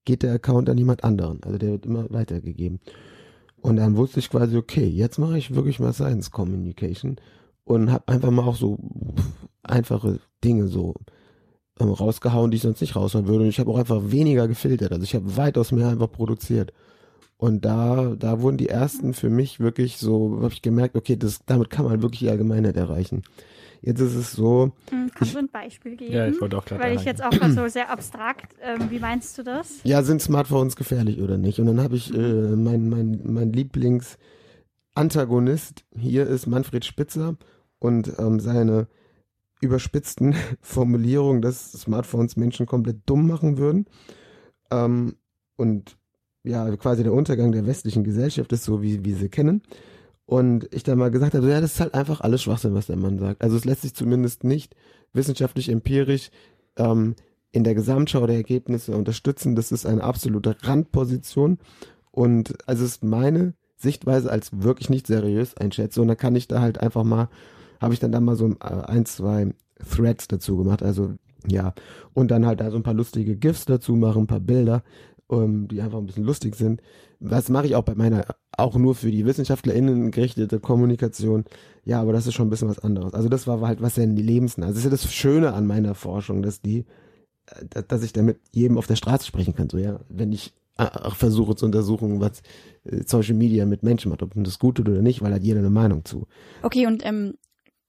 geht 0.06 0.24
der 0.24 0.34
Account 0.34 0.70
an 0.70 0.78
jemand 0.78 1.04
anderen. 1.04 1.42
Also 1.44 1.58
der 1.58 1.72
wird 1.72 1.86
immer 1.86 2.10
weitergegeben. 2.10 2.80
Und 3.62 3.78
dann 3.78 3.98
wusste 3.98 4.20
ich 4.20 4.30
quasi, 4.30 4.58
okay, 4.58 4.86
jetzt 4.86 5.18
mache 5.18 5.38
ich 5.38 5.56
wirklich 5.56 5.80
mal 5.80 5.94
Science 5.94 6.32
Communication 6.32 7.18
und 7.64 7.92
habe 7.92 8.08
einfach 8.08 8.32
mal 8.32 8.44
auch 8.44 8.56
so 8.56 8.78
einfache 9.64 10.20
Dinge 10.44 10.68
so 10.68 10.94
ähm, 11.80 11.90
rausgehauen, 11.90 12.52
die 12.52 12.58
ich 12.58 12.64
sonst 12.64 12.82
nicht 12.82 12.96
raushauen 12.96 13.28
würde. 13.28 13.44
Und 13.44 13.50
ich 13.50 13.60
habe 13.60 13.72
auch 13.72 13.78
einfach 13.78 14.12
weniger 14.12 14.48
gefiltert. 14.48 14.92
Also 14.92 15.04
ich 15.04 15.16
habe 15.16 15.38
weitaus 15.38 15.72
mehr 15.72 15.90
einfach 15.90 16.12
produziert. 16.12 16.74
Und 17.38 17.66
da, 17.66 18.16
da 18.18 18.42
wurden 18.42 18.58
die 18.58 18.70
ersten 18.70 19.14
für 19.14 19.30
mich 19.30 19.60
wirklich 19.60 19.98
so, 19.98 20.40
habe 20.42 20.54
ich 20.54 20.64
gemerkt, 20.64 20.96
okay, 20.96 21.16
das, 21.16 21.42
damit 21.46 21.70
kann 21.70 21.86
man 21.86 22.02
wirklich 22.02 22.22
die 22.22 22.30
Allgemeinheit 22.30 22.76
erreichen. 22.76 23.22
Jetzt 23.82 24.00
ist 24.00 24.16
es 24.16 24.32
so. 24.32 24.72
Hm, 24.90 25.12
Kannst 25.14 25.36
du 25.36 25.40
ein 25.40 25.50
Beispiel 25.50 25.96
geben? 25.96 26.14
Ja, 26.14 26.28
ich 26.28 26.40
wollte 26.42 26.58
auch 26.58 26.66
gerade 26.66 26.84
Weil 26.84 26.96
ich 26.96 27.04
jetzt 27.04 27.24
auch 27.24 27.32
mal 27.40 27.52
so 27.52 27.68
sehr 27.68 27.92
abstrakt, 27.92 28.56
ähm, 28.62 28.90
wie 28.90 29.00
meinst 29.00 29.38
du 29.38 29.44
das? 29.44 29.82
Ja, 29.84 30.02
sind 30.02 30.20
Smartphones 30.22 30.76
gefährlich 30.76 31.22
oder 31.22 31.38
nicht? 31.38 31.60
Und 31.60 31.68
dann 31.68 31.80
habe 31.82 31.96
ich 31.96 32.12
äh, 32.12 32.18
mein, 32.18 32.90
mein, 32.90 33.22
mein 33.24 33.54
Lieblingsantagonist 33.54 35.86
hier 35.96 36.26
ist 36.26 36.48
Manfred 36.48 36.86
Spitzer 36.86 37.36
und 37.80 38.12
ähm, 38.18 38.40
seine 38.40 38.88
überspitzten 39.62 40.36
Formulierungen, 40.62 41.42
dass 41.42 41.72
Smartphones 41.72 42.36
Menschen 42.36 42.66
komplett 42.66 43.02
dumm 43.06 43.28
machen 43.28 43.58
würden. 43.58 43.86
Ähm, 44.72 45.16
und 45.56 45.98
ja, 46.44 46.76
quasi 46.78 47.04
der 47.04 47.14
Untergang 47.14 47.52
der 47.52 47.66
westlichen 47.66 48.04
Gesellschaft 48.04 48.52
ist 48.54 48.64
so, 48.64 48.82
wie, 48.82 49.04
wie 49.04 49.14
sie 49.14 49.30
kennen. 49.30 49.62
Und 50.26 50.68
ich 50.74 50.84
dann 50.84 50.98
mal 50.98 51.12
gesagt 51.12 51.36
habe, 51.36 51.50
ja, 51.50 51.62
das 51.62 51.76
ist 51.76 51.80
halt 51.80 51.94
einfach 51.94 52.22
alles 52.22 52.44
Schwachsinn, 52.44 52.74
was 52.74 52.88
der 52.88 52.98
Mann 52.98 53.18
sagt. 53.18 53.42
Also 53.42 53.56
es 53.56 53.66
lässt 53.66 53.84
sich 53.84 53.94
zumindest 53.94 54.44
nicht 54.44 54.76
wissenschaftlich 55.14 55.70
empirisch 55.70 56.32
ähm, 56.76 57.16
in 57.52 57.64
der 57.64 57.76
Gesamtschau 57.76 58.28
der 58.28 58.36
Ergebnisse 58.36 58.96
unterstützen. 58.96 59.56
Das 59.56 59.72
ist 59.72 59.86
eine 59.86 60.04
absolute 60.04 60.58
Randposition. 60.62 61.60
Und 62.12 62.58
also 62.68 62.84
ist 62.84 63.04
meine 63.04 63.54
Sichtweise 63.78 64.30
als 64.30 64.50
wirklich 64.62 64.90
nicht 64.90 65.08
seriös 65.08 65.56
einschätze. 65.56 66.02
Und 66.02 66.10
da 66.10 66.16
kann 66.16 66.36
ich 66.36 66.48
da 66.48 66.60
halt 66.62 66.80
einfach 66.80 67.04
mal, 67.04 67.30
habe 67.80 67.94
ich 67.94 68.00
dann 68.00 68.12
da 68.12 68.20
mal 68.20 68.36
so 68.36 68.50
äh, 68.50 68.56
ein, 68.64 69.06
zwei 69.06 69.54
Threads 69.90 70.28
dazu 70.28 70.58
gemacht. 70.58 70.84
Also 70.84 71.14
ja, 71.48 71.74
und 72.14 72.32
dann 72.32 72.46
halt 72.46 72.60
da 72.60 72.72
so 72.72 72.78
ein 72.78 72.84
paar 72.84 72.94
lustige 72.94 73.36
GIFs 73.36 73.66
dazu 73.66 73.96
machen, 73.96 74.24
ein 74.24 74.28
paar 74.28 74.40
Bilder, 74.40 74.84
ähm, 75.30 75.68
die 75.68 75.82
einfach 75.82 75.98
ein 75.98 76.06
bisschen 76.06 76.24
lustig 76.24 76.56
sind. 76.56 76.82
Was 77.20 77.50
mache 77.50 77.68
ich 77.68 77.76
auch 77.76 77.84
bei 77.84 77.96
meiner, 77.96 78.26
auch 78.52 78.76
nur 78.76 78.96
für 78.96 79.12
die 79.12 79.26
WissenschaftlerInnen 79.26 80.12
gerichtete 80.12 80.60
Kommunikation. 80.60 81.46
Ja, 81.84 82.02
aber 82.02 82.14
das 82.14 82.28
ist 82.28 82.34
schon 82.34 82.48
ein 82.48 82.50
bisschen 82.50 82.70
was 82.70 82.80
anderes. 82.80 83.14
Also 83.14 83.30
das 83.30 83.48
war 83.48 83.62
halt 83.62 83.82
was 83.82 83.96
sehr 83.96 84.08
lebensnah. 84.08 84.68
Das 84.68 84.78
ist 84.78 84.84
ja 84.84 84.90
das 84.90 85.12
Schöne 85.12 85.54
an 85.54 85.66
meiner 85.68 85.96
Forschung, 85.96 86.42
dass 86.42 86.62
die, 86.62 86.86
äh, 87.48 87.84
dass 87.88 88.04
ich 88.04 88.14
damit 88.14 88.40
jedem 88.52 88.78
auf 88.78 88.88
der 88.88 88.96
Straße 88.96 89.26
sprechen 89.26 89.56
kann. 89.56 89.70
So, 89.70 89.78
ja, 89.78 90.00
wenn 90.10 90.32
ich 90.32 90.54
äh, 90.78 90.88
versuche 91.12 91.56
zu 91.56 91.66
untersuchen, 91.66 92.20
was 92.20 92.42
Social 93.06 93.36
Media 93.36 93.66
mit 93.66 93.84
Menschen 93.84 94.10
macht, 94.10 94.24
ob 94.24 94.32
das 94.36 94.60
gut 94.60 94.76
tut 94.76 94.88
oder 94.88 95.02
nicht, 95.02 95.22
weil 95.22 95.34
hat 95.34 95.44
jeder 95.44 95.60
eine 95.60 95.70
Meinung 95.70 96.06
zu. 96.06 96.28
Okay, 96.62 96.88
und 96.88 97.06
ähm, 97.06 97.34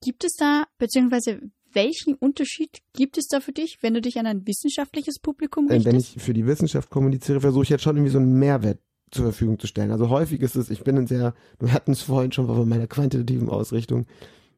gibt 0.01 0.25
es 0.25 0.35
da, 0.35 0.65
beziehungsweise 0.79 1.41
welchen 1.73 2.15
Unterschied 2.15 2.79
gibt 2.95 3.19
es 3.19 3.29
da 3.29 3.41
für 3.41 3.53
dich, 3.53 3.79
wenn 3.83 3.95
du 3.95 4.01
dich 4.01 4.19
an 4.19 4.27
ein 4.27 4.47
wissenschaftliches 4.47 5.19
Publikum 5.19 5.69
richtest? 5.69 5.87
Wenn 5.87 5.97
ich 5.97 6.17
für 6.19 6.33
die 6.33 6.47
Wissenschaft 6.47 6.91
kommuniziere, 6.91 7.41
versuche 7.41 7.65
ich 7.65 7.69
jetzt 7.69 7.83
schon 7.83 7.97
irgendwie 7.97 8.13
so 8.13 8.19
einen 8.19 8.39
Mehrwert 8.39 8.79
zur 9.11 9.25
Verfügung 9.25 9.59
zu 9.59 9.67
stellen. 9.67 9.91
Also 9.91 10.09
häufig 10.09 10.41
ist 10.41 10.57
es, 10.57 10.71
ich 10.71 10.83
bin 10.83 10.97
ein 10.97 11.07
sehr, 11.07 11.35
wir 11.59 11.73
hatten 11.73 11.93
es 11.93 12.03
vorhin 12.03 12.33
schon 12.33 12.47
von 12.47 12.69
meiner 12.69 12.87
quantitativen 12.87 13.49
Ausrichtung, 13.49 14.07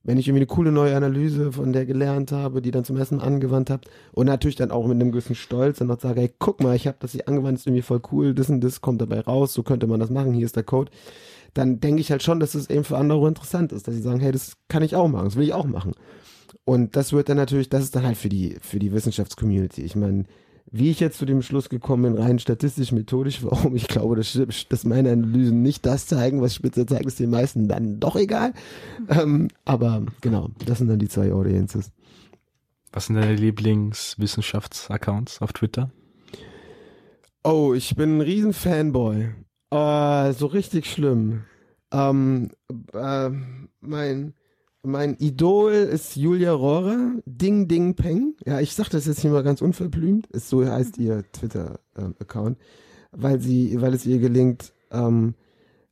wenn 0.02 0.18
ich 0.18 0.26
irgendwie 0.26 0.40
eine 0.40 0.46
coole 0.46 0.72
neue 0.72 0.96
Analyse 0.96 1.52
von 1.52 1.72
der 1.72 1.84
gelernt 1.84 2.32
habe, 2.32 2.62
die 2.62 2.70
dann 2.70 2.84
zum 2.84 2.96
Mal 2.96 3.06
angewandt 3.20 3.70
habe 3.70 3.82
und 4.12 4.26
natürlich 4.26 4.56
dann 4.56 4.70
auch 4.70 4.86
mit 4.86 4.94
einem 4.94 5.12
gewissen 5.12 5.34
Stolz 5.34 5.78
dann 5.78 5.88
noch 5.88 6.00
sage, 6.00 6.22
hey, 6.22 6.32
guck 6.38 6.62
mal, 6.62 6.74
ich 6.74 6.86
habe 6.86 6.96
das 7.00 7.12
hier 7.12 7.28
angewandt, 7.28 7.58
ist 7.58 7.66
irgendwie 7.66 7.82
voll 7.82 8.00
cool, 8.10 8.34
das 8.34 8.48
und 8.48 8.62
das 8.62 8.80
kommt 8.80 9.00
dabei 9.00 9.20
raus, 9.20 9.52
so 9.52 9.62
könnte 9.62 9.86
man 9.86 10.00
das 10.00 10.10
machen, 10.10 10.32
hier 10.32 10.46
ist 10.46 10.56
der 10.56 10.64
Code, 10.64 10.90
dann 11.54 11.80
denke 11.80 12.00
ich 12.00 12.10
halt 12.10 12.22
schon, 12.22 12.40
dass 12.40 12.54
es 12.54 12.70
eben 12.70 12.84
für 12.84 12.98
andere 12.98 13.28
interessant 13.28 13.72
ist, 13.72 13.88
dass 13.88 13.94
sie 13.94 14.02
sagen, 14.02 14.20
hey, 14.20 14.32
das 14.32 14.56
kann 14.68 14.82
ich 14.82 14.96
auch 14.96 15.08
machen, 15.08 15.24
das 15.24 15.36
will 15.36 15.44
ich 15.44 15.54
auch 15.54 15.66
machen. 15.66 15.92
Und 16.64 16.96
das 16.96 17.12
wird 17.12 17.28
dann 17.28 17.36
natürlich, 17.36 17.68
das 17.68 17.84
ist 17.84 17.96
dann 17.96 18.04
halt 18.04 18.16
für 18.16 18.28
die, 18.28 18.56
für 18.60 18.78
die 18.78 18.92
Wissenschaftscommunity. 18.92 19.82
Ich 19.82 19.96
meine, 19.96 20.24
wie 20.70 20.90
ich 20.90 21.00
jetzt 21.00 21.18
zu 21.18 21.26
dem 21.26 21.42
Schluss 21.42 21.68
gekommen 21.68 22.14
bin, 22.14 22.22
rein 22.22 22.38
statistisch, 22.38 22.92
methodisch, 22.92 23.42
warum 23.44 23.74
ich 23.74 23.88
glaube, 23.88 24.16
dass, 24.16 24.38
dass 24.68 24.84
meine 24.84 25.12
Analysen 25.12 25.62
nicht 25.62 25.84
das 25.84 26.06
zeigen, 26.06 26.40
was 26.40 26.54
Spitzer 26.54 26.86
zeigt, 26.86 27.06
ist 27.06 27.18
den 27.18 27.30
meisten 27.30 27.68
dann 27.68 27.98
doch 27.98 28.16
egal. 28.16 28.52
Ähm, 29.08 29.48
aber 29.64 30.04
genau, 30.20 30.50
das 30.64 30.78
sind 30.78 30.88
dann 30.88 30.98
die 30.98 31.08
zwei 31.08 31.32
Audiences. 31.32 31.90
Was 32.92 33.06
sind 33.06 33.16
deine 33.16 33.34
Lieblingswissenschaftsaccounts 33.34 35.42
auf 35.42 35.52
Twitter? 35.52 35.90
Oh, 37.42 37.72
ich 37.74 37.96
bin 37.96 38.18
ein 38.18 38.20
riesen 38.20 38.52
Fanboy. 38.52 39.30
Oh, 39.70 40.32
so 40.32 40.46
richtig 40.46 40.86
schlimm. 40.86 41.44
Ähm, 41.92 42.50
äh, 42.92 43.30
mein 43.80 44.34
mein 44.82 45.16
Idol 45.18 45.72
ist 45.72 46.16
Julia 46.16 46.52
Rohrer, 46.52 47.12
Ding 47.26 47.68
Ding 47.68 47.94
Peng. 47.94 48.34
Ja, 48.46 48.60
ich 48.60 48.74
sag 48.74 48.88
das 48.88 49.06
jetzt 49.06 49.20
hier 49.20 49.30
mal 49.30 49.42
ganz 49.42 49.60
unverblümt. 49.60 50.26
Ist 50.28 50.48
so 50.48 50.64
heißt 50.64 50.96
ihr 50.98 51.22
Twitter-Account, 51.32 52.58
weil 53.12 53.38
weil 53.38 53.94
es 53.94 54.06
ihr 54.06 54.18
gelingt, 54.18 54.72
ähm, 54.90 55.34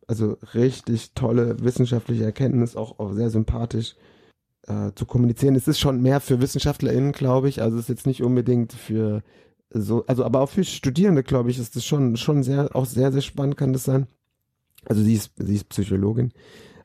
also 0.07 0.39
richtig 0.55 1.13
tolle 1.13 1.63
wissenschaftliche 1.63 2.25
Erkenntnis, 2.25 2.77
auch, 2.77 2.99
auch 2.99 3.13
sehr 3.13 3.29
sympathisch 3.29 3.95
äh, 4.67 4.93
zu 4.95 5.05
kommunizieren. 5.05 5.55
Es 5.55 5.69
ist 5.69 5.79
schon 5.79 6.01
mehr 6.01 6.21
für 6.21 6.41
WissenschaftlerInnen, 6.41 7.13
glaube 7.13 7.51
ich. 7.51 7.61
Also 7.61 7.77
es 7.77 7.83
ist 7.85 7.89
jetzt 7.91 8.07
nicht 8.07 8.23
unbedingt 8.23 8.73
für 8.73 9.23
so, 9.71 10.05
also 10.07 10.25
aber 10.25 10.41
auch 10.41 10.49
für 10.49 10.65
Studierende, 10.65 11.23
glaube 11.23 11.51
ich, 11.51 11.59
ist 11.59 11.77
das 11.77 11.85
schon, 11.85 12.17
schon 12.17 12.43
sehr, 12.43 12.75
auch 12.75 12.87
sehr, 12.87 13.13
sehr 13.13 13.21
spannend 13.21 13.57
kann 13.57 13.73
das 13.73 13.85
sein. 13.85 14.07
Also 14.87 15.03
sie 15.03 15.15
ist, 15.15 15.33
sie 15.37 15.57
ist 15.57 15.69
Psychologin. 15.69 16.33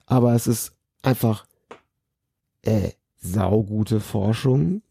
Aber 0.05 0.33
es 0.33 0.47
ist 0.47 0.73
einfach 1.01 1.45
äh, 2.63 2.91
saugute 3.17 3.99
Forschung, 3.99 4.81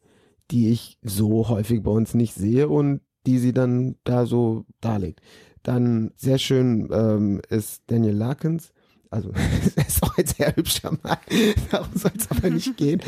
die 0.51 0.71
ich 0.71 0.99
so 1.03 1.49
häufig 1.49 1.83
bei 1.83 1.91
uns 1.91 2.15
nicht 2.15 2.35
sehe 2.35 2.69
und 2.69 3.01
die 3.27 3.39
sie 3.39 3.53
dann 3.53 3.97
da 4.05 4.27
so 4.27 4.65
darlegt. 4.81 5.21
Dann 5.63 6.13
sehr 6.17 6.39
schön 6.39 6.89
ähm, 6.93 7.41
ist 7.49 7.83
Daniel 7.87 8.17
Larkins, 8.17 8.73
also 9.11 9.31
er 9.77 9.87
ist 9.87 10.03
auch 10.03 10.17
ein 10.17 10.27
sehr 10.27 10.57
hübscher 10.57 10.91
Mann, 11.03 11.19
darum 11.71 11.95
soll 11.95 12.13
es 12.17 12.31
aber 12.31 12.51
nicht 12.51 12.77
gehen, 12.77 13.01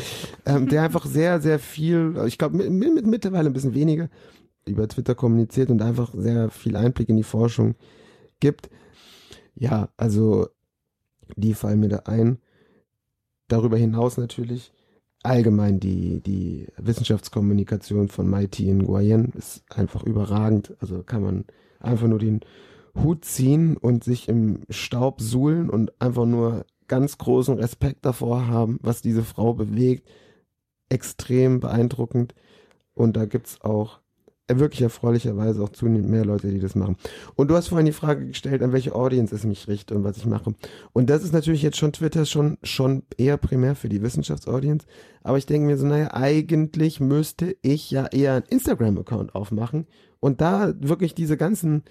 ähm, 0.45 0.69
der 0.69 0.83
einfach 0.83 1.05
sehr, 1.05 1.41
sehr 1.41 1.59
viel, 1.59 2.15
ich 2.27 2.37
glaube 2.37 2.55
mit, 2.55 2.69
mit, 2.69 3.05
mittlerweile 3.05 3.49
ein 3.49 3.53
bisschen 3.53 3.73
weniger 3.73 4.09
über 4.65 4.87
Twitter 4.87 5.15
kommuniziert 5.15 5.69
und 5.69 5.81
einfach 5.81 6.13
sehr 6.13 6.49
viel 6.49 6.75
Einblick 6.75 7.09
in 7.09 7.17
die 7.17 7.23
Forschung 7.23 7.75
gibt. 8.39 8.69
Ja, 9.55 9.89
also 9.97 10.47
die 11.35 11.53
fallen 11.53 11.79
mir 11.79 11.89
da 11.89 11.97
ein 12.05 12.39
darüber 13.47 13.77
hinaus 13.77 14.17
natürlich 14.17 14.71
allgemein 15.25 15.79
die, 15.79 16.21
die 16.21 16.67
Wissenschaftskommunikation 16.77 18.07
von 18.07 18.29
Mighty 18.29 18.69
in 18.69 18.85
Guayen 18.85 19.31
ist 19.33 19.63
einfach 19.69 20.03
überragend. 20.03 20.75
Also 20.79 21.03
kann 21.03 21.23
man 21.23 21.45
einfach 21.79 22.07
nur 22.07 22.19
den 22.19 22.41
Hut 22.95 23.25
ziehen 23.25 23.75
und 23.75 24.03
sich 24.03 24.29
im 24.29 24.61
Staub 24.69 25.19
suhlen 25.19 25.69
und 25.69 25.99
einfach 25.99 26.25
nur 26.25 26.65
ganz 26.87 27.17
großen 27.17 27.57
Respekt 27.57 28.05
davor 28.05 28.47
haben, 28.47 28.79
was 28.81 29.01
diese 29.01 29.23
Frau 29.23 29.53
bewegt. 29.53 30.07
Extrem 30.89 31.59
beeindruckend. 31.59 32.35
Und 32.93 33.17
da 33.17 33.25
gibt's 33.25 33.59
auch 33.61 33.99
wirklich 34.47 34.81
erfreulicherweise 34.81 35.61
auch 35.63 35.69
zunehmend 35.69 36.09
mehr 36.09 36.25
Leute, 36.25 36.49
die 36.49 36.59
das 36.59 36.75
machen. 36.75 36.97
Und 37.35 37.49
du 37.49 37.55
hast 37.55 37.69
vorhin 37.69 37.85
die 37.85 37.91
Frage 37.91 38.27
gestellt, 38.27 38.61
an 38.61 38.73
welche 38.73 38.93
Audience 38.93 39.33
es 39.33 39.43
mich 39.43 39.67
richte 39.67 39.95
und 39.95 40.03
was 40.03 40.17
ich 40.17 40.25
mache. 40.25 40.53
Und 40.93 41.09
das 41.09 41.23
ist 41.23 41.33
natürlich 41.33 41.63
jetzt 41.63 41.77
schon 41.77 41.93
Twitter 41.93 42.25
schon, 42.25 42.57
schon 42.63 43.03
eher 43.17 43.37
primär 43.37 43.75
für 43.75 43.89
die 43.89 44.01
Wissenschaftsaudience. 44.01 44.85
Aber 45.23 45.37
ich 45.37 45.47
denke 45.47 45.67
mir 45.67 45.77
so, 45.77 45.87
naja, 45.87 46.13
eigentlich 46.13 46.99
müsste 46.99 47.55
ich 47.61 47.89
ja 47.89 48.05
eher 48.05 48.33
einen 48.33 48.45
Instagram-Account 48.45 49.33
aufmachen 49.33 49.87
und 50.19 50.41
da 50.41 50.73
wirklich 50.79 51.15
diese 51.15 51.37
ganzen 51.37 51.83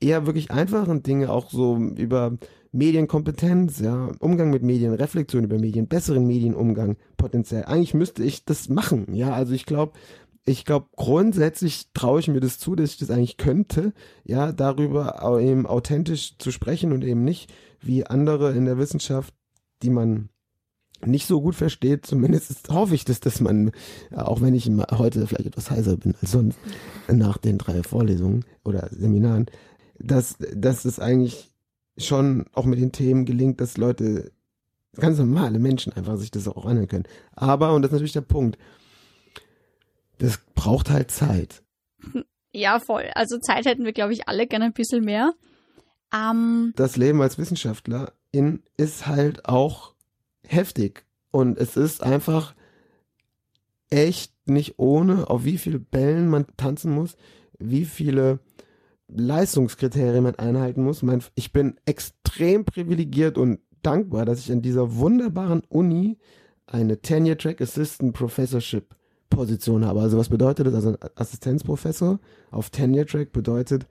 eher 0.00 0.26
wirklich 0.26 0.50
einfachen 0.50 1.02
Dinge 1.02 1.30
auch 1.30 1.50
so 1.50 1.76
über 1.76 2.36
Medienkompetenz, 2.72 3.80
ja, 3.80 4.10
Umgang 4.20 4.50
mit 4.50 4.62
Medien, 4.62 4.92
Reflexion 4.92 5.44
über 5.44 5.58
Medien, 5.58 5.88
besseren 5.88 6.26
Medienumgang 6.26 6.96
potenziell. 7.16 7.64
Eigentlich 7.64 7.94
müsste 7.94 8.22
ich 8.22 8.44
das 8.44 8.68
machen, 8.68 9.14
ja. 9.14 9.32
Also 9.32 9.54
ich 9.54 9.64
glaube, 9.64 9.92
ich 10.46 10.64
glaube, 10.64 10.86
grundsätzlich 10.94 11.88
traue 11.92 12.20
ich 12.20 12.28
mir 12.28 12.40
das 12.40 12.58
zu, 12.58 12.76
dass 12.76 12.90
ich 12.90 12.98
das 12.98 13.10
eigentlich 13.10 13.36
könnte, 13.36 13.92
ja, 14.24 14.52
darüber 14.52 15.38
eben 15.40 15.66
authentisch 15.66 16.38
zu 16.38 16.52
sprechen 16.52 16.92
und 16.92 17.02
eben 17.02 17.24
nicht 17.24 17.52
wie 17.80 18.06
andere 18.06 18.52
in 18.52 18.64
der 18.64 18.78
Wissenschaft, 18.78 19.34
die 19.82 19.90
man 19.90 20.28
nicht 21.04 21.26
so 21.26 21.42
gut 21.42 21.56
versteht, 21.56 22.06
zumindest 22.06 22.68
hoffe 22.70 22.94
ich 22.94 23.04
das, 23.04 23.20
dass 23.20 23.40
man, 23.40 23.72
auch 24.14 24.40
wenn 24.40 24.54
ich 24.54 24.70
heute 24.92 25.26
vielleicht 25.26 25.46
etwas 25.46 25.70
heiser 25.70 25.96
bin 25.96 26.14
als 26.22 26.30
sonst, 26.30 26.58
nach 27.08 27.38
den 27.38 27.58
drei 27.58 27.82
Vorlesungen 27.82 28.44
oder 28.64 28.88
Seminaren, 28.92 29.46
dass, 29.98 30.36
dass 30.54 30.84
es 30.84 31.00
eigentlich 31.00 31.52
schon 31.98 32.46
auch 32.52 32.64
mit 32.64 32.78
den 32.78 32.92
Themen 32.92 33.24
gelingt, 33.24 33.60
dass 33.60 33.76
Leute, 33.76 34.30
ganz 34.94 35.18
normale 35.18 35.58
Menschen 35.58 35.92
einfach 35.92 36.16
sich 36.16 36.30
das 36.30 36.48
auch 36.48 36.64
anhören 36.64 36.88
können. 36.88 37.04
Aber, 37.32 37.74
und 37.74 37.82
das 37.82 37.90
ist 37.90 37.94
natürlich 37.94 38.12
der 38.12 38.22
Punkt, 38.22 38.56
das 40.18 40.38
braucht 40.54 40.90
halt 40.90 41.10
Zeit. 41.10 41.62
Ja, 42.52 42.80
voll. 42.80 43.10
Also 43.14 43.36
Zeit 43.36 43.66
hätten 43.66 43.84
wir, 43.84 43.92
glaube 43.92 44.14
ich, 44.14 44.28
alle 44.28 44.46
gerne 44.46 44.64
ein 44.64 44.72
bisschen 44.72 45.04
mehr. 45.04 45.34
Ähm, 46.14 46.72
das 46.74 46.96
Leben 46.96 47.20
als 47.20 47.36
Wissenschaftler 47.36 48.14
in, 48.32 48.62
ist 48.78 49.06
halt 49.06 49.46
auch 49.46 49.92
heftig. 50.42 51.04
Und 51.30 51.58
es 51.58 51.76
ist 51.76 52.02
einfach 52.02 52.54
echt 53.90 54.32
nicht 54.48 54.78
ohne, 54.78 55.28
auf 55.28 55.44
wie 55.44 55.58
viele 55.58 55.78
Bällen 55.78 56.30
man 56.30 56.46
tanzen 56.56 56.92
muss, 56.92 57.16
wie 57.58 57.84
viele 57.84 58.38
Leistungskriterien 59.08 60.24
man 60.24 60.36
einhalten 60.36 60.82
muss. 60.82 61.02
Mein, 61.02 61.22
ich 61.34 61.52
bin 61.52 61.76
extrem 61.84 62.64
privilegiert 62.64 63.36
und 63.36 63.60
dankbar, 63.82 64.24
dass 64.24 64.40
ich 64.40 64.50
an 64.50 64.62
dieser 64.62 64.96
wunderbaren 64.96 65.62
Uni 65.68 66.16
eine 66.66 67.00
Tenure 67.00 67.36
Track 67.36 67.60
Assistant 67.60 68.14
Professorship 68.14 68.96
Position 69.28 69.84
habe. 69.84 70.00
Also 70.00 70.18
was 70.18 70.28
bedeutet 70.28 70.66
das? 70.66 70.74
Also 70.74 70.90
ein 70.90 70.98
Assistenzprofessor 71.14 72.20
auf 72.50 72.70
Tenure 72.70 73.06
Track 73.06 73.32
bedeutet, 73.32 73.86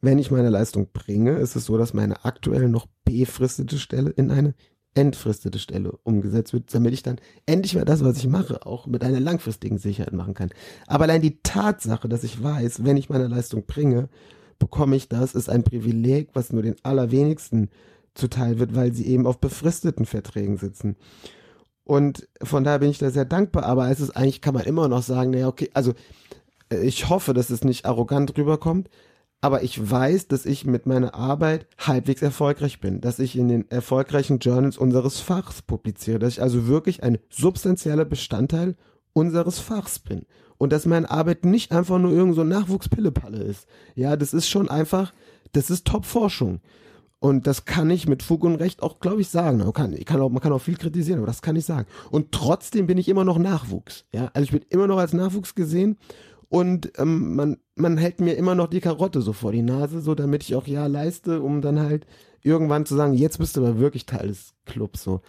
wenn 0.00 0.18
ich 0.18 0.30
meine 0.30 0.50
Leistung 0.50 0.88
bringe, 0.92 1.38
ist 1.38 1.56
es 1.56 1.66
so, 1.66 1.78
dass 1.78 1.94
meine 1.94 2.24
aktuell 2.24 2.68
noch 2.68 2.86
befristete 3.04 3.78
Stelle 3.78 4.10
in 4.10 4.30
eine 4.30 4.54
entfristete 4.94 5.58
Stelle 5.58 5.92
umgesetzt 6.02 6.52
wird, 6.52 6.74
damit 6.74 6.92
ich 6.92 7.02
dann 7.02 7.20
endlich 7.46 7.76
mal 7.76 7.84
das, 7.84 8.02
was 8.02 8.18
ich 8.18 8.26
mache, 8.26 8.66
auch 8.66 8.86
mit 8.86 9.04
einer 9.04 9.20
langfristigen 9.20 9.78
Sicherheit 9.78 10.12
machen 10.12 10.34
kann. 10.34 10.50
Aber 10.86 11.04
allein 11.04 11.22
die 11.22 11.40
Tatsache, 11.42 12.08
dass 12.08 12.24
ich 12.24 12.42
weiß, 12.42 12.84
wenn 12.84 12.96
ich 12.96 13.08
meine 13.08 13.28
Leistung 13.28 13.66
bringe, 13.66 14.08
bekomme 14.58 14.96
ich 14.96 15.08
das, 15.08 15.34
ist 15.34 15.48
ein 15.48 15.62
Privileg, 15.62 16.30
was 16.34 16.52
nur 16.52 16.62
den 16.62 16.76
allerwenigsten 16.82 17.70
zuteil 18.14 18.58
wird, 18.58 18.74
weil 18.74 18.92
sie 18.92 19.06
eben 19.06 19.26
auf 19.26 19.38
befristeten 19.38 20.06
Verträgen 20.06 20.56
sitzen. 20.56 20.96
Und 21.90 22.28
von 22.40 22.62
daher 22.62 22.78
bin 22.78 22.90
ich 22.90 22.98
da 22.98 23.10
sehr 23.10 23.24
dankbar, 23.24 23.64
aber 23.64 23.90
es 23.90 23.98
ist 23.98 24.10
eigentlich, 24.10 24.40
kann 24.40 24.54
man 24.54 24.62
immer 24.62 24.86
noch 24.86 25.02
sagen, 25.02 25.32
naja, 25.32 25.48
okay, 25.48 25.70
also 25.74 25.92
äh, 26.70 26.82
ich 26.82 27.08
hoffe, 27.08 27.34
dass 27.34 27.50
es 27.50 27.64
nicht 27.64 27.84
arrogant 27.84 28.38
rüberkommt, 28.38 28.88
aber 29.40 29.64
ich 29.64 29.90
weiß, 29.90 30.28
dass 30.28 30.46
ich 30.46 30.64
mit 30.64 30.86
meiner 30.86 31.16
Arbeit 31.16 31.66
halbwegs 31.78 32.22
erfolgreich 32.22 32.78
bin, 32.78 33.00
dass 33.00 33.18
ich 33.18 33.36
in 33.36 33.48
den 33.48 33.68
erfolgreichen 33.72 34.38
Journals 34.38 34.78
unseres 34.78 35.18
Fachs 35.18 35.62
publiziere, 35.62 36.20
dass 36.20 36.34
ich 36.34 36.42
also 36.42 36.68
wirklich 36.68 37.02
ein 37.02 37.18
substanzieller 37.28 38.04
Bestandteil 38.04 38.76
unseres 39.12 39.58
Fachs 39.58 39.98
bin. 39.98 40.26
Und 40.58 40.72
dass 40.72 40.86
meine 40.86 41.10
Arbeit 41.10 41.44
nicht 41.44 41.72
einfach 41.72 41.98
nur 41.98 42.12
irgend 42.12 42.36
so 42.36 42.44
Nachwuchspillepalle 42.44 43.42
ist. 43.42 43.66
Ja, 43.96 44.14
das 44.14 44.32
ist 44.32 44.48
schon 44.48 44.68
einfach, 44.68 45.12
das 45.50 45.70
ist 45.70 45.88
Top-Forschung. 45.88 46.60
Und 47.20 47.46
das 47.46 47.66
kann 47.66 47.90
ich 47.90 48.08
mit 48.08 48.22
Fug 48.22 48.44
und 48.44 48.56
Recht 48.56 48.82
auch, 48.82 48.98
glaube 48.98 49.20
ich, 49.20 49.28
sagen. 49.28 49.58
Man 49.58 49.72
kann, 49.74 49.92
ich 49.92 50.06
kann 50.06 50.20
auch, 50.20 50.30
man 50.30 50.40
kann 50.40 50.52
auch 50.52 50.60
viel 50.60 50.76
kritisieren, 50.76 51.18
aber 51.18 51.26
das 51.26 51.42
kann 51.42 51.54
ich 51.54 51.66
sagen. 51.66 51.86
Und 52.10 52.32
trotzdem 52.32 52.86
bin 52.86 52.96
ich 52.96 53.08
immer 53.08 53.24
noch 53.24 53.38
Nachwuchs. 53.38 54.06
Ja, 54.12 54.30
also 54.32 54.44
ich 54.44 54.52
bin 54.52 54.62
immer 54.70 54.86
noch 54.86 54.96
als 54.96 55.12
Nachwuchs 55.12 55.54
gesehen 55.54 55.98
und 56.48 56.92
ähm, 56.98 57.36
man, 57.36 57.58
man 57.76 57.98
hält 57.98 58.20
mir 58.20 58.32
immer 58.32 58.54
noch 58.54 58.68
die 58.68 58.80
Karotte 58.80 59.20
so 59.20 59.34
vor 59.34 59.52
die 59.52 59.62
Nase, 59.62 60.00
so 60.00 60.14
damit 60.14 60.42
ich 60.42 60.54
auch 60.54 60.66
ja 60.66 60.86
leiste, 60.86 61.42
um 61.42 61.60
dann 61.60 61.78
halt 61.78 62.06
irgendwann 62.42 62.86
zu 62.86 62.96
sagen, 62.96 63.12
jetzt 63.12 63.38
bist 63.38 63.56
du 63.56 63.60
aber 63.60 63.78
wirklich 63.78 64.06
Teil 64.06 64.28
des 64.28 64.54
Clubs 64.64 65.04
so. 65.04 65.20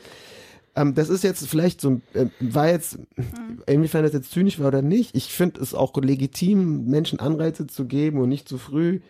Ähm, 0.76 0.96
das 0.96 1.10
ist 1.10 1.26
jetzt 1.26 1.46
vielleicht 1.48 1.82
so, 1.82 2.00
äh, 2.14 2.28
war 2.39 2.70
jetzt, 2.70 2.98
mhm. 3.18 3.64
inwiefern 3.68 4.04
das 4.04 4.14
jetzt 4.14 4.32
zynisch 4.32 4.60
war 4.60 4.70
oder 4.70 4.82
nicht. 4.82 5.16
Ich 5.16 5.34
finde 5.34 5.60
es 5.60 5.74
auch 5.74 5.96
legitim, 5.98 6.86
Menschen 6.86 7.20
Anreize 7.20 7.68
zu 7.68 7.86
geben 7.86 8.20
und 8.20 8.30
nicht 8.30 8.48
zu 8.48 8.58
früh 8.58 9.02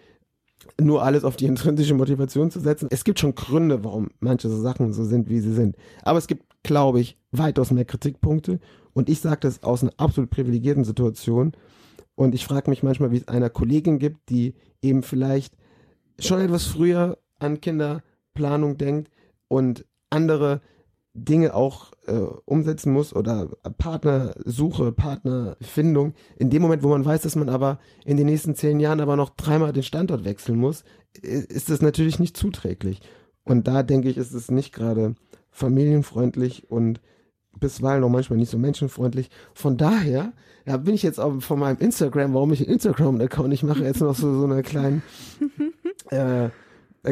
nur 0.80 1.04
alles 1.04 1.24
auf 1.24 1.36
die 1.36 1.46
intrinsische 1.46 1.94
Motivation 1.94 2.52
zu 2.52 2.60
setzen. 2.60 2.88
Es 2.92 3.04
gibt 3.04 3.20
schon 3.20 3.36
Gründe, 3.36 3.84
warum 3.84 4.10
manche 4.20 4.50
so 4.50 4.60
Sachen 4.60 4.94
so 4.94 5.04
sind, 5.04 5.30
wie 5.30 5.40
sie 5.40 5.54
sind. 5.54 5.76
Aber 6.04 6.18
es 6.18 6.28
gibt, 6.28 6.44
glaube 6.64 7.00
ich, 7.00 7.18
weitaus 7.32 7.72
mehr 7.72 7.86
Kritikpunkte. 7.86 8.60
Und 8.94 9.10
ich 9.10 9.22
sage 9.22 9.42
das 9.42 9.64
aus 9.64 9.84
einer 9.84 9.94
absolut 9.98 10.30
privilegierten 10.30 10.84
Situation. 10.84 11.54
Und 12.16 12.36
ich 12.36 12.46
frage 12.46 12.70
mich 12.70 12.84
manchmal, 12.84 13.12
wie 13.12 13.18
es 13.18 13.28
einer 13.28 13.50
Kollegin 13.50 14.00
gibt, 14.00 14.30
die 14.30 14.54
eben 14.82 15.04
vielleicht 15.04 15.56
schon 16.20 16.42
etwas 16.42 16.66
früher 16.66 17.18
an 17.40 17.62
Kinderplanung 17.62 18.78
denkt 18.78 19.10
und 19.48 19.86
andere 20.10 20.62
Dinge 21.14 21.54
auch 21.54 21.92
äh, 22.08 22.14
umsetzen 22.46 22.94
muss 22.94 23.14
oder 23.14 23.50
Partnersuche, 23.78 24.92
Partnerfindung. 24.92 26.14
In 26.38 26.50
dem 26.50 26.62
Moment, 26.62 26.84
wo 26.84 26.90
man 26.90 27.06
weiß, 27.06 27.22
dass 27.22 27.36
man 27.36 27.50
aber 27.50 27.80
in 28.06 28.18
den 28.18 28.28
nächsten 28.28 28.56
zehn 28.56 28.80
Jahren 28.80 29.02
aber 29.02 29.16
noch 29.16 29.32
dreimal 29.32 29.74
den 29.74 29.84
Standort 29.84 30.24
wechseln 30.24 30.58
muss, 30.58 30.84
ist 31.22 31.70
das 31.70 31.82
natürlich 31.82 32.20
nicht 32.20 32.38
zuträglich. 32.38 33.02
Und 33.44 33.68
da 33.68 33.84
denke 33.84 34.10
ich, 34.10 34.18
ist 34.18 34.34
es 34.34 34.52
nicht 34.52 34.74
gerade 34.74 35.16
familienfreundlich 35.50 36.72
und 36.72 37.02
bisweilen 37.60 38.04
auch 38.04 38.10
manchmal 38.10 38.40
nicht 38.40 38.52
so 38.52 38.58
menschenfreundlich. 38.58 39.30
Von 39.54 39.78
daher, 39.78 40.32
ja, 40.66 40.78
bin 40.78 40.94
ich 40.94 41.04
jetzt 41.04 41.20
auch 41.20 41.42
von 41.42 41.60
meinem 41.60 41.78
Instagram, 41.80 42.34
warum 42.34 42.54
ich 42.54 42.60
den 42.60 42.70
Instagram-Account 42.70 43.50
nicht 43.50 43.64
mache, 43.64 43.84
jetzt 43.84 44.00
noch 44.00 44.16
so, 44.16 44.40
so 44.40 44.46
eine 44.46 44.64
kleinen 44.64 45.04
äh, 46.10 46.50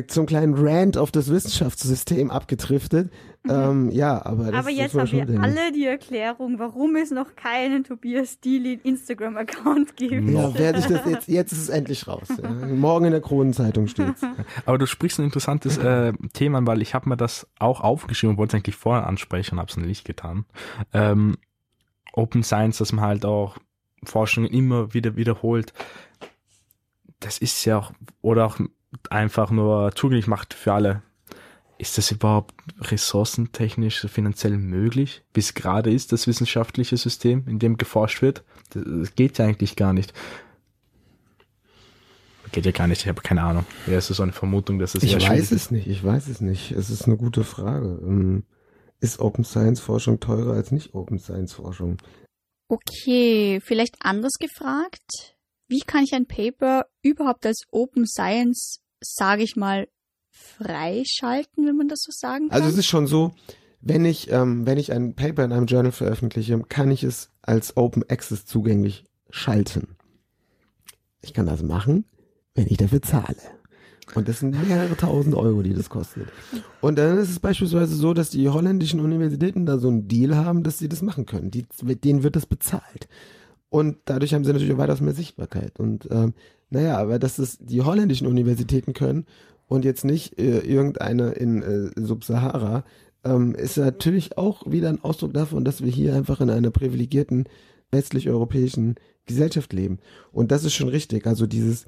zum 0.07 0.27
kleinen 0.27 0.53
Rant 0.53 0.97
auf 0.97 1.11
das 1.11 1.31
Wissenschaftssystem 1.31 2.29
abgedriftet. 2.29 3.11
Mhm. 3.43 3.51
Ähm, 3.51 3.91
ja, 3.91 4.23
aber 4.23 4.51
das 4.51 4.55
Aber 4.55 4.69
jetzt 4.69 4.93
haben 4.93 5.11
wir 5.11 5.41
alle 5.41 5.71
die 5.71 5.85
Erklärung, 5.85 6.59
warum 6.59 6.95
es 6.95 7.09
noch 7.09 7.35
keinen 7.35 7.83
Tobias 7.83 8.39
Dili 8.39 8.79
Instagram-Account 8.83 9.95
gibt. 9.95 10.29
Ja, 10.29 10.53
werde 10.57 10.79
ich 10.79 10.85
das 10.85 11.05
jetzt, 11.05 11.27
jetzt 11.27 11.51
ist 11.53 11.61
es 11.61 11.69
endlich 11.69 12.07
raus. 12.07 12.27
Ja. 12.41 12.49
Morgen 12.49 13.05
in 13.05 13.11
der 13.11 13.21
Kronenzeitung 13.21 13.87
steht's. 13.87 14.21
Aber 14.65 14.77
du 14.77 14.85
sprichst 14.85 15.19
ein 15.19 15.25
interessantes 15.25 15.77
äh, 15.77 16.13
Thema 16.33 16.59
an, 16.59 16.67
weil 16.67 16.81
ich 16.81 16.93
habe 16.93 17.09
mir 17.09 17.17
das 17.17 17.47
auch 17.57 17.81
aufgeschrieben 17.81 18.35
und 18.35 18.37
wollte 18.37 18.55
es 18.55 18.61
eigentlich 18.61 18.75
vorher 18.75 19.07
ansprechen 19.07 19.55
und 19.55 19.59
habe 19.61 19.71
es 19.71 19.77
nicht 19.77 20.05
getan. 20.05 20.45
Ähm, 20.93 21.37
Open 22.13 22.43
Science, 22.43 22.77
dass 22.77 22.91
man 22.91 23.05
halt 23.05 23.25
auch 23.25 23.57
Forschungen 24.03 24.49
immer 24.49 24.93
wieder 24.93 25.15
wiederholt. 25.15 25.73
Das 27.19 27.37
ist 27.39 27.65
ja 27.65 27.77
auch, 27.77 27.91
oder 28.21 28.45
auch 28.45 28.59
einfach 29.09 29.51
nur 29.51 29.93
zugänglich 29.95 30.27
macht 30.27 30.53
für 30.53 30.73
alle. 30.73 31.01
Ist 31.77 31.97
das 31.97 32.11
überhaupt 32.11 32.53
ressourcentechnisch, 32.81 34.05
finanziell 34.07 34.57
möglich, 34.57 35.23
wie 35.33 35.39
es 35.39 35.53
gerade 35.53 35.91
ist, 35.91 36.11
das 36.11 36.27
wissenschaftliche 36.27 36.97
System, 36.97 37.47
in 37.47 37.59
dem 37.59 37.77
geforscht 37.77 38.21
wird? 38.21 38.43
Das 38.71 39.15
geht 39.15 39.37
ja 39.37 39.45
eigentlich 39.45 39.75
gar 39.75 39.93
nicht. 39.93 40.13
Geht 42.51 42.65
ja 42.65 42.71
gar 42.71 42.87
nicht, 42.87 43.03
ich 43.03 43.07
habe 43.07 43.21
keine 43.21 43.43
Ahnung. 43.43 43.65
Ja, 43.85 43.93
es 43.93 44.09
ist 44.09 44.17
so 44.17 44.23
eine 44.23 44.31
Vermutung, 44.33 44.79
dass 44.79 44.95
es 44.95 45.03
Ich 45.03 45.15
weiß 45.15 45.51
es 45.51 45.69
nicht, 45.69 45.87
ich 45.87 46.03
weiß 46.03 46.27
es 46.27 46.41
nicht. 46.41 46.71
Es 46.71 46.89
ist 46.89 47.05
eine 47.05 47.15
gute 47.15 47.43
Frage. 47.43 47.99
Ähm, 48.01 48.43
ist 48.99 49.19
Open 49.19 49.45
Science 49.45 49.79
Forschung 49.79 50.19
teurer 50.19 50.53
als 50.53 50.71
nicht 50.71 50.95
Open 50.95 51.19
Science 51.19 51.53
Forschung? 51.53 51.97
Okay, 52.67 53.61
vielleicht 53.63 53.95
anders 54.01 54.33
gefragt 54.39 55.35
wie 55.69 55.81
kann 55.81 56.03
ich 56.03 56.13
ein 56.13 56.25
Paper 56.25 56.85
überhaupt 57.01 57.45
als 57.45 57.63
Open 57.71 58.05
Science, 58.05 58.81
sage 58.99 59.43
ich 59.43 59.55
mal, 59.55 59.87
freischalten, 60.31 61.65
wenn 61.65 61.77
man 61.77 61.87
das 61.87 62.01
so 62.01 62.11
sagen 62.11 62.49
kann? 62.49 62.57
Also 62.57 62.69
es 62.69 62.77
ist 62.77 62.87
schon 62.87 63.07
so, 63.07 63.33
wenn 63.79 64.03
ich, 64.03 64.29
ähm, 64.31 64.65
wenn 64.65 64.77
ich 64.77 64.91
ein 64.91 65.15
Paper 65.15 65.45
in 65.45 65.53
einem 65.53 65.67
Journal 65.67 65.91
veröffentliche, 65.91 66.59
kann 66.67 66.91
ich 66.91 67.03
es 67.03 67.29
als 67.41 67.77
Open 67.77 68.03
Access 68.09 68.45
zugänglich 68.45 69.05
schalten. 69.29 69.95
Ich 71.21 71.33
kann 71.33 71.45
das 71.45 71.63
machen, 71.63 72.05
wenn 72.55 72.67
ich 72.67 72.77
dafür 72.77 73.01
zahle. 73.01 73.37
Und 74.15 74.27
das 74.27 74.39
sind 74.39 74.59
mehrere 74.67 74.97
tausend 74.97 75.35
Euro, 75.35 75.61
die 75.61 75.73
das 75.73 75.89
kostet. 75.89 76.29
Und 76.81 76.97
dann 76.97 77.19
ist 77.19 77.29
es 77.29 77.39
beispielsweise 77.39 77.95
so, 77.95 78.15
dass 78.15 78.31
die 78.31 78.49
holländischen 78.49 78.99
Universitäten 78.99 79.67
da 79.67 79.77
so 79.77 79.87
einen 79.87 80.07
Deal 80.07 80.35
haben, 80.35 80.63
dass 80.63 80.79
sie 80.79 80.89
das 80.89 81.03
machen 81.03 81.27
können. 81.27 81.51
Die, 81.51 81.67
denen 81.83 82.23
wird 82.23 82.35
das 82.35 82.47
bezahlt. 82.47 83.07
Und 83.69 83.97
dadurch 84.05 84.33
haben 84.33 84.43
sie 84.43 84.51
natürlich 84.51 84.73
auch 84.73 84.79
weitaus 84.79 85.01
mehr 85.01 85.13
Sichtbarkeit. 85.13 85.79
Und 85.79 86.07
ähm, 86.11 86.33
naja, 86.69 86.97
aber 86.97 87.19
dass 87.19 87.39
es 87.39 87.57
die 87.59 87.81
holländischen 87.81 88.27
Universitäten 88.27 88.93
können 88.93 89.25
und 89.67 89.85
jetzt 89.85 90.05
nicht 90.05 90.39
äh, 90.39 90.59
irgendeine 90.59 91.31
in 91.31 91.61
äh, 91.61 91.91
Subsahara, 91.95 92.83
ähm, 93.23 93.53
ist 93.55 93.77
natürlich 93.77 94.37
auch 94.37 94.69
wieder 94.69 94.89
ein 94.89 95.03
Ausdruck 95.03 95.33
davon, 95.33 95.65
dass 95.65 95.83
wir 95.83 95.91
hier 95.91 96.15
einfach 96.15 96.41
in 96.41 96.49
einer 96.49 96.71
privilegierten 96.71 97.45
westlich-europäischen 97.91 98.95
Gesellschaft 99.25 99.73
leben. 99.73 99.99
Und 100.31 100.51
das 100.51 100.63
ist 100.63 100.73
schon 100.73 100.89
richtig. 100.89 101.27
Also 101.27 101.45
dieses, 101.45 101.85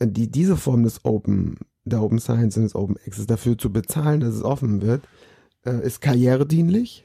die, 0.00 0.30
diese 0.30 0.56
Form 0.56 0.84
des 0.84 1.04
Open, 1.04 1.58
der 1.84 2.02
Open 2.02 2.18
Science 2.18 2.56
und 2.56 2.64
des 2.64 2.74
Open 2.74 2.96
Access 3.06 3.26
dafür 3.26 3.56
zu 3.56 3.72
bezahlen, 3.72 4.20
dass 4.20 4.34
es 4.34 4.42
offen 4.42 4.82
wird, 4.82 5.02
äh, 5.64 5.84
ist 5.84 6.00
karrieredienlich 6.00 7.04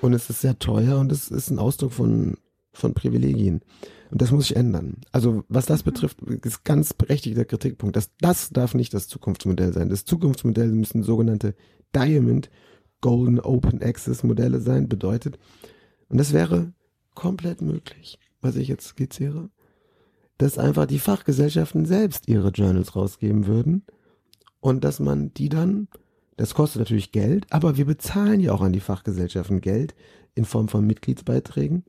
und 0.00 0.12
es 0.12 0.28
ist 0.30 0.40
sehr 0.40 0.58
teuer 0.58 0.98
und 0.98 1.10
es 1.10 1.30
ist 1.30 1.50
ein 1.50 1.58
Ausdruck 1.58 1.92
von 1.92 2.36
von 2.72 2.94
Privilegien. 2.94 3.60
Und 4.10 4.20
das 4.20 4.30
muss 4.30 4.48
sich 4.48 4.56
ändern. 4.56 4.96
Also 5.10 5.44
was 5.48 5.66
das 5.66 5.82
betrifft, 5.82 6.20
ist 6.22 6.64
ganz 6.64 6.92
berechtigter 6.92 7.44
Kritikpunkt. 7.44 7.96
Das, 7.96 8.10
das 8.20 8.50
darf 8.50 8.74
nicht 8.74 8.92
das 8.94 9.08
Zukunftsmodell 9.08 9.72
sein. 9.72 9.88
Das 9.88 10.04
Zukunftsmodell 10.04 10.68
müssen 10.72 11.02
sogenannte 11.02 11.54
Diamond 11.94 12.50
Golden 13.00 13.40
Open 13.40 13.82
Access 13.82 14.22
Modelle 14.22 14.60
sein, 14.60 14.88
bedeutet. 14.88 15.38
Und 16.08 16.18
das 16.18 16.32
wäre 16.32 16.72
komplett 17.14 17.60
möglich, 17.60 18.18
was 18.40 18.56
ich 18.56 18.68
jetzt 18.68 18.86
skizziere, 18.86 19.50
dass 20.38 20.58
einfach 20.58 20.86
die 20.86 20.98
Fachgesellschaften 20.98 21.84
selbst 21.84 22.28
ihre 22.28 22.48
Journals 22.48 22.96
rausgeben 22.96 23.46
würden 23.46 23.84
und 24.60 24.84
dass 24.84 25.00
man 25.00 25.34
die 25.34 25.48
dann, 25.48 25.88
das 26.36 26.54
kostet 26.54 26.80
natürlich 26.80 27.12
Geld, 27.12 27.46
aber 27.50 27.76
wir 27.76 27.84
bezahlen 27.84 28.40
ja 28.40 28.52
auch 28.52 28.62
an 28.62 28.72
die 28.72 28.80
Fachgesellschaften 28.80 29.60
Geld 29.60 29.94
in 30.34 30.44
Form 30.44 30.68
von 30.68 30.86
Mitgliedsbeiträgen 30.86 31.84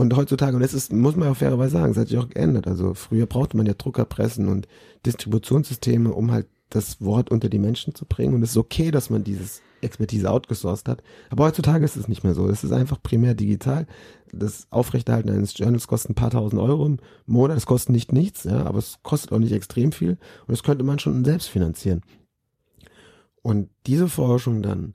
und 0.00 0.14
heutzutage, 0.14 0.54
und 0.54 0.62
das 0.62 0.74
ist, 0.74 0.92
muss 0.92 1.16
man 1.16 1.28
auch 1.28 1.36
fairerweise 1.36 1.72
sagen, 1.72 1.90
es 1.90 1.98
hat 1.98 2.06
sich 2.06 2.18
auch 2.18 2.28
geändert. 2.28 2.68
Also 2.68 2.94
früher 2.94 3.26
brauchte 3.26 3.56
man 3.56 3.66
ja 3.66 3.74
Druckerpressen 3.74 4.46
und 4.46 4.68
Distributionssysteme, 5.04 6.12
um 6.12 6.30
halt 6.30 6.46
das 6.70 7.00
Wort 7.00 7.32
unter 7.32 7.48
die 7.48 7.58
Menschen 7.58 7.96
zu 7.96 8.06
bringen. 8.06 8.34
Und 8.34 8.44
es 8.44 8.52
ist 8.52 8.58
okay, 8.58 8.92
dass 8.92 9.10
man 9.10 9.24
dieses 9.24 9.60
Expertise 9.80 10.30
outgesourced 10.30 10.88
hat. 10.88 11.02
Aber 11.30 11.46
heutzutage 11.46 11.84
ist 11.84 11.96
es 11.96 12.06
nicht 12.06 12.22
mehr 12.22 12.34
so. 12.34 12.48
Es 12.48 12.62
ist 12.62 12.70
einfach 12.70 13.02
primär 13.02 13.34
digital. 13.34 13.88
Das 14.32 14.68
Aufrechterhalten 14.70 15.30
eines 15.30 15.58
Journals 15.58 15.88
kostet 15.88 16.12
ein 16.12 16.14
paar 16.14 16.30
tausend 16.30 16.62
Euro 16.62 16.86
im 16.86 16.98
Monat. 17.26 17.56
Es 17.56 17.66
kostet 17.66 17.90
nicht 17.90 18.12
nichts, 18.12 18.44
ja, 18.44 18.66
aber 18.66 18.78
es 18.78 19.00
kostet 19.02 19.32
auch 19.32 19.40
nicht 19.40 19.52
extrem 19.52 19.90
viel. 19.90 20.10
Und 20.10 20.52
das 20.52 20.62
könnte 20.62 20.84
man 20.84 21.00
schon 21.00 21.24
selbst 21.24 21.48
finanzieren. 21.48 22.02
Und 23.42 23.68
diese 23.86 24.08
Forschung 24.08 24.62
dann 24.62 24.94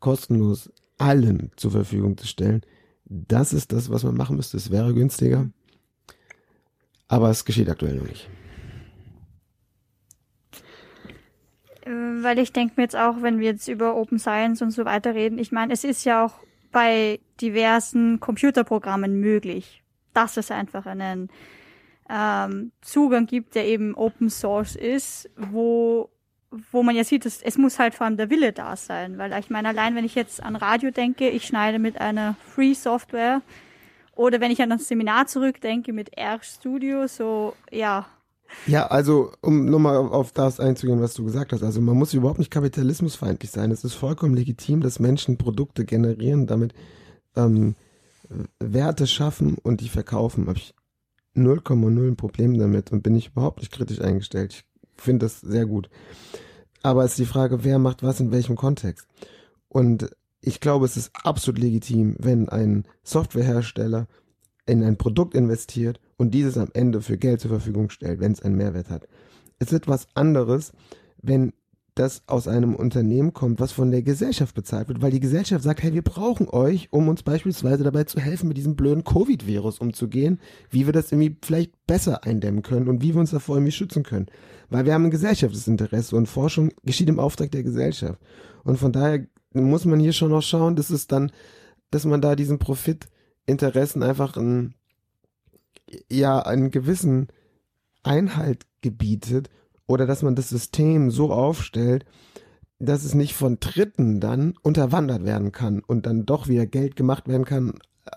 kostenlos 0.00 0.70
allen 0.96 1.50
zur 1.56 1.72
Verfügung 1.72 2.16
zu 2.16 2.26
stellen, 2.26 2.62
das 3.08 3.52
ist 3.52 3.72
das, 3.72 3.90
was 3.90 4.04
man 4.04 4.16
machen 4.16 4.36
müsste. 4.36 4.56
Es 4.56 4.70
wäre 4.70 4.94
günstiger. 4.94 5.48
Aber 7.08 7.30
es 7.30 7.44
geschieht 7.44 7.68
aktuell 7.70 7.96
noch 7.96 8.06
nicht. 8.06 8.28
Äh, 11.82 11.90
weil 12.22 12.38
ich 12.38 12.52
denke 12.52 12.74
mir 12.76 12.82
jetzt 12.82 12.96
auch, 12.96 13.22
wenn 13.22 13.38
wir 13.40 13.46
jetzt 13.46 13.68
über 13.68 13.96
Open 13.96 14.18
Science 14.18 14.62
und 14.62 14.72
so 14.72 14.84
weiter 14.84 15.14
reden, 15.14 15.38
ich 15.38 15.52
meine, 15.52 15.72
es 15.72 15.84
ist 15.84 16.04
ja 16.04 16.24
auch 16.24 16.34
bei 16.70 17.20
diversen 17.40 18.20
Computerprogrammen 18.20 19.18
möglich, 19.18 19.82
dass 20.12 20.36
es 20.36 20.50
einfach 20.50 20.84
einen 20.84 21.30
ähm, 22.10 22.72
Zugang 22.82 23.26
gibt, 23.26 23.54
der 23.54 23.66
eben 23.66 23.94
Open 23.94 24.28
Source 24.28 24.76
ist, 24.76 25.30
wo 25.36 26.10
wo 26.72 26.82
man 26.82 26.96
ja 26.96 27.04
sieht, 27.04 27.26
es, 27.26 27.42
es 27.42 27.58
muss 27.58 27.78
halt 27.78 27.94
vor 27.94 28.06
allem 28.06 28.16
der 28.16 28.30
Wille 28.30 28.52
da 28.52 28.76
sein, 28.76 29.18
weil 29.18 29.38
ich 29.38 29.50
meine, 29.50 29.68
allein 29.68 29.94
wenn 29.94 30.04
ich 30.04 30.14
jetzt 30.14 30.42
an 30.42 30.56
Radio 30.56 30.90
denke, 30.90 31.28
ich 31.28 31.46
schneide 31.46 31.78
mit 31.78 32.00
einer 32.00 32.36
Free 32.54 32.74
Software 32.74 33.42
oder 34.16 34.40
wenn 34.40 34.50
ich 34.50 34.62
an 34.62 34.70
das 34.70 34.88
Seminar 34.88 35.26
zurückdenke 35.26 35.92
mit 35.92 36.16
R 36.16 36.40
Studio, 36.42 37.06
so 37.06 37.54
ja, 37.70 38.06
ja, 38.66 38.86
also 38.86 39.32
um 39.42 39.66
nochmal 39.66 39.96
auf 39.96 40.32
das 40.32 40.60
einzugehen, 40.60 41.00
was 41.00 41.14
du 41.14 41.24
gesagt 41.24 41.52
hast. 41.52 41.62
Also 41.62 41.80
man 41.80 41.96
muss 41.96 42.14
überhaupt 42.14 42.38
nicht 42.38 42.50
kapitalismusfeindlich 42.50 43.50
sein. 43.50 43.70
Es 43.70 43.84
ist 43.84 43.94
vollkommen 43.94 44.34
legitim, 44.34 44.80
dass 44.80 44.98
Menschen 44.98 45.36
Produkte 45.36 45.84
generieren, 45.84 46.46
damit 46.46 46.74
ähm, 47.36 47.74
Werte 48.58 49.06
schaffen 49.06 49.56
und 49.62 49.80
die 49.80 49.88
verkaufen. 49.88 50.46
Habe 50.46 50.58
ich 50.58 50.74
0,0 51.36 52.08
ein 52.08 52.16
Problem 52.16 52.58
damit 52.58 52.90
und 52.90 53.02
bin 53.02 53.16
ich 53.16 53.28
überhaupt 53.28 53.60
nicht 53.60 53.72
kritisch 53.72 54.00
eingestellt. 54.00 54.52
Ich 54.52 54.64
finde 54.98 55.26
das 55.26 55.40
sehr 55.40 55.66
gut. 55.66 55.88
Aber 56.82 57.04
es 57.04 57.12
ist 57.12 57.18
die 57.18 57.26
Frage, 57.26 57.64
wer 57.64 57.78
macht 57.78 58.02
was 58.02 58.20
in 58.20 58.30
welchem 58.30 58.56
Kontext. 58.56 59.06
Und 59.68 60.10
ich 60.40 60.60
glaube, 60.60 60.84
es 60.86 60.96
ist 60.96 61.10
absolut 61.14 61.60
legitim, 61.60 62.16
wenn 62.18 62.48
ein 62.48 62.84
Softwarehersteller 63.02 64.06
in 64.66 64.84
ein 64.84 64.96
Produkt 64.96 65.34
investiert 65.34 66.00
und 66.16 66.32
dieses 66.32 66.56
am 66.58 66.68
Ende 66.74 67.00
für 67.00 67.18
Geld 67.18 67.40
zur 67.40 67.50
Verfügung 67.50 67.90
stellt, 67.90 68.20
wenn 68.20 68.32
es 68.32 68.42
einen 68.42 68.56
Mehrwert 68.56 68.90
hat. 68.90 69.08
Es 69.58 69.68
ist 69.68 69.78
etwas 69.78 70.06
anderes, 70.14 70.72
wenn 71.20 71.52
das 71.98 72.22
aus 72.26 72.46
einem 72.46 72.74
Unternehmen 72.74 73.32
kommt, 73.32 73.60
was 73.60 73.72
von 73.72 73.90
der 73.90 74.02
Gesellschaft 74.02 74.54
bezahlt 74.54 74.88
wird, 74.88 75.02
weil 75.02 75.10
die 75.10 75.20
Gesellschaft 75.20 75.64
sagt, 75.64 75.82
hey, 75.82 75.92
wir 75.92 76.02
brauchen 76.02 76.48
euch, 76.48 76.88
um 76.92 77.08
uns 77.08 77.22
beispielsweise 77.22 77.84
dabei 77.84 78.04
zu 78.04 78.20
helfen, 78.20 78.48
mit 78.48 78.56
diesem 78.56 78.76
blöden 78.76 79.04
Covid-Virus 79.04 79.78
umzugehen, 79.78 80.40
wie 80.70 80.86
wir 80.86 80.92
das 80.92 81.10
irgendwie 81.10 81.36
vielleicht 81.42 81.72
besser 81.86 82.24
eindämmen 82.24 82.62
können 82.62 82.88
und 82.88 83.02
wie 83.02 83.14
wir 83.14 83.20
uns 83.20 83.32
davor 83.32 83.56
irgendwie 83.56 83.72
schützen 83.72 84.02
können. 84.02 84.26
Weil 84.70 84.84
wir 84.84 84.94
haben 84.94 85.06
ein 85.06 85.10
gesellschaftliches 85.10 86.12
und 86.12 86.26
Forschung 86.26 86.70
geschieht 86.84 87.08
im 87.08 87.18
Auftrag 87.18 87.50
der 87.50 87.62
Gesellschaft. 87.62 88.20
Und 88.64 88.78
von 88.78 88.92
daher 88.92 89.26
muss 89.52 89.84
man 89.84 89.98
hier 89.98 90.12
schon 90.12 90.30
noch 90.30 90.42
schauen, 90.42 90.76
dass 90.76 90.90
es 90.90 91.06
dann, 91.06 91.32
dass 91.90 92.04
man 92.04 92.20
da 92.20 92.36
diesen 92.36 92.58
Profitinteressen 92.58 94.02
einfach 94.02 94.36
ein, 94.36 94.74
ja 96.10 96.38
einen 96.40 96.70
gewissen 96.70 97.28
Einhalt 98.02 98.66
gebietet 98.82 99.50
oder 99.88 100.06
dass 100.06 100.22
man 100.22 100.36
das 100.36 100.50
System 100.50 101.10
so 101.10 101.32
aufstellt, 101.32 102.04
dass 102.78 103.02
es 103.02 103.14
nicht 103.14 103.34
von 103.34 103.58
Dritten 103.58 104.20
dann 104.20 104.54
unterwandert 104.62 105.24
werden 105.24 105.50
kann 105.50 105.80
und 105.80 106.06
dann 106.06 106.26
doch 106.26 106.46
wieder 106.46 106.66
Geld 106.66 106.94
gemacht 106.94 107.26
werden 107.26 107.44
kann, 107.44 107.74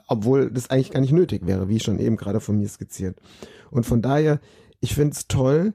obwohl 0.08 0.52
das 0.52 0.70
eigentlich 0.70 0.92
gar 0.92 1.02
nicht 1.02 1.14
nötig 1.14 1.48
wäre, 1.48 1.68
wie 1.68 1.80
schon 1.80 1.98
eben 1.98 2.18
gerade 2.18 2.40
von 2.40 2.60
mir 2.60 2.70
skizziert. 2.70 3.18
Und 3.72 3.86
von 3.86 4.04
daher, 4.04 4.40
ich 4.80 4.94
finde 4.94 5.14
es 5.14 5.28
toll, 5.28 5.74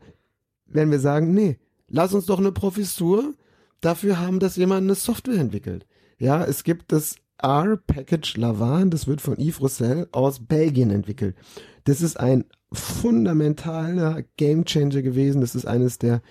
wenn 0.67 0.91
wir 0.91 1.01
sagen, 1.01 1.35
nee, 1.35 1.59
lass 1.89 2.15
uns 2.15 2.27
doch 2.27 2.39
eine 2.39 2.53
Professur 2.53 3.35
dafür 3.81 4.21
haben, 4.21 4.39
dass 4.39 4.57
jemand 4.57 4.83
eine 4.83 4.95
Software 4.95 5.41
entwickelt. 5.41 5.87
Ja, 6.19 6.45
es 6.45 6.63
gibt 6.63 6.93
das 6.93 7.17
R-Package 7.39 8.37
Lavan, 8.37 8.91
das 8.91 9.07
wird 9.07 9.21
von 9.21 9.39
Yves 9.39 9.61
Roussel 9.61 10.09
aus 10.13 10.47
Belgien 10.47 10.91
entwickelt. 10.91 11.37
Das 11.85 12.01
ist 12.01 12.19
ein 12.19 12.45
fundamentaler 12.77 14.23
Gamechanger 14.37 15.03
gewesen. 15.03 15.41
Das 15.41 15.55
ist 15.55 15.67
eines 15.67 15.99
der 15.99 16.23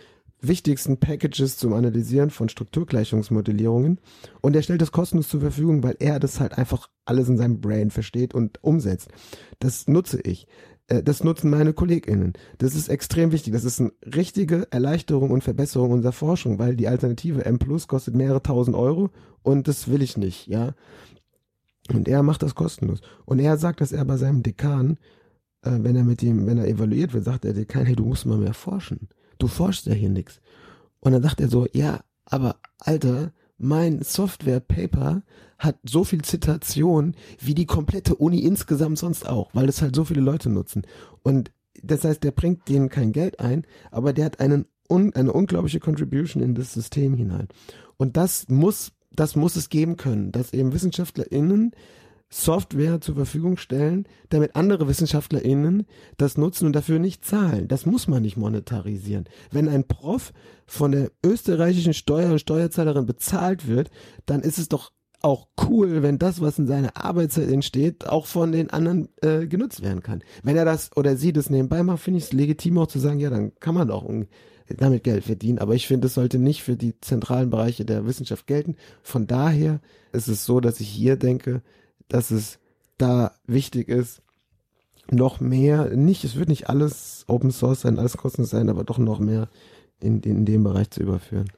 wichtigsten 0.42 1.00
Packages 1.00 1.58
zum 1.58 1.74
Analysieren 1.74 2.30
von 2.30 2.50
Strukturgleichungsmodellierungen. 2.50 4.00
Und 4.42 4.56
er 4.56 4.62
stellt 4.62 4.82
das 4.82 4.92
kostenlos 4.92 5.30
zur 5.30 5.42
Verfügung, 5.42 5.84
weil 5.84 5.96
er 6.00 6.20
das 6.20 6.40
halt 6.40 6.58
einfach 6.58 6.90
alles 7.06 7.30
in 7.30 7.38
seinem 7.38 7.62
Brain 7.62 7.92
versteht 7.92 8.34
und 8.34 8.64
umsetzt. 8.64 9.10
Das 9.60 9.88
nutze 9.88 10.22
ich. 10.22 10.48
Äh, 10.88 11.04
das 11.04 11.24
nutzen 11.24 11.50
meine 11.50 11.74
KollegInnen. 11.74 12.34
Das 12.58 12.76
ist 12.76 12.90
extrem 12.90 13.32
wichtig. 13.32 13.54
Das 13.54 13.64
ist 13.64 13.80
eine 13.80 13.92
richtige 14.04 14.68
Erleichterung 14.72 15.32
und 15.32 15.44
Verbesserung 15.44 15.92
unserer 15.92 16.14
Forschung, 16.14 16.60
weil 16.60 16.76
die 16.76 16.88
Alternative 16.88 17.46
M 17.46 17.60
Plus 17.60 17.88
kostet 17.88 18.16
mehrere 18.16 18.44
tausend 18.44 18.76
Euro 18.76 19.10
und 19.42 19.68
das 19.68 19.90
will 19.90 20.02
ich 20.02 20.18
nicht, 20.18 20.48
ja. 20.48 20.74
Und 21.94 22.08
er 22.08 22.24
macht 22.24 22.42
das 22.42 22.56
kostenlos. 22.56 23.02
Und 23.26 23.40
er 23.40 23.58
sagt, 23.58 23.80
dass 23.80 23.92
er 23.92 24.06
bei 24.06 24.18
seinem 24.18 24.42
Dekan 24.42 24.98
äh, 25.66 25.84
wenn 25.84 25.96
er 25.96 26.04
mit 26.04 26.24
ihm, 26.24 26.46
wenn 26.48 26.58
er 26.58 26.68
evaluiert 26.68 27.14
wird, 27.14 27.26
sagt 27.26 27.44
der 27.44 27.54
Dekan, 27.54 27.86
hey, 27.86 27.96
du 27.96 28.06
musst 28.06 28.26
mal 28.26 28.38
mehr 28.38 28.54
forschen. 28.54 29.10
Du 29.38 29.48
forschst 29.48 29.86
ja 29.88 29.94
hier 29.94 30.10
nichts. 30.10 30.40
Und 31.00 31.12
dann 31.12 31.24
sagt 31.24 31.42
er 31.42 31.50
so, 31.50 31.68
ja, 31.74 32.02
aber 32.26 32.58
Alter, 32.80 33.32
mein 33.58 34.02
Software-Paper 34.02 35.24
hat 35.58 35.78
so 35.84 36.04
viel 36.04 36.22
Zitation 36.22 37.16
wie 37.40 37.56
die 37.56 37.66
komplette 37.66 38.16
Uni 38.16 38.40
insgesamt 38.40 38.98
sonst 38.98 39.28
auch, 39.28 39.50
weil 39.54 39.70
es 39.70 39.82
halt 39.82 39.96
so 39.96 40.04
viele 40.04 40.22
Leute 40.22 40.50
nutzen. 40.50 40.84
Und 41.24 41.52
das 41.82 42.04
heißt, 42.04 42.24
der 42.24 42.32
bringt 42.32 42.68
denen 42.68 42.90
kein 42.90 43.12
Geld 43.12 43.40
ein, 43.40 43.66
aber 43.92 44.14
der 44.14 44.26
hat 44.26 44.40
einen, 44.40 44.66
un, 44.90 45.14
eine 45.14 45.32
unglaubliche 45.32 45.80
Contribution 45.80 46.44
in 46.44 46.56
das 46.56 46.74
System 46.74 47.16
hinein. 47.16 47.48
Und 47.98 48.18
das 48.18 48.48
muss, 48.50 48.92
das 49.12 49.36
muss 49.36 49.56
es 49.56 49.70
geben 49.70 49.96
können, 49.98 50.32
dass 50.32 50.54
eben 50.54 50.74
WissenschaftlerInnen 50.74 51.72
Software 52.36 53.00
zur 53.00 53.16
Verfügung 53.16 53.56
stellen, 53.56 54.08
damit 54.28 54.58
andere 54.58 54.90
WissenschaftlerInnen 54.90 55.86
das 56.18 56.38
nutzen 56.38 56.66
und 56.66 56.74
dafür 56.74 57.00
nicht 57.00 57.24
zahlen. 57.24 57.70
Das 57.70 57.86
muss 57.86 58.10
man 58.10 58.24
nicht 58.24 58.36
monetarisieren. 58.36 59.24
Wenn 59.52 59.70
ein 59.70 59.88
Prof 59.88 60.34
von 60.66 60.92
der 60.92 61.12
österreichischen 61.26 61.94
Steuer- 61.94 62.32
und 62.32 62.40
Steuerzahlerin 62.40 63.06
bezahlt 63.06 63.70
wird, 63.70 63.90
dann 64.26 64.42
ist 64.42 64.58
es 64.58 64.68
doch 64.68 64.92
auch 65.22 65.48
cool, 65.70 66.04
wenn 66.04 66.20
das, 66.20 66.42
was 66.42 66.60
in 66.60 66.68
seiner 66.68 66.98
Arbeitszeit 66.98 67.50
entsteht, 67.50 68.06
auch 68.06 68.26
von 68.26 68.52
den 68.52 68.70
anderen 68.70 69.08
äh, 69.22 69.48
genutzt 69.48 69.82
werden 69.82 70.04
kann. 70.04 70.22
Wenn 70.44 70.58
er 70.58 70.66
das 70.66 70.92
oder 70.98 71.16
sie 71.16 71.32
das 71.32 71.50
nebenbei 71.50 71.84
macht, 71.84 72.02
finde 72.02 72.18
ich 72.18 72.26
es 72.26 72.34
legitim 72.34 72.78
auch 72.78 72.88
zu 72.88 73.00
sagen, 73.00 73.20
ja, 73.20 73.30
dann 73.30 73.54
kann 73.62 73.76
man 73.76 73.92
auch 73.92 74.04
damit 74.68 75.06
Geld 75.06 75.24
verdienen. 75.24 75.60
Aber 75.60 75.74
ich 75.74 75.88
finde, 75.88 76.08
es 76.08 76.16
sollte 76.16 76.38
nicht 76.38 76.64
für 76.64 76.76
die 76.76 77.00
zentralen 77.00 77.50
Bereiche 77.50 77.86
der 77.86 78.06
Wissenschaft 78.06 78.46
gelten. 78.46 78.76
Von 79.02 79.26
daher 79.26 79.80
ist 80.12 80.28
es 80.28 80.46
so, 80.46 80.60
dass 80.60 80.82
ich 80.82 80.90
hier 80.90 81.16
denke, 81.16 81.62
dass 82.08 82.32
es 82.32 82.60
da 82.98 83.34
wichtig 83.46 83.90
ist, 83.90 84.22
noch 85.12 85.40
mehr, 85.40 85.96
nicht, 85.96 86.24
es 86.24 86.36
wird 86.36 86.50
nicht 86.50 86.70
alles 86.70 87.26
Open 87.28 87.52
Source 87.52 87.82
sein, 87.82 88.00
alles 88.00 88.18
kostenlos 88.18 88.50
sein, 88.50 88.70
aber 88.70 88.84
doch 88.84 88.98
noch 88.98 89.20
mehr 89.20 89.50
in, 90.00 90.22
in, 90.22 90.38
in 90.38 90.46
dem 90.46 90.64
Bereich 90.64 90.90
zu 90.90 91.02
überführen. 91.02 91.52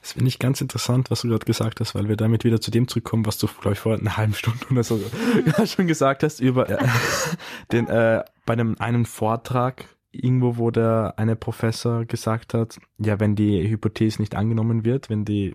Das 0.00 0.14
finde 0.14 0.28
ich 0.28 0.40
ganz 0.40 0.60
interessant, 0.60 1.10
was 1.10 1.22
du 1.22 1.28
gerade 1.28 1.46
gesagt 1.46 1.78
hast, 1.78 1.94
weil 1.94 2.08
wir 2.08 2.16
damit 2.16 2.42
wieder 2.42 2.60
zu 2.60 2.72
dem 2.72 2.88
zurückkommen, 2.88 3.24
was 3.24 3.38
du, 3.38 3.46
glaube 3.46 3.74
ich, 3.74 3.78
vor 3.78 3.96
einer 3.96 4.16
halben 4.16 4.34
Stunde 4.34 4.66
oder 4.68 4.82
so 4.82 5.00
schon 5.64 5.86
gesagt 5.86 6.24
hast, 6.24 6.40
über 6.40 6.68
äh, 6.68 6.84
den, 7.72 7.86
äh, 7.86 8.24
bei 8.44 8.52
einem 8.52 8.76
einen 8.80 9.06
Vortrag 9.06 9.84
irgendwo, 10.10 10.56
wo 10.56 10.70
der 10.72 11.14
eine 11.16 11.36
Professor 11.36 12.04
gesagt 12.04 12.52
hat, 12.52 12.78
ja, 12.98 13.20
wenn 13.20 13.36
die 13.36 13.68
Hypothese 13.68 14.20
nicht 14.20 14.34
angenommen 14.34 14.84
wird, 14.84 15.08
wenn 15.08 15.24
die 15.24 15.54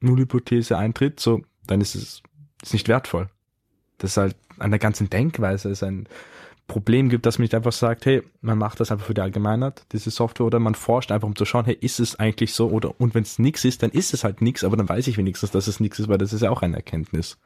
Nullhypothese 0.00 0.76
eintritt, 0.76 1.18
so, 1.18 1.40
dann 1.66 1.80
ist 1.80 1.94
es 1.94 2.22
ist 2.62 2.72
nicht 2.72 2.88
wertvoll. 2.88 3.28
Das 3.98 4.12
ist 4.12 4.16
halt 4.16 4.36
an 4.58 4.70
der 4.70 4.80
ganzen 4.80 5.10
Denkweise 5.10 5.68
ist 5.70 5.82
ein 5.82 6.08
Problem 6.66 7.08
gibt, 7.08 7.24
dass 7.24 7.38
man 7.38 7.44
nicht 7.44 7.54
einfach 7.54 7.72
sagt, 7.72 8.04
hey, 8.04 8.22
man 8.42 8.58
macht 8.58 8.78
das 8.78 8.92
einfach 8.92 9.06
für 9.06 9.14
die 9.14 9.22
Allgemeinheit, 9.22 9.86
diese 9.92 10.10
Software, 10.10 10.46
oder 10.46 10.58
man 10.58 10.74
forscht 10.74 11.10
einfach, 11.10 11.26
um 11.26 11.34
zu 11.34 11.46
schauen, 11.46 11.64
hey, 11.64 11.76
ist 11.80 11.98
es 11.98 12.16
eigentlich 12.16 12.52
so, 12.52 12.68
oder, 12.68 13.00
und 13.00 13.14
wenn 13.14 13.22
es 13.22 13.38
nichts 13.38 13.64
ist, 13.64 13.82
dann 13.82 13.90
ist 13.90 14.12
es 14.12 14.22
halt 14.22 14.42
nichts, 14.42 14.64
aber 14.64 14.76
dann 14.76 14.88
weiß 14.88 15.06
ich 15.06 15.16
wenigstens, 15.16 15.50
dass 15.50 15.66
es 15.66 15.80
nichts 15.80 15.98
ist, 15.98 16.08
weil 16.08 16.18
das 16.18 16.34
ist 16.34 16.42
ja 16.42 16.50
auch 16.50 16.60
eine 16.60 16.76
Erkenntnis. 16.76 17.38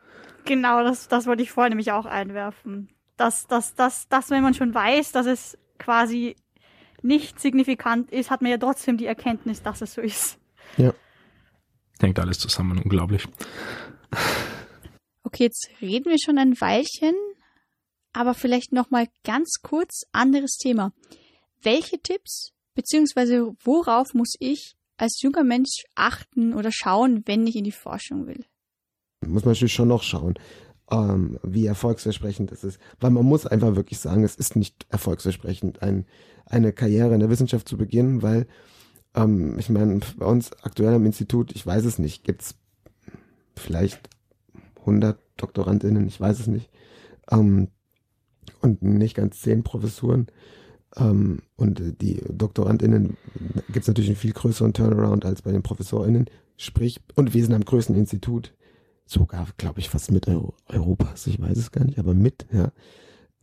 Genau, 0.44 0.82
das, 0.82 1.06
das 1.06 1.26
wollte 1.26 1.42
ich 1.42 1.52
vorher 1.52 1.70
nämlich 1.70 1.92
auch 1.92 2.04
einwerfen. 2.04 2.88
Dass, 3.16 3.46
dass, 3.46 3.76
dass, 3.76 4.08
dass, 4.08 4.30
wenn 4.30 4.42
man 4.42 4.54
schon 4.54 4.74
weiß, 4.74 5.12
dass 5.12 5.26
es 5.26 5.56
quasi 5.78 6.34
nicht 7.02 7.38
signifikant 7.38 8.10
ist, 8.10 8.30
hat 8.30 8.42
man 8.42 8.50
ja 8.50 8.58
trotzdem 8.58 8.96
die 8.96 9.06
Erkenntnis, 9.06 9.62
dass 9.62 9.82
es 9.82 9.94
so 9.94 10.00
ist. 10.00 10.38
Ja. 10.76 10.92
Hängt 12.00 12.18
alles 12.18 12.40
zusammen, 12.40 12.78
unglaublich. 12.78 13.28
Okay, 15.32 15.44
jetzt 15.44 15.68
reden 15.80 16.10
wir 16.10 16.18
schon 16.18 16.38
ein 16.38 16.60
Weilchen, 16.60 17.14
aber 18.12 18.34
vielleicht 18.34 18.72
noch 18.72 18.90
mal 18.90 19.08
ganz 19.24 19.60
kurz 19.62 20.02
anderes 20.12 20.58
Thema. 20.58 20.92
Welche 21.62 22.00
Tipps 22.00 22.52
Beziehungsweise 22.74 23.54
worauf 23.62 24.14
muss 24.14 24.34
ich 24.38 24.76
als 24.96 25.20
junger 25.20 25.44
Mensch 25.44 25.84
achten 25.94 26.54
oder 26.54 26.70
schauen, 26.72 27.22
wenn 27.26 27.46
ich 27.46 27.56
in 27.56 27.64
die 27.64 27.72
Forschung 27.72 28.26
will? 28.26 28.44
Muss 29.24 29.44
man 29.44 29.52
natürlich 29.52 29.74
schon 29.74 29.88
noch 29.88 30.02
schauen, 30.02 30.34
ähm, 30.90 31.38
wie 31.42 31.66
erfolgsversprechend 31.66 32.50
es 32.50 32.64
ist. 32.64 32.80
Weil 33.00 33.10
man 33.10 33.26
muss 33.26 33.46
einfach 33.46 33.76
wirklich 33.76 33.98
sagen, 33.98 34.24
es 34.24 34.36
ist 34.36 34.56
nicht 34.56 34.86
erfolgsversprechend, 34.88 35.82
ein, 35.82 36.06
eine 36.46 36.72
Karriere 36.72 37.14
in 37.14 37.20
der 37.20 37.30
Wissenschaft 37.30 37.68
zu 37.68 37.76
beginnen, 37.76 38.22
weil 38.22 38.46
ähm, 39.14 39.58
ich 39.58 39.68
meine, 39.68 40.00
bei 40.16 40.26
uns 40.26 40.52
aktuell 40.62 40.94
am 40.94 41.06
Institut, 41.06 41.52
ich 41.54 41.66
weiß 41.66 41.84
es 41.84 41.98
nicht, 41.98 42.24
gibt's 42.24 42.54
vielleicht 43.56 44.08
100 44.80 45.21
Doktorandinnen, 45.36 46.06
ich 46.06 46.20
weiß 46.20 46.40
es 46.40 46.46
nicht. 46.46 46.70
Ähm, 47.30 47.68
und 48.60 48.82
nicht 48.82 49.14
ganz 49.14 49.40
zehn 49.40 49.62
Professuren. 49.62 50.26
Ähm, 50.96 51.40
und 51.56 52.00
die 52.00 52.22
DoktorandInnen 52.28 53.16
gibt 53.68 53.82
es 53.82 53.88
natürlich 53.88 54.10
einen 54.10 54.16
viel 54.16 54.32
größeren 54.32 54.72
Turnaround 54.72 55.24
als 55.24 55.42
bei 55.42 55.52
den 55.52 55.62
ProfessorInnen. 55.62 56.26
Sprich, 56.56 57.00
und 57.14 57.34
wir 57.34 57.44
sind 57.44 57.54
am 57.54 57.64
größten 57.64 57.96
Institut. 57.96 58.54
Sogar, 59.04 59.46
glaube 59.56 59.80
ich, 59.80 59.88
fast 59.90 60.10
mit 60.10 60.28
Euro 60.28 60.54
Europas. 60.68 61.26
Ich 61.26 61.40
weiß 61.40 61.58
es 61.58 61.72
gar 61.72 61.84
nicht, 61.84 61.98
aber 61.98 62.14
mit, 62.14 62.46
ja. 62.52 62.72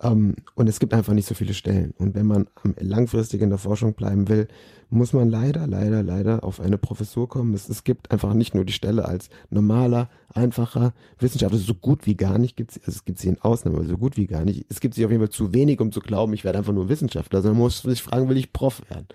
Ähm, 0.01 0.35
und 0.55 0.67
es 0.67 0.79
gibt 0.79 0.93
einfach 0.93 1.13
nicht 1.13 1.27
so 1.27 1.35
viele 1.35 1.53
Stellen. 1.53 1.93
Und 1.97 2.15
wenn 2.15 2.25
man 2.25 2.47
langfristig 2.79 3.41
in 3.41 3.49
der 3.49 3.57
Forschung 3.57 3.93
bleiben 3.93 4.29
will, 4.29 4.47
muss 4.89 5.13
man 5.13 5.29
leider, 5.29 5.67
leider, 5.67 6.01
leider 6.01 6.43
auf 6.43 6.59
eine 6.59 6.77
Professur 6.77 7.29
kommen. 7.29 7.53
Es, 7.53 7.69
es 7.69 7.83
gibt 7.83 8.11
einfach 8.11 8.33
nicht 8.33 8.55
nur 8.55 8.65
die 8.65 8.73
Stelle 8.73 9.05
als 9.05 9.29
normaler, 9.49 10.09
einfacher 10.33 10.93
Wissenschaftler, 11.19 11.59
so 11.59 11.75
gut 11.75 12.05
wie 12.05 12.15
gar 12.15 12.37
nicht 12.37 12.55
gibt 12.55 12.71
es, 12.71 12.77
also 12.79 12.91
es 12.91 13.05
gibt 13.05 13.19
sie 13.19 13.29
in 13.29 13.41
Ausnahmen, 13.41 13.77
aber 13.77 13.85
so 13.85 13.97
gut 13.97 14.17
wie 14.17 14.27
gar 14.27 14.45
nicht. 14.45 14.65
Es 14.69 14.79
gibt 14.79 14.95
sie 14.95 15.05
auf 15.05 15.11
jeden 15.11 15.21
Fall 15.21 15.31
zu 15.31 15.53
wenig, 15.53 15.79
um 15.79 15.91
zu 15.91 15.99
glauben, 15.99 16.33
ich 16.33 16.43
werde 16.43 16.57
einfach 16.57 16.73
nur 16.73 16.89
Wissenschaftler, 16.89 17.41
sondern 17.41 17.57
man 17.57 17.65
muss 17.65 17.81
sich 17.81 18.01
fragen, 18.01 18.29
will 18.29 18.37
ich 18.37 18.53
Prof 18.53 18.81
werden? 18.89 19.07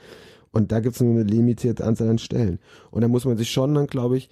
Und 0.53 0.71
da 0.71 0.79
gibt 0.79 0.95
es 0.95 1.03
eine 1.03 1.25
limitierte 1.25 1.85
Anzahl 1.85 2.09
an 2.09 2.19
Stellen. 2.19 2.61
Und 2.93 3.01
da 3.01 3.09
muss 3.09 3.25
man 3.25 3.37
sich 3.37 3.51
schon 3.51 3.75
dann, 3.75 3.89
glaube 3.89 4.17
ich, 4.17 4.31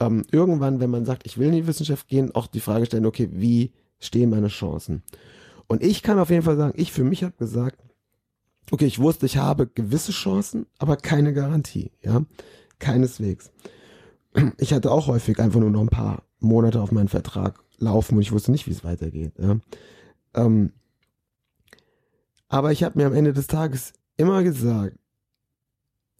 ähm, 0.00 0.24
irgendwann, 0.32 0.80
wenn 0.80 0.90
man 0.90 1.04
sagt, 1.04 1.24
ich 1.26 1.38
will 1.38 1.48
in 1.48 1.54
die 1.54 1.66
Wissenschaft 1.68 2.08
gehen, 2.08 2.34
auch 2.34 2.48
die 2.48 2.58
Frage 2.58 2.86
stellen, 2.86 3.06
okay, 3.06 3.28
wie 3.30 3.72
stehen 4.00 4.30
meine 4.30 4.48
Chancen? 4.48 5.02
Und 5.66 5.82
ich 5.82 6.02
kann 6.02 6.18
auf 6.18 6.30
jeden 6.30 6.42
Fall 6.42 6.56
sagen, 6.56 6.74
ich 6.76 6.92
für 6.92 7.04
mich 7.04 7.24
habe 7.24 7.34
gesagt, 7.36 7.78
okay, 8.70 8.86
ich 8.86 8.98
wusste, 8.98 9.26
ich 9.26 9.36
habe 9.36 9.66
gewisse 9.66 10.12
Chancen, 10.12 10.66
aber 10.78 10.96
keine 10.96 11.32
Garantie, 11.32 11.90
ja, 12.02 12.24
keineswegs. 12.78 13.50
Ich 14.58 14.72
hatte 14.72 14.90
auch 14.90 15.06
häufig 15.06 15.38
einfach 15.38 15.60
nur 15.60 15.70
noch 15.70 15.80
ein 15.80 15.88
paar 15.88 16.24
Monate 16.40 16.80
auf 16.80 16.90
meinen 16.90 17.08
Vertrag 17.08 17.62
laufen 17.78 18.16
und 18.16 18.22
ich 18.22 18.32
wusste 18.32 18.50
nicht, 18.50 18.66
wie 18.66 18.72
es 18.72 18.84
weitergeht. 18.84 19.32
Ja. 19.38 19.58
Ähm, 20.34 20.72
aber 22.48 22.72
ich 22.72 22.82
habe 22.82 22.98
mir 22.98 23.06
am 23.06 23.14
Ende 23.14 23.32
des 23.32 23.46
Tages 23.46 23.92
immer 24.16 24.42
gesagt, 24.42 24.96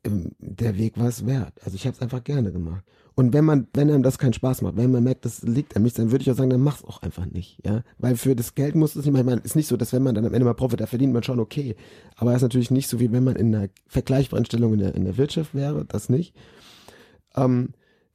ähm, 0.04 0.32
der 0.38 0.76
Weg 0.76 0.98
war 0.98 1.08
es 1.08 1.26
wert. 1.26 1.54
Also 1.64 1.76
ich 1.76 1.86
habe 1.86 1.96
es 1.96 2.02
einfach 2.02 2.22
gerne 2.22 2.52
gemacht. 2.52 2.84
Und 3.16 3.32
wenn 3.32 3.44
man, 3.44 3.68
wenn 3.74 3.90
einem 3.90 4.02
das 4.02 4.18
keinen 4.18 4.32
Spaß 4.32 4.62
macht, 4.62 4.76
wenn 4.76 4.90
man 4.90 5.04
merkt, 5.04 5.24
das 5.24 5.42
liegt 5.42 5.76
an 5.76 5.82
mich, 5.84 5.94
dann 5.94 6.10
würde 6.10 6.22
ich 6.22 6.30
auch 6.30 6.36
sagen, 6.36 6.50
dann 6.50 6.60
mach's 6.60 6.84
auch 6.84 7.00
einfach 7.02 7.26
nicht, 7.26 7.58
ja. 7.64 7.82
Weil 7.98 8.16
für 8.16 8.34
das 8.34 8.56
Geld 8.56 8.74
muss 8.74 8.96
es 8.96 9.06
nicht, 9.06 9.16
ich 9.16 9.24
meine, 9.24 9.40
ist 9.40 9.54
nicht 9.54 9.68
so, 9.68 9.76
dass 9.76 9.92
wenn 9.92 10.02
man 10.02 10.16
dann 10.16 10.26
am 10.26 10.34
Ende 10.34 10.44
mal 10.44 10.54
Profit, 10.54 10.80
da 10.80 10.86
verdient 10.86 11.12
man 11.12 11.22
schon 11.22 11.38
okay. 11.38 11.76
Aber 12.16 12.32
es 12.32 12.38
ist 12.38 12.42
natürlich 12.42 12.72
nicht 12.72 12.88
so, 12.88 12.98
wie 12.98 13.12
wenn 13.12 13.22
man 13.22 13.36
in 13.36 13.54
einer 13.54 13.68
vergleichbaren 13.86 14.44
Stellung 14.44 14.72
in 14.74 14.80
der, 14.80 14.94
in 14.96 15.04
der 15.04 15.16
Wirtschaft 15.16 15.54
wäre, 15.54 15.84
das 15.84 16.08
nicht. 16.08 16.34
Ähm, 17.36 17.70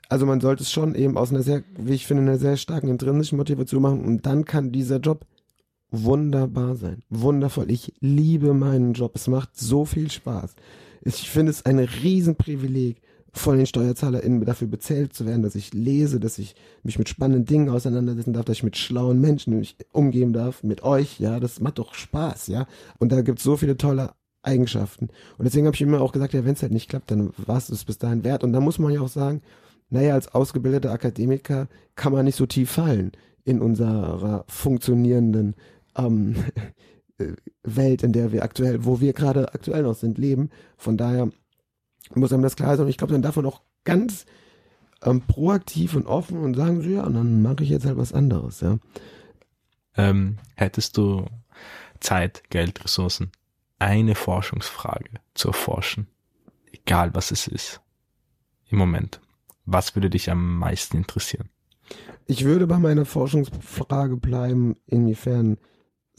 also 0.09 0.25
man 0.25 0.41
sollte 0.41 0.63
es 0.63 0.71
schon 0.71 0.95
eben 0.95 1.17
aus 1.17 1.29
einer 1.29 1.43
sehr, 1.43 1.63
wie 1.77 1.93
ich 1.93 2.05
finde, 2.05 2.23
einer 2.23 2.37
sehr 2.37 2.57
starken 2.57 2.89
intrinsischen 2.89 3.37
Motivation 3.37 3.81
machen 3.81 4.03
und 4.03 4.25
dann 4.25 4.43
kann 4.43 4.71
dieser 4.71 4.97
Job 4.97 5.25
wunderbar 5.91 6.75
sein. 6.75 7.03
Wundervoll. 7.09 7.71
Ich 7.71 7.93
liebe 7.99 8.53
meinen 8.53 8.93
Job. 8.93 9.15
Es 9.15 9.27
macht 9.27 9.57
so 9.57 9.85
viel 9.85 10.11
Spaß. 10.11 10.55
Ich 11.01 11.29
finde 11.29 11.51
es 11.51 11.65
ein 11.65 11.79
Riesenprivileg, 11.79 13.01
von 13.33 13.57
den 13.57 13.65
SteuerzahlerInnen 13.65 14.43
dafür 14.45 14.67
bezahlt 14.67 15.13
zu 15.13 15.25
werden, 15.25 15.43
dass 15.43 15.55
ich 15.55 15.73
lese, 15.73 16.19
dass 16.19 16.39
ich 16.39 16.55
mich 16.83 16.97
mit 16.97 17.09
spannenden 17.09 17.45
Dingen 17.45 17.69
auseinandersetzen 17.69 18.33
darf, 18.33 18.45
dass 18.45 18.57
ich 18.57 18.63
mit 18.63 18.77
schlauen 18.77 19.21
Menschen 19.21 19.65
umgehen 19.91 20.33
darf, 20.33 20.63
mit 20.63 20.83
euch, 20.83 21.19
ja, 21.19 21.39
das 21.39 21.59
macht 21.59 21.79
doch 21.79 21.93
Spaß, 21.93 22.47
ja. 22.47 22.67
Und 22.97 23.11
da 23.11 23.21
gibt 23.21 23.39
es 23.39 23.43
so 23.43 23.57
viele 23.57 23.77
tolle 23.77 24.11
Eigenschaften. 24.41 25.09
Und 25.37 25.45
deswegen 25.45 25.65
habe 25.65 25.75
ich 25.75 25.81
immer 25.81 26.01
auch 26.01 26.11
gesagt, 26.11 26.33
ja, 26.33 26.45
wenn 26.45 26.53
es 26.53 26.61
halt 26.61 26.71
nicht 26.71 26.89
klappt, 26.89 27.11
dann 27.11 27.31
war 27.37 27.57
es 27.57 27.83
bis 27.83 27.97
dahin 27.97 28.23
wert. 28.23 28.43
Und 28.43 28.53
da 28.53 28.59
muss 28.59 28.79
man 28.79 28.93
ja 28.93 29.01
auch 29.01 29.09
sagen, 29.09 29.41
naja, 29.89 30.13
als 30.13 30.33
ausgebildeter 30.33 30.91
Akademiker 30.91 31.67
kann 31.95 32.13
man 32.13 32.25
nicht 32.25 32.35
so 32.35 32.45
tief 32.45 32.71
fallen 32.71 33.11
in 33.43 33.61
unserer 33.61 34.45
funktionierenden 34.47 35.55
ähm, 35.97 36.35
Welt, 37.63 38.03
in 38.03 38.13
der 38.13 38.31
wir 38.31 38.43
aktuell, 38.43 38.85
wo 38.85 39.01
wir 39.01 39.13
gerade 39.13 39.53
aktuell 39.53 39.83
noch 39.83 39.95
sind, 39.95 40.17
leben. 40.17 40.49
Von 40.77 40.95
daher 40.95 41.29
muss 42.15 42.33
einem 42.33 42.43
das 42.43 42.55
klar 42.55 42.75
sein. 42.75 42.85
Und 42.85 42.89
ich 42.89 42.97
glaube, 42.97 43.13
dann 43.13 43.21
darf 43.21 43.35
man 43.35 43.45
auch 43.45 43.61
ganz 43.83 44.25
ähm, 45.03 45.21
proaktiv 45.21 45.95
und 45.95 46.05
offen 46.05 46.39
und 46.39 46.55
sagen, 46.55 46.81
so 46.81 46.89
ja, 46.89 47.03
und 47.03 47.13
dann 47.13 47.41
mache 47.41 47.63
ich 47.63 47.69
jetzt 47.69 47.85
halt 47.85 47.97
was 47.97 48.13
anderes, 48.13 48.61
ja. 48.61 48.79
Ähm, 49.95 50.37
hättest 50.55 50.97
du 50.97 51.25
Zeit, 51.99 52.43
Geld, 52.49 52.83
Ressourcen, 52.83 53.31
eine 53.79 54.15
Forschungsfrage 54.15 55.09
zu 55.33 55.49
erforschen, 55.49 56.07
egal 56.71 57.13
was 57.15 57.31
es 57.31 57.47
ist, 57.47 57.81
im 58.69 58.77
Moment, 58.77 59.19
was 59.65 59.95
würde 59.95 60.09
dich 60.09 60.29
am 60.29 60.57
meisten 60.57 60.97
interessieren? 60.97 61.49
Ich 62.27 62.45
würde 62.45 62.67
bei 62.67 62.77
meiner 62.77 63.05
Forschungsfrage 63.05 64.17
bleiben, 64.17 64.75
inwiefern 64.85 65.57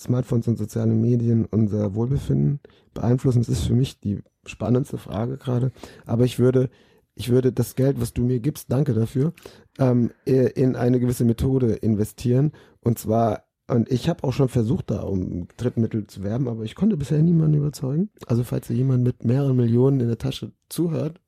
Smartphones 0.01 0.49
und 0.49 0.59
soziale 0.59 0.95
Medien 0.95 1.45
unser 1.45 1.95
Wohlbefinden 1.95 2.61
beeinflussen. 2.95 3.41
Das 3.41 3.49
ist 3.49 3.67
für 3.67 3.75
mich 3.75 4.01
die 4.01 4.21
spannendste 4.47 4.99
Frage 4.99 5.37
gerade. 5.37 5.73
Aber 6.07 6.25
ich 6.25 6.39
würde, 6.39 6.71
ich 7.15 7.31
würde 7.31 7.53
das 7.53 7.75
Geld, 7.75 8.01
was 8.01 8.13
du 8.13 8.23
mir 8.23 8.41
gibst, 8.41 8.73
danke 8.73 8.95
dafür, 8.95 9.33
ähm, 9.79 10.11
in 10.25 10.77
eine 10.77 11.01
gewisse 11.01 11.25
Methode 11.25 11.75
investieren. 11.75 12.53
Und 12.81 12.99
zwar, 12.99 13.45
und 13.69 13.91
ich 13.91 14.09
habe 14.09 14.25
auch 14.25 14.33
schon 14.33 14.49
versucht, 14.49 14.91
da 14.91 15.03
um 15.03 15.47
Drittmittel 15.57 16.07
zu 16.07 16.23
werben, 16.23 16.49
aber 16.49 16.65
ich 16.65 16.75
konnte 16.75 16.97
bisher 16.97 17.23
niemanden 17.23 17.59
überzeugen. 17.59 18.11
Also 18.27 18.43
falls 18.43 18.69
da 18.69 18.75
jemand 18.75 19.05
mit 19.05 19.25
mehreren 19.25 19.57
Millionen 19.57 20.01
in 20.01 20.09
der 20.09 20.19
Tasche 20.19 20.53
zuhört 20.69 21.21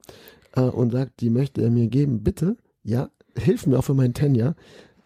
äh, 0.57 0.63
und 0.63 0.93
sagt, 0.93 1.21
die 1.21 1.31
möchte 1.31 1.63
er 1.63 1.71
mir 1.71 1.89
geben, 1.89 2.23
bitte, 2.23 2.57
ja, 2.83 3.11
hilf 3.37 3.67
mir 3.67 3.79
auch 3.79 3.85
für 3.85 3.95
meinen 3.95 4.15
Tenja. 4.15 4.55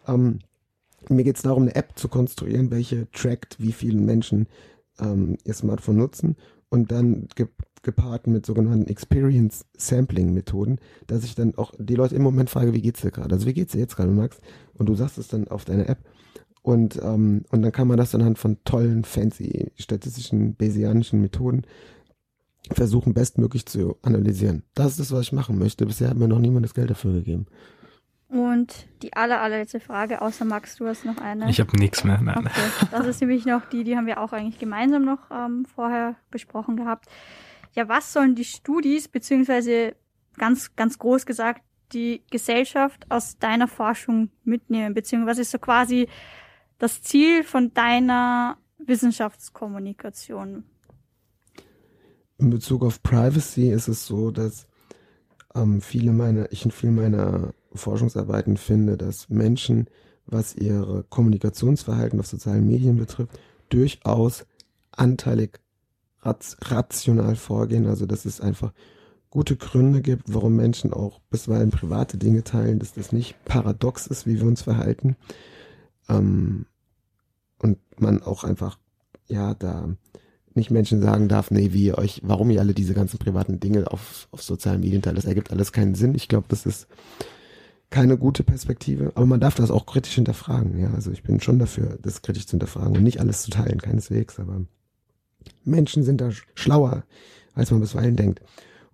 Ähm, 0.07 0.39
mir 1.09 1.23
geht 1.23 1.37
es 1.37 1.41
darum, 1.43 1.63
eine 1.63 1.75
App 1.75 1.97
zu 1.97 2.07
konstruieren, 2.07 2.71
welche 2.71 3.09
trackt, 3.11 3.59
wie 3.59 3.71
viele 3.71 3.99
Menschen 3.99 4.47
ähm, 4.99 5.37
ihr 5.43 5.53
Smartphone 5.53 5.97
nutzen 5.97 6.35
und 6.69 6.91
dann 6.91 7.27
ge 7.35 7.47
gepaart 7.83 8.27
mit 8.27 8.45
sogenannten 8.45 8.89
Experience 8.89 9.63
Sampling 9.77 10.33
Methoden, 10.33 10.79
dass 11.05 11.23
ich 11.23 11.35
dann 11.35 11.55
auch 11.55 11.71
die 11.77 11.95
Leute 11.95 12.15
im 12.15 12.21
Moment 12.21 12.49
frage, 12.49 12.73
wie 12.73 12.81
geht's 12.81 13.01
dir 13.01 13.11
gerade? 13.11 13.33
Also 13.33 13.45
wie 13.45 13.53
geht's 13.53 13.71
dir 13.71 13.79
jetzt 13.79 13.95
gerade, 13.95 14.11
Max? 14.11 14.41
Und 14.73 14.89
du 14.89 14.95
sagst 14.95 15.17
es 15.17 15.29
dann 15.29 15.47
auf 15.47 15.63
deiner 15.63 15.87
App 15.87 15.99
und 16.63 16.99
ähm, 17.01 17.45
und 17.49 17.61
dann 17.61 17.71
kann 17.71 17.87
man 17.87 17.95
das 17.95 18.13
anhand 18.13 18.39
von 18.39 18.57
tollen, 18.65 19.05
fancy 19.05 19.71
statistischen, 19.77 20.55
bayesianischen 20.55 21.21
Methoden 21.21 21.65
versuchen, 22.71 23.13
bestmöglich 23.13 23.65
zu 23.65 23.95
analysieren. 24.01 24.63
Das 24.73 24.91
ist 24.91 24.99
das, 24.99 25.11
was 25.11 25.21
ich 25.21 25.31
machen 25.31 25.57
möchte. 25.57 25.85
Bisher 25.85 26.09
hat 26.09 26.17
mir 26.17 26.27
noch 26.27 26.39
niemand 26.39 26.65
das 26.65 26.73
Geld 26.73 26.89
dafür 26.89 27.13
gegeben. 27.13 27.45
Und 28.29 28.87
die 29.01 29.13
aller, 29.13 29.39
allerletzte 29.39 29.79
Frage, 29.79 30.21
außer 30.21 30.43
Max, 30.43 30.75
du 30.75 30.87
hast 30.87 31.05
noch 31.05 31.17
eine. 31.17 31.49
Ich 31.49 31.61
habe 31.61 31.77
nichts 31.77 32.03
mehr. 32.03 32.19
Nein. 32.21 32.39
Okay. 32.39 32.87
Das 32.91 33.07
ist 33.07 33.21
nämlich 33.21 33.45
noch 33.45 33.65
die, 33.65 33.85
die 33.85 33.95
haben 33.95 34.05
wir 34.05 34.19
auch 34.19 34.33
eigentlich 34.33 34.59
gemeinsam 34.59 35.05
noch 35.05 35.31
ähm, 35.31 35.65
vorher 35.65 36.15
besprochen 36.29 36.75
gehabt. 36.75 37.05
Ja, 37.73 37.87
was 37.87 38.11
sollen 38.11 38.35
die 38.35 38.43
Studis, 38.43 39.07
beziehungsweise 39.07 39.95
ganz, 40.35 40.75
ganz 40.75 40.97
groß 40.97 41.25
gesagt, 41.25 41.61
die 41.93 42.23
Gesellschaft 42.29 43.05
aus 43.09 43.37
deiner 43.37 43.67
Forschung 43.67 44.29
mitnehmen, 44.43 44.93
beziehungsweise 44.93 45.41
ist 45.41 45.51
so 45.51 45.59
quasi 45.59 46.09
das 46.79 47.01
Ziel 47.01 47.43
von 47.43 47.73
deiner 47.73 48.57
Wissenschaftskommunikation? 48.77 50.63
In 52.39 52.49
Bezug 52.49 52.83
auf 52.83 53.01
Privacy 53.01 53.71
ist 53.71 53.87
es 53.87 54.05
so, 54.05 54.31
dass 54.31 54.67
ähm, 55.55 55.81
viele 55.81 56.11
meiner, 56.11 56.51
ich 56.51 56.65
in 56.65 56.71
vielen 56.71 56.95
meiner 56.95 57.53
Forschungsarbeiten 57.77 58.57
finde, 58.57 58.97
dass 58.97 59.29
Menschen, 59.29 59.87
was 60.25 60.55
ihre 60.55 61.03
Kommunikationsverhalten 61.03 62.19
auf 62.19 62.27
sozialen 62.27 62.67
Medien 62.67 62.97
betrifft, 62.97 63.39
durchaus 63.69 64.45
anteilig 64.91 65.59
rational 66.21 67.35
vorgehen. 67.35 67.85
Also 67.85 68.05
dass 68.05 68.25
es 68.25 68.41
einfach 68.41 68.73
gute 69.29 69.55
Gründe 69.55 70.01
gibt, 70.01 70.33
warum 70.33 70.55
Menschen 70.55 70.93
auch 70.93 71.19
bisweilen 71.29 71.69
private 71.69 72.17
Dinge 72.17 72.43
teilen, 72.43 72.79
dass 72.79 72.93
das 72.93 73.11
nicht 73.11 73.35
paradox 73.45 74.07
ist, 74.07 74.25
wie 74.25 74.39
wir 74.39 74.47
uns 74.47 74.61
verhalten. 74.61 75.15
Ähm, 76.09 76.65
und 77.59 77.77
man 77.99 78.21
auch 78.21 78.43
einfach, 78.43 78.77
ja, 79.27 79.53
da 79.53 79.95
nicht 80.53 80.71
Menschen 80.71 81.01
sagen 81.01 81.27
darf, 81.27 81.51
nee, 81.51 81.71
wie 81.73 81.85
ihr 81.85 81.97
euch, 81.97 82.21
warum 82.23 82.49
ihr 82.49 82.59
alle 82.59 82.73
diese 82.73 82.93
ganzen 82.93 83.19
privaten 83.19 83.59
Dinge 83.59 83.91
auf, 83.91 84.27
auf 84.31 84.41
sozialen 84.41 84.81
Medien 84.81 85.01
teilt, 85.01 85.17
das 85.17 85.25
ergibt 85.25 85.51
alles 85.51 85.71
keinen 85.71 85.95
Sinn. 85.95 86.15
Ich 86.15 86.27
glaube, 86.27 86.47
das 86.49 86.65
ist 86.65 86.87
keine 87.89 88.17
gute 88.17 88.43
Perspektive, 88.43 89.11
aber 89.15 89.25
man 89.25 89.39
darf 89.39 89.55
das 89.55 89.71
auch 89.71 89.85
kritisch 89.85 90.15
hinterfragen. 90.15 90.77
Ja, 90.79 90.93
also 90.93 91.11
ich 91.11 91.23
bin 91.23 91.39
schon 91.39 91.59
dafür, 91.59 91.97
das 92.01 92.21
kritisch 92.21 92.45
zu 92.45 92.51
hinterfragen 92.51 92.97
und 92.97 93.03
nicht 93.03 93.19
alles 93.19 93.43
zu 93.43 93.51
teilen, 93.51 93.79
keineswegs. 93.79 94.39
Aber 94.39 94.61
Menschen 95.63 96.03
sind 96.03 96.19
da 96.19 96.31
schlauer 96.53 97.03
als 97.57 97.71
man 97.71 97.81
bisweilen 97.81 98.15
denkt. 98.15 98.41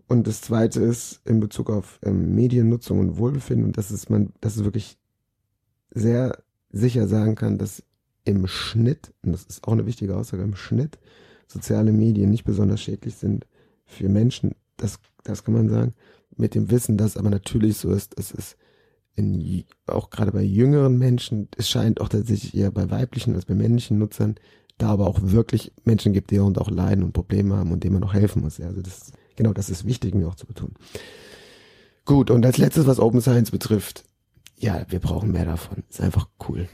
Und 0.07 0.25
das 0.27 0.41
zweite 0.41 0.81
ist 0.81 1.21
in 1.25 1.39
Bezug 1.39 1.69
auf 1.69 1.99
ähm, 2.03 2.33
Mediennutzung 2.33 2.99
und 2.99 3.17
Wohlbefinden, 3.17 3.65
und 3.65 3.77
das 3.77 4.09
man, 4.09 4.33
das 4.41 4.55
ist 4.55 4.63
wirklich 4.63 4.97
sehr 5.91 6.37
sicher 6.71 7.07
sagen 7.07 7.35
kann, 7.35 7.57
dass 7.57 7.83
im 8.25 8.47
Schnitt, 8.47 9.13
und 9.23 9.33
das 9.33 9.43
ist 9.43 9.67
auch 9.67 9.73
eine 9.73 9.85
wichtige 9.85 10.15
Aussage, 10.15 10.43
im 10.43 10.55
Schnitt 10.55 10.97
soziale 11.47 11.91
Medien 11.91 12.31
nicht 12.31 12.45
besonders 12.45 12.81
schädlich 12.81 13.15
sind 13.15 13.45
für 13.85 14.09
Menschen. 14.09 14.55
Das, 14.77 14.99
das 15.23 15.43
kann 15.43 15.53
man 15.53 15.69
sagen. 15.69 15.93
Mit 16.35 16.55
dem 16.55 16.71
Wissen, 16.71 16.97
dass 16.97 17.17
aber 17.17 17.29
natürlich 17.29 17.77
so 17.77 17.91
ist, 17.91 18.17
es 18.17 18.31
ist 18.31 18.57
in, 19.15 19.63
auch 19.87 20.09
gerade 20.09 20.31
bei 20.31 20.41
jüngeren 20.41 20.97
Menschen, 20.97 21.47
es 21.57 21.69
scheint 21.69 22.01
auch 22.01 22.09
tatsächlich 22.09 22.55
eher 22.55 22.71
bei 22.71 22.89
weiblichen 22.89 23.35
als 23.35 23.45
bei 23.45 23.53
männlichen 23.53 23.99
Nutzern, 23.99 24.35
da 24.77 24.89
aber 24.89 25.07
auch 25.07 25.19
wirklich 25.21 25.71
Menschen 25.83 26.13
gibt, 26.13 26.31
die 26.31 26.39
und 26.39 26.59
auch 26.59 26.69
leiden 26.69 27.03
und 27.03 27.13
Probleme 27.13 27.55
haben 27.55 27.71
und 27.71 27.83
denen 27.83 27.93
man 27.93 28.03
auch 28.03 28.13
helfen 28.13 28.41
muss. 28.41 28.57
Ja, 28.57 28.67
also 28.67 28.81
das, 28.81 29.11
genau, 29.35 29.53
das 29.53 29.69
ist 29.69 29.85
wichtig, 29.85 30.15
mir 30.15 30.27
auch 30.27 30.35
zu 30.35 30.47
betonen. 30.47 30.73
Gut, 32.05 32.31
und 32.31 32.45
als 32.45 32.57
letztes, 32.57 32.87
was 32.87 32.99
Open 32.99 33.21
Science 33.21 33.51
betrifft, 33.51 34.03
ja, 34.57 34.85
wir 34.89 34.99
brauchen 34.99 35.31
mehr 35.31 35.45
davon. 35.45 35.83
Ist 35.89 36.01
einfach 36.01 36.27
cool. 36.47 36.67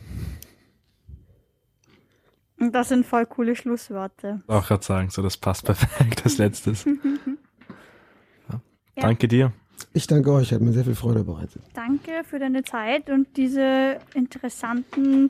Das 2.71 2.89
sind 2.89 3.05
voll 3.05 3.25
coole 3.25 3.55
Schlussworte. 3.55 4.41
Auch 4.47 4.67
gerade 4.67 4.83
sagen, 4.83 5.09
so 5.09 5.21
das 5.21 5.37
passt 5.37 5.65
perfekt 5.65 6.23
als 6.25 6.37
letztes. 6.37 6.85
ja. 8.49 8.61
Danke 8.95 9.27
dir. 9.27 9.53
Ich 9.93 10.07
danke 10.07 10.31
euch, 10.31 10.51
hat 10.53 10.61
mir 10.61 10.73
sehr 10.73 10.85
viel 10.85 10.95
Freude 10.95 11.23
bereitet. 11.23 11.61
Danke 11.73 12.23
für 12.23 12.39
deine 12.39 12.63
Zeit 12.63 13.09
und 13.09 13.37
diese 13.37 13.99
interessanten 14.13 15.29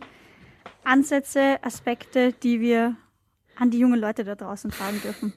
Ansätze, 0.83 1.63
Aspekte, 1.63 2.33
die 2.33 2.59
wir 2.59 2.95
an 3.55 3.71
die 3.71 3.79
jungen 3.79 3.99
Leute 3.99 4.23
da 4.23 4.35
draußen 4.35 4.71
tragen 4.71 5.01
dürfen. 5.01 5.33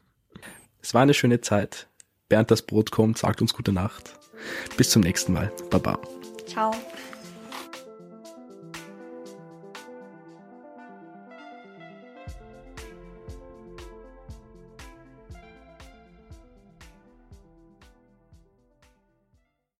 Es 0.80 0.94
war 0.94 1.02
eine 1.02 1.14
schöne 1.14 1.40
Zeit. 1.40 1.88
Bernd 2.28 2.50
das 2.50 2.62
Brot 2.62 2.90
kommt, 2.90 3.18
sagt 3.18 3.42
uns 3.42 3.52
gute 3.52 3.72
Nacht. 3.72 4.18
Bis 4.76 4.90
zum 4.90 5.02
nächsten 5.02 5.32
Mal. 5.32 5.52
Baba. 5.70 5.98
Ciao. 6.46 6.72